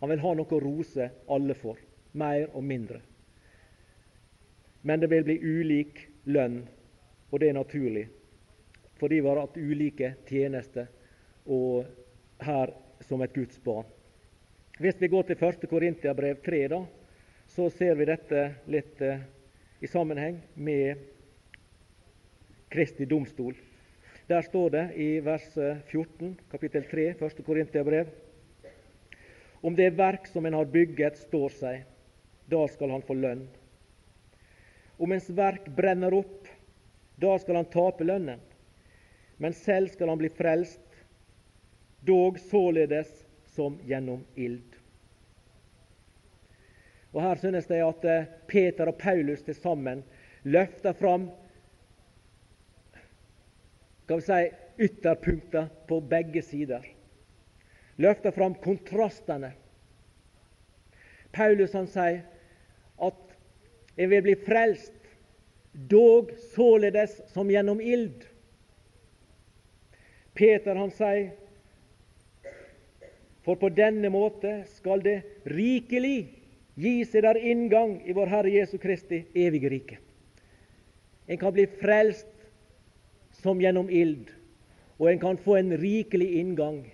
Han 0.00 0.10
vil 0.10 0.22
ha 0.22 0.34
noe 0.38 0.56
å 0.56 0.62
rose 0.62 1.10
alle 1.30 1.54
for. 1.58 1.78
Mer 2.18 2.48
og 2.54 2.64
mindre. 2.64 3.02
Men 4.82 5.00
det 5.02 5.10
vil 5.12 5.26
bli 5.26 5.38
ulik 5.38 6.00
lønn, 6.24 6.62
og 7.30 7.40
det 7.40 7.50
er 7.50 7.58
naturlig 7.60 8.08
fordi 9.02 9.16
vi 9.18 9.26
har 9.26 9.40
hatt 9.40 9.56
ulike 9.58 10.08
tjenester 10.28 10.86
og 11.50 11.88
her 12.38 12.70
som 13.02 13.22
et 13.24 13.32
Guds 13.34 13.58
barn. 13.64 13.88
Hvis 14.78 15.00
vi 15.00 15.08
går 15.10 15.26
til 15.26 15.42
1. 15.42 15.66
Korintiabrev 15.66 16.38
3, 16.44 16.60
da, 16.70 16.78
så 17.50 17.66
ser 17.74 17.96
vi 17.98 18.06
dette 18.06 18.44
litt 18.70 19.02
eh, 19.02 19.24
i 19.82 19.90
sammenheng 19.90 20.38
med 20.54 21.02
Kristi 22.70 23.08
domstol. 23.10 23.58
Der 24.28 24.42
står 24.46 24.70
det 24.70 24.84
i 24.96 25.08
vers 25.20 25.48
14, 25.90 26.36
kapittel 26.50 26.84
3, 26.90 27.08
1. 27.18 27.42
Korintiabrev 27.46 28.12
om 29.62 29.76
det 29.78 29.92
verk 29.94 30.26
som 30.26 30.46
en 30.46 30.56
har 30.58 30.66
bygget, 30.66 31.20
står 31.22 31.52
seg, 31.54 31.82
da 32.50 32.64
skal 32.66 32.90
han 32.90 33.04
få 33.06 33.14
lønn. 33.14 33.44
Om 34.98 35.12
ens 35.14 35.28
verk 35.30 35.68
brenner 35.76 36.14
opp, 36.18 36.48
da 37.22 37.36
skal 37.38 37.60
han 37.60 37.70
tape 37.70 38.06
lønnen 38.06 38.42
men 39.42 39.52
selv 39.52 39.88
skal 39.88 40.08
han 40.08 40.18
bli 40.18 40.28
frelst, 40.28 40.80
dog 42.00 42.38
således 42.38 43.08
som 43.46 43.74
gjennom 43.82 44.20
ild. 44.34 44.76
Og 47.10 47.18
Her 47.24 47.40
synes 47.42 47.66
jeg 47.66 47.82
at 47.82 48.06
eh, 48.06 48.28
Peter 48.46 48.92
og 48.92 49.00
Paulus 49.00 49.42
til 49.42 49.58
sammen 49.58 50.04
løfter 50.46 50.94
fram 50.94 51.26
skal 54.02 54.20
vi 54.20 54.26
si, 54.26 54.42
ytterpunkter 54.78 55.68
på 55.88 56.00
begge 56.00 56.42
sider. 56.42 56.86
Løfter 57.96 58.30
fram 58.30 58.54
kontrastene. 58.54 59.52
Paulus 61.32 61.72
han 61.76 61.86
sier 61.88 62.22
at 63.02 63.36
en 63.96 64.10
vil 64.10 64.24
bli 64.24 64.34
frelst, 64.46 64.96
dog 65.72 66.32
således 66.52 67.20
som 67.32 67.50
gjennom 67.50 67.80
ild. 67.80 68.26
Peter 70.36 70.76
han 70.76 70.92
sier 70.92 71.32
for 73.42 73.58
på 73.58 73.72
denne 73.74 74.08
måte 74.12 74.62
skal 74.76 75.02
det 75.02 75.22
rikelig 75.50 76.28
gi 76.78 76.92
seg 77.04 77.24
der 77.26 77.40
inngang 77.40 77.98
i 78.06 78.14
vår 78.16 78.30
Herre 78.30 78.52
Jesu 78.54 78.76
Kristi 78.80 79.24
evige 79.34 79.72
rike. 79.72 79.98
En 81.26 81.40
kan 81.40 81.54
bli 81.54 81.66
frelst 81.80 82.28
som 83.42 83.60
gjennom 83.60 83.90
ild, 83.90 84.30
og 84.98 85.10
en 85.10 85.20
kan 85.20 85.38
få 85.38 85.56
en 85.58 85.76
rikelig 85.78 86.30
inngang 86.40 86.84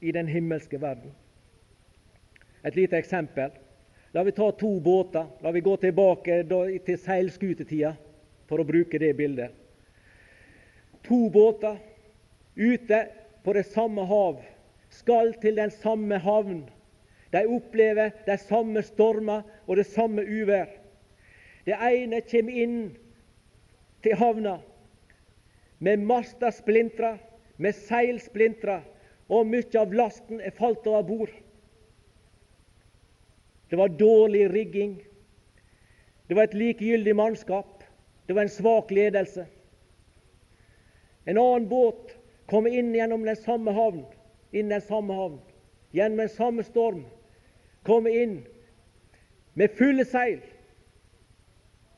i 0.00 0.12
den 0.12 0.28
himmelske 0.28 0.80
verden. 0.80 1.12
Et 2.64 2.76
lite 2.76 2.96
eksempel. 2.96 3.50
La 4.12 4.22
vi 4.24 4.32
ta 4.32 4.50
to 4.52 4.80
båter. 4.80 5.26
La 5.40 5.50
vi 5.52 5.60
gå 5.60 5.76
tilbake 5.76 6.42
til 6.86 6.98
seilskutetida 6.98 7.92
for 8.48 8.60
å 8.60 8.66
bruke 8.66 8.98
det 8.98 9.12
bildet. 9.18 9.52
To 11.04 11.28
båter 11.32 11.76
ute 12.56 13.02
på 13.44 13.54
det 13.54 13.66
samme 13.68 14.04
hav 14.08 14.40
skal 14.90 15.34
til 15.42 15.60
den 15.60 15.70
samme 15.70 16.18
havn. 16.24 16.64
De 17.32 17.44
opplever 17.46 18.14
de 18.26 18.38
samme 18.40 18.82
stormer 18.82 19.44
og 19.66 19.76
det 19.76 19.86
samme 19.92 20.24
uvær. 20.24 20.70
Det 21.68 21.76
ene 21.76 22.22
kommer 22.24 22.62
inn 22.64 22.78
til 24.02 24.16
havna 24.16 24.56
med 25.78 25.98
master 25.98 27.18
med 27.56 27.74
seilsplintra, 27.74 28.82
og 29.28 29.46
mye 29.46 29.78
av 29.80 29.92
lasten 29.92 30.40
er 30.40 30.54
falt 30.56 30.86
over 30.86 31.02
bord. 31.02 31.32
Det 33.68 33.76
var 33.76 33.88
dårlig 33.88 34.46
rigging. 34.52 34.94
Det 36.28 36.36
var 36.36 36.48
et 36.48 36.54
likegyldig 36.54 37.16
mannskap. 37.16 37.84
Det 38.26 38.34
var 38.34 38.42
en 38.42 38.48
svak 38.52 38.90
ledelse. 38.90 39.46
En 41.26 41.38
annen 41.38 41.68
båt 41.68 42.14
kom 42.48 42.66
inn 42.66 42.94
gjennom 42.94 43.26
den 43.26 43.36
samme 43.36 43.72
havn, 43.76 44.04
inn 44.52 44.72
den 44.72 44.80
samme 44.80 45.12
havn, 45.12 45.40
gjennom 45.92 46.22
den 46.24 46.32
samme 46.32 46.64
storm. 46.64 47.04
Kom 47.84 48.06
inn 48.08 48.40
med 49.54 49.74
fulle 49.76 50.06
seil 50.08 50.40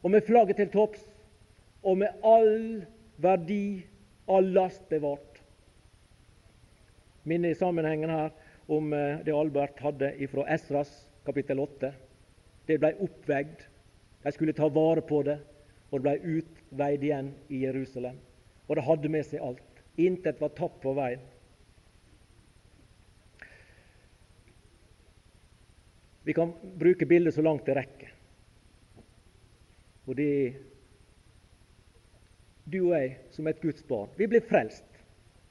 og 0.03 0.11
med 0.11 0.27
flagget 0.27 0.59
til 0.59 0.71
topps 0.73 1.05
og 1.83 2.01
med 2.01 2.25
all 2.27 2.83
verdi, 3.21 3.87
av 4.27 4.43
last 4.43 4.89
bevart. 4.89 5.41
Minner 7.23 7.51
i 7.51 7.59
sammenhengen 7.59 8.11
her 8.11 8.31
om 8.71 8.93
eh, 8.93 9.19
det 9.25 9.35
Albert 9.35 9.81
hadde 9.83 10.13
fra 10.31 10.47
Esras 10.55 10.93
kapittel 11.27 11.61
8. 11.61 11.93
Det 12.67 12.79
ble 12.79 12.93
oppveid. 13.03 13.67
De 14.23 14.33
skulle 14.33 14.55
ta 14.57 14.69
vare 14.71 15.03
på 15.03 15.23
det, 15.27 15.41
og 15.91 16.01
det 16.01 16.07
ble 16.07 16.39
utveid 16.39 17.05
igjen 17.05 17.33
i 17.49 17.65
Jerusalem. 17.65 18.21
Og 18.69 18.79
det 18.79 18.87
hadde 18.87 19.13
med 19.13 19.27
seg 19.27 19.43
alt. 19.43 19.85
Intet 20.01 20.41
var 20.41 20.55
tapt 20.57 20.81
på 20.85 20.95
veien. 20.97 21.23
Vi 26.23 26.37
kan 26.37 26.53
bruke 26.79 27.09
bildet 27.09 27.35
så 27.35 27.43
langt 27.43 27.67
det 27.67 27.75
rekker. 27.75 28.13
Og 30.07 30.17
det 30.19 30.33
du 32.71 32.81
og 32.87 32.95
jeg 32.95 33.17
som 33.35 33.49
et 33.51 33.61
Guds 33.63 33.83
barn. 33.87 34.11
Vi 34.17 34.29
blir 34.31 34.45
frelst. 34.47 34.87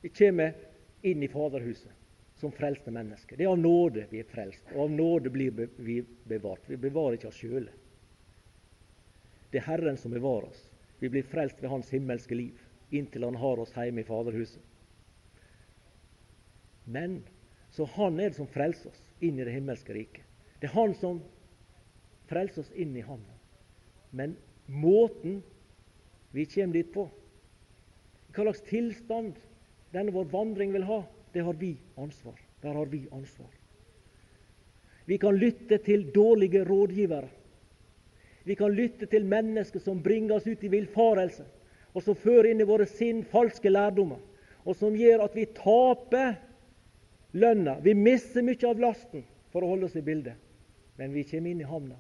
Vi 0.02 0.12
kommer 0.16 0.56
inn 1.04 1.24
i 1.24 1.32
Faderhuset 1.32 1.92
som 2.40 2.54
frelste 2.56 2.92
mennesker. 2.92 3.36
Det 3.36 3.44
er 3.44 3.52
av 3.52 3.60
nåde 3.60 4.06
vi 4.12 4.22
er 4.22 4.28
frelst, 4.32 4.64
og 4.72 4.86
av 4.86 4.94
nåde 4.96 5.32
blir 5.34 5.52
vi 5.76 6.00
bevart. 6.24 6.64
Vi 6.72 6.80
bevarer 6.80 7.18
ikke 7.18 7.28
oss 7.28 7.42
sjøle. 7.42 7.74
Det 9.52 9.60
er 9.60 9.68
Herren 9.68 9.98
som 10.00 10.14
bevarer 10.14 10.48
oss. 10.48 10.62
Vi 11.00 11.10
blir 11.12 11.28
frelst 11.28 11.60
ved 11.62 11.72
Hans 11.72 11.92
himmelske 11.92 12.36
liv 12.36 12.66
inntil 12.92 13.24
Han 13.24 13.38
har 13.38 13.60
oss 13.62 13.76
hjemme 13.76 14.02
i 14.02 14.08
Faderhuset. 14.08 14.62
Men 16.86 17.20
så 17.76 17.86
Han 17.98 18.20
er 18.20 18.32
det 18.32 18.40
som 18.40 18.50
frelser 18.50 18.90
oss 18.90 19.04
inn 19.20 19.40
i 19.40 19.46
det 19.46 19.54
himmelske 19.54 19.94
riket. 19.94 20.24
Det 20.60 20.70
er 20.70 20.78
Han 20.78 20.96
som 20.98 21.22
frelser 22.32 22.64
oss 22.64 22.72
inn 22.72 22.96
i 22.98 23.06
Han. 23.06 23.22
Men 24.12 24.38
måten 24.68 25.42
vi 26.32 26.46
kommer 26.46 26.74
dit 26.74 26.94
på. 26.94 27.08
Hva 28.34 28.46
slags 28.46 28.62
tilstand 28.70 29.38
denne 29.94 30.14
vår 30.14 30.30
vandring 30.30 30.74
vil 30.74 30.86
ha, 30.86 31.02
det 31.34 31.42
har 31.46 31.58
vi 31.58 31.74
ansvar. 31.98 32.38
Der 32.62 32.74
har 32.74 32.86
vi 32.86 33.08
ansvar. 33.12 33.50
Vi 35.06 35.18
kan 35.18 35.38
lytte 35.38 35.78
til 35.78 36.12
dårlige 36.14 36.64
rådgivere. 36.66 37.30
Vi 38.44 38.56
kan 38.56 38.74
lytte 38.74 39.06
til 39.06 39.26
mennesker 39.26 39.82
som 39.82 40.04
bringer 40.04 40.36
oss 40.36 40.48
ut 40.48 40.64
i 40.64 40.70
villfarelse, 40.70 41.46
og 41.94 42.04
som 42.06 42.18
fører 42.18 42.52
inn 42.52 42.62
i 42.62 42.68
våre 42.70 42.86
sinn 42.90 43.24
falske 43.26 43.70
lærdommer, 43.70 44.22
og 44.66 44.78
som 44.78 44.96
gjør 44.96 45.26
at 45.26 45.36
vi 45.38 45.48
taper 45.58 46.36
lønna. 47.34 47.80
Vi 47.82 47.96
mister 47.98 48.46
mye 48.46 48.70
av 48.70 48.82
lasten, 48.82 49.26
for 49.50 49.66
å 49.66 49.72
holde 49.72 49.90
oss 49.90 49.98
i 49.98 50.06
bildet, 50.06 50.38
men 50.98 51.14
vi 51.14 51.26
kommer 51.26 51.50
inn 51.50 51.64
i 51.64 51.70
havna. 51.70 51.98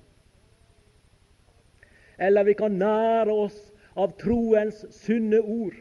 Eller 2.19 2.45
vi 2.45 2.53
kan 2.59 2.77
nære 2.77 3.33
oss 3.33 3.57
av 3.97 4.13
troens 4.21 4.83
sunne 5.01 5.39
ord 5.41 5.77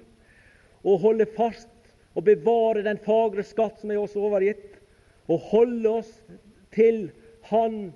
og 0.87 1.03
holde 1.05 1.27
fast 1.37 1.69
og 2.17 2.25
bevare 2.27 2.83
den 2.87 3.01
fagre 3.05 3.45
skatt 3.47 3.81
som 3.81 3.93
er 3.93 4.01
oss 4.01 4.17
overgitt, 4.19 4.79
og 5.29 5.45
holde 5.53 5.91
oss 6.01 6.11
til 6.75 7.09
Han 7.51 7.93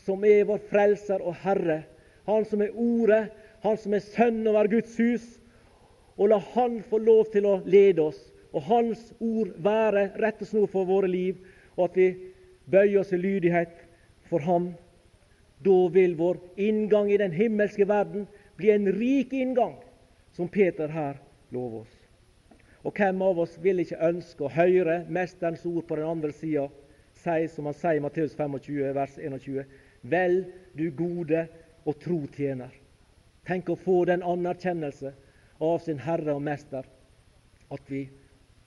som 0.00 0.24
er 0.24 0.46
vår 0.48 0.62
frelser 0.70 1.20
og 1.20 1.36
Herre, 1.42 1.82
Han 2.26 2.46
som 2.48 2.62
er 2.64 2.72
Ordet, 2.78 3.28
Han 3.62 3.76
som 3.76 3.94
er 3.94 4.04
Sønn 4.04 4.46
over 4.48 4.70
Guds 4.70 4.96
hus, 4.96 5.26
og 6.16 6.30
la 6.32 6.38
Han 6.54 6.80
få 6.88 7.02
lov 7.02 7.28
til 7.34 7.46
å 7.48 7.58
lede 7.66 8.06
oss, 8.06 8.20
og 8.54 8.64
Hans 8.70 9.02
ord 9.20 9.52
være 9.62 10.08
rettesnor 10.22 10.70
for 10.72 10.88
våre 10.88 11.10
liv, 11.10 11.36
og 11.76 11.90
at 11.90 11.98
vi 11.98 12.08
bøyer 12.70 13.02
oss 13.02 13.12
i 13.12 13.20
lydighet 13.20 13.76
for 14.30 14.42
Ham. 14.46 14.72
Da 15.60 15.76
vil 15.92 16.16
vår 16.16 16.38
inngang 16.56 17.10
i 17.12 17.20
den 17.20 17.34
himmelske 17.36 17.84
verden 17.88 18.24
bli 18.60 18.70
en 18.74 18.92
rik 18.92 19.32
inngang, 19.32 19.78
som 20.36 20.48
Peter 20.48 20.92
her 20.92 21.18
lover 21.50 21.82
oss. 21.84 21.96
Og 22.84 22.96
hvem 22.96 23.22
av 23.22 23.40
oss 23.42 23.56
vil 23.60 23.82
ikke 23.82 24.00
ønske 24.08 24.46
å 24.46 24.52
høre 24.52 25.02
Mesterens 25.12 25.64
ord 25.68 25.84
på 25.88 25.98
den 25.98 26.08
andre 26.08 26.32
sida 26.32 26.68
si, 27.20 27.48
som 27.52 27.68
han 27.68 27.76
sier 27.76 27.98
i 27.98 28.04
Matteus 28.04 28.36
25, 28.38 28.92
vers 28.96 29.18
21, 29.20 29.64
Vel, 30.00 30.38
du 30.72 30.86
gode 30.96 31.44
og 31.84 31.98
tro 32.00 32.22
tjener. 32.36 32.72
Tenk 33.44 33.68
å 33.68 33.76
få 33.76 34.04
den 34.08 34.24
anerkjennelse 34.24 35.12
av 35.60 35.76
sin 35.84 36.00
Herre 36.00 36.36
og 36.36 36.44
Mester 36.44 36.86
at 37.70 37.92
vi, 37.92 38.06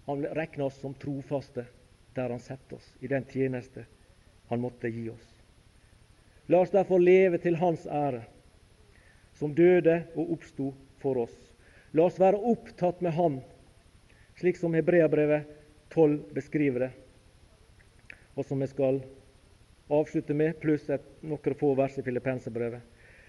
han 0.06 0.26
regner 0.36 0.68
oss 0.68 0.78
som 0.84 0.94
trofaste 1.00 1.66
der 2.14 2.30
han 2.30 2.42
setter 2.44 2.78
oss, 2.78 2.90
i 3.02 3.10
den 3.10 3.26
tjeneste 3.26 3.86
han 4.50 4.62
måtte 4.62 4.92
gi 4.92 5.08
oss. 5.10 5.30
La 6.52 6.60
oss 6.62 6.74
derfor 6.74 7.02
leve 7.02 7.40
til 7.42 7.58
Hans 7.58 7.88
ære 7.88 8.26
som 9.40 9.56
døde 9.56 10.04
og 10.16 10.36
oppsto 10.38 10.72
for 11.02 11.24
oss. 11.26 11.36
La 11.94 12.08
oss 12.08 12.20
være 12.22 12.40
opptatt 12.40 13.02
med 13.06 13.14
Han, 13.18 13.42
slik 14.40 14.58
som 14.58 14.74
Hebreabrevet 14.74 15.50
12 15.94 16.34
beskriver 16.34 16.88
det, 16.88 16.92
og 18.34 18.48
som 18.48 18.62
vi 18.64 18.70
skal 18.72 19.02
avslutte 19.94 20.34
med, 20.34 20.58
pluss 20.62 20.88
et, 20.90 21.04
noen 21.22 21.58
få 21.60 21.74
vers 21.78 22.00
i 22.00 22.06
Filippenserbrevet. 22.06 22.82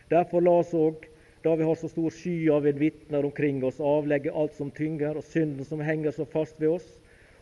Derfor 0.09 0.45
la 0.45 0.59
oss 0.63 0.73
òg, 0.77 1.05
da 1.45 1.53
vi 1.61 1.67
har 1.69 1.77
så 1.77 1.91
stor 1.93 2.13
sky 2.13 2.49
av 2.53 2.65
vitner 2.81 3.25
omkring 3.25 3.61
oss, 3.65 3.83
avlegge 3.85 4.33
alt 4.33 4.55
som 4.57 4.71
tynger, 4.73 5.19
og 5.21 5.29
synden 5.29 5.69
som 5.69 5.83
henger 5.85 6.15
så 6.17 6.25
fast 6.25 6.61
ved 6.61 6.79
oss, 6.79 6.87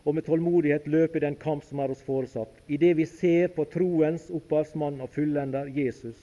og 0.03 0.17
med 0.17 0.25
tålmodighet 0.27 0.89
løpe 0.91 1.21
den 1.23 1.37
kamp 1.39 1.63
som 1.63 1.79
er 1.79 1.93
oss 1.93 2.03
foresatt, 2.03 2.51
idet 2.67 2.97
vi 2.99 3.07
ser 3.07 3.53
på 3.55 3.63
troens 3.71 4.27
opphavsmann 4.27 4.99
og 5.03 5.13
fullender 5.15 5.71
Jesus, 5.71 6.17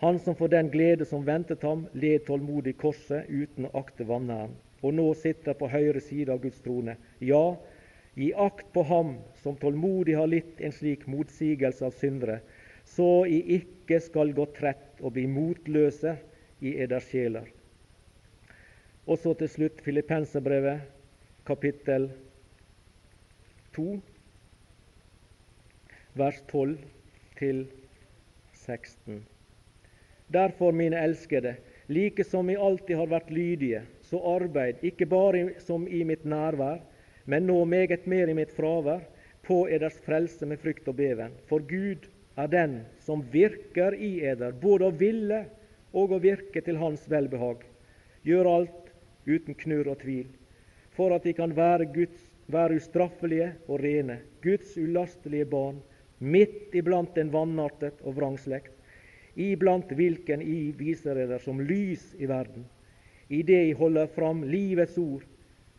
han 0.00 0.18
som 0.18 0.34
for 0.36 0.48
den 0.48 0.70
glede 0.72 1.04
som 1.04 1.24
ventet 1.26 1.62
ham, 1.62 1.84
led 1.92 2.24
tålmodig 2.24 2.78
korset 2.80 3.28
uten 3.28 3.66
å 3.68 3.74
akte 3.82 4.06
vanæren, 4.08 4.54
og 4.80 4.94
nå 4.96 5.10
sitter 5.14 5.56
på 5.58 5.68
høyre 5.68 6.00
side 6.00 6.32
av 6.32 6.40
Guds 6.40 6.62
trone. 6.64 6.94
Ja, 7.20 7.58
gi 8.16 8.30
akt 8.32 8.70
på 8.72 8.84
ham 8.88 9.18
som 9.42 9.58
tålmodig 9.60 10.16
har 10.16 10.30
litt 10.30 10.60
en 10.64 10.72
slik 10.72 11.04
motsigelse 11.04 11.84
av 11.84 11.98
syndere, 12.00 12.38
så 12.88 13.26
I 13.28 13.42
ikke 13.60 14.00
skal 14.00 14.32
gå 14.32 14.46
trett 14.56 15.02
og 15.04 15.12
bli 15.18 15.26
motløse 15.28 16.14
i 16.64 16.72
eders 16.80 17.10
sjeler. 17.12 17.44
Og 19.04 19.20
så 19.20 19.34
til 19.36 19.50
slutt 19.52 19.82
Filippenserbrevet, 19.84 20.80
kapittel 21.44 22.08
2, 23.76 23.84
vers 26.16 26.40
12 26.48 26.78
til 27.36 27.62
16. 28.64 29.20
Derfor, 30.30 30.72
mine 30.72 30.98
elskede, 30.98 31.56
like 31.86 32.24
som 32.24 32.46
vi 32.46 32.56
alltid 32.56 32.96
har 32.96 33.08
vært 33.10 33.30
lydige, 33.34 33.82
så 34.06 34.20
arbeid, 34.36 34.78
ikke 34.86 35.08
bare 35.10 35.48
som 35.58 35.88
i 35.90 36.04
mitt 36.06 36.22
nærvær, 36.22 36.78
men 37.26 37.48
nå 37.50 37.64
meget 37.66 38.06
mer 38.06 38.30
i 38.30 38.36
mitt 38.38 38.52
fravær, 38.54 39.02
på 39.42 39.64
eders 39.72 39.96
frelse 40.04 40.46
med 40.46 40.60
frykt 40.62 40.86
og 40.86 40.94
beven. 41.00 41.34
For 41.50 41.64
Gud 41.66 42.06
er 42.38 42.46
den 42.52 42.76
som 43.02 43.24
virker 43.32 43.96
i 43.98 44.20
eder, 44.22 44.54
både 44.54 44.86
å 44.86 44.94
ville 44.94 45.40
og 45.90 46.14
å 46.14 46.22
virke 46.22 46.62
til 46.62 46.78
Hans 46.78 47.08
velbehag. 47.10 47.64
Gjør 48.22 48.50
alt 48.54 48.92
uten 49.26 49.58
knurr 49.58 49.90
og 49.90 49.98
tvil, 50.04 50.28
for 50.94 51.10
at 51.16 51.26
de 51.26 51.34
kan 51.34 51.50
være, 51.56 51.90
Guds, 51.90 52.22
være 52.46 52.78
ustraffelige 52.78 53.54
og 53.66 53.82
rene, 53.82 54.20
Guds 54.44 54.76
ulastelige 54.78 55.48
barn, 55.50 55.80
midt 56.20 56.76
iblant 56.76 57.18
en 57.18 57.32
vanartet 57.34 57.98
og 58.04 58.14
vrangslekt, 58.20 58.76
iblant 59.40 59.92
hvilken 59.96 60.42
I 60.42 60.70
viser 60.76 61.16
dere 61.16 61.38
som 61.42 61.60
lys 61.62 62.12
i 62.18 62.28
verden, 62.30 62.66
i 63.28 63.42
det 63.46 63.60
I 63.68 63.76
holder 63.78 64.10
fram 64.10 64.42
livets 64.44 64.98
ord 64.98 65.24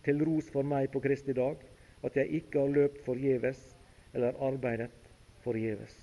til 0.06 0.24
ros 0.26 0.48
for 0.54 0.66
meg 0.66 0.90
på 0.94 1.02
Kristi 1.04 1.36
dag, 1.38 1.60
at 2.02 2.16
jeg 2.18 2.42
ikke 2.42 2.64
har 2.64 2.74
løpt 2.74 3.04
forgjeves 3.06 3.60
eller 4.14 4.40
arbeidet 4.42 4.92
forgjeves. 5.44 5.94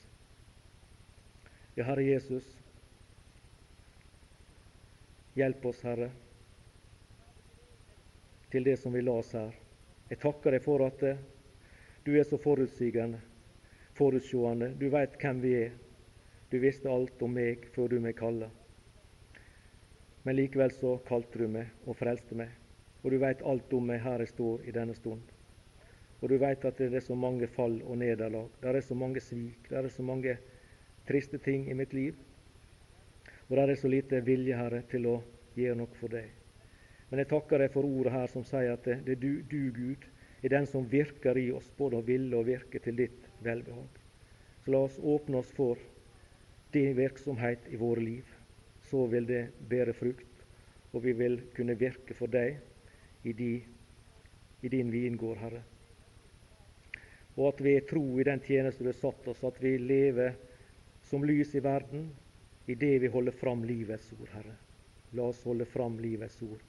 Ja, 1.78 1.86
Herre 1.86 2.04
Jesus, 2.04 2.46
hjelp 5.38 5.66
oss, 5.70 5.82
Herre, 5.86 6.10
til 8.50 8.64
det 8.66 8.78
som 8.80 8.94
vi 8.94 9.02
la 9.04 9.18
oss 9.20 9.34
her. 9.36 9.52
Jeg 10.08 10.20
takker 10.22 10.56
deg 10.56 10.64
for 10.64 10.82
at 10.86 11.04
du 12.06 12.14
er 12.16 12.24
så 12.24 12.38
forutsigende, 12.40 13.20
forutsjående. 13.98 14.72
Du 14.80 14.88
veit 14.90 15.18
hvem 15.20 15.42
vi 15.44 15.54
er. 15.66 15.76
Du 16.50 16.58
visste 16.58 16.88
alt 16.88 17.22
om 17.22 17.34
meg 17.36 17.66
før 17.74 17.92
du 17.92 17.98
meg 18.00 18.16
kalla. 18.16 18.48
Men 20.24 20.36
likevel 20.38 20.72
så 20.72 20.94
kalte 21.08 21.42
du 21.42 21.48
meg 21.52 21.68
og 21.84 21.96
frelste 22.00 22.36
meg. 22.38 22.54
Og 23.04 23.12
du 23.12 23.18
veit 23.20 23.42
alt 23.44 23.72
om 23.76 23.84
meg 23.90 24.00
her 24.00 24.24
jeg 24.24 24.32
står 24.32 24.64
i 24.64 24.72
denne 24.74 24.96
stund. 24.96 25.20
Og 26.18 26.32
du 26.32 26.38
veit 26.40 26.64
at 26.64 26.80
det 26.80 26.88
er 26.88 27.04
så 27.04 27.14
mange 27.14 27.46
fall 27.52 27.78
og 27.84 28.00
nederlag. 28.00 28.48
Det 28.62 28.72
er 28.72 28.80
så 28.82 28.96
mange 28.98 29.20
svik. 29.20 29.68
Det 29.68 29.76
er 29.76 29.88
så 29.92 30.02
mange 30.02 30.38
triste 31.08 31.38
ting 31.38 31.68
i 31.70 31.76
mitt 31.76 31.92
liv. 31.92 32.16
Og 33.48 33.56
det 33.56 33.68
er 33.68 33.80
så 33.80 33.88
lite 33.92 34.20
vilje, 34.24 34.56
Herre, 34.56 34.82
til 34.90 35.06
å 35.08 35.18
gjøre 35.56 35.78
noe 35.78 36.00
for 36.00 36.12
deg. 36.12 36.32
Men 37.08 37.22
jeg 37.22 37.30
takker 37.30 37.62
deg 37.62 37.72
for 37.72 37.88
ordet 37.88 38.12
her 38.12 38.32
som 38.32 38.44
sier 38.44 38.72
at 38.72 38.84
det, 38.88 38.98
det 39.06 39.14
er 39.16 39.22
du, 39.22 39.30
du, 39.48 39.60
Gud, 39.72 40.08
er 40.42 40.52
den 40.52 40.66
som 40.68 40.88
virker 40.88 41.38
i 41.40 41.48
oss, 41.52 41.70
både 41.76 42.00
å 42.00 42.04
ville 42.04 42.36
og 42.36 42.48
virke 42.48 42.80
til 42.84 42.98
ditt 42.98 43.28
velbehag. 43.44 44.02
Så 44.64 44.74
la 44.74 44.82
oss 44.84 44.98
åpne 45.00 45.40
oss 45.40 45.54
for 45.56 45.80
din 46.72 46.96
virksomhet 46.96 47.68
i 47.72 47.76
våre 47.76 48.00
liv, 48.00 48.34
så 48.90 49.06
vil 49.06 49.26
det 49.28 49.48
bære 49.68 49.94
frukt, 49.96 50.44
og 50.92 51.04
vi 51.04 51.12
vil 51.12 51.40
kunne 51.56 51.76
virke 51.78 52.16
for 52.16 52.30
deg 52.32 52.58
i, 53.24 53.32
de, 53.32 53.50
i 54.62 54.68
din 54.72 54.92
vingård, 54.92 55.40
Herre. 55.42 55.62
Og 57.38 57.52
at 57.52 57.60
vi 57.62 57.74
er 57.76 57.86
tro 57.86 58.02
i 58.18 58.26
den 58.26 58.40
tjeneste 58.42 58.84
du 58.84 58.90
har 58.90 58.98
satt 58.98 59.28
oss, 59.30 59.44
at 59.44 59.60
vi 59.62 59.76
lever 59.78 60.34
som 61.08 61.24
lys 61.24 61.54
i 61.54 61.62
verden 61.64 62.08
i 62.68 62.74
det 62.74 62.98
vi 63.04 63.12
holder 63.12 63.32
fram 63.32 63.64
livets 63.64 64.10
ord, 64.18 64.28
Herre. 64.34 64.56
La 65.16 65.30
oss 65.30 65.44
holde 65.48 65.64
fram 65.68 65.96
livets 66.02 66.40
ord. 66.44 66.64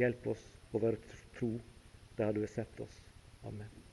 Hjelp 0.00 0.30
oss 0.32 0.44
å 0.72 0.80
være 0.80 1.18
tro 1.36 1.54
der 2.16 2.32
du 2.32 2.44
har 2.46 2.54
sett 2.54 2.80
oss. 2.80 3.02
Amen. 3.44 3.83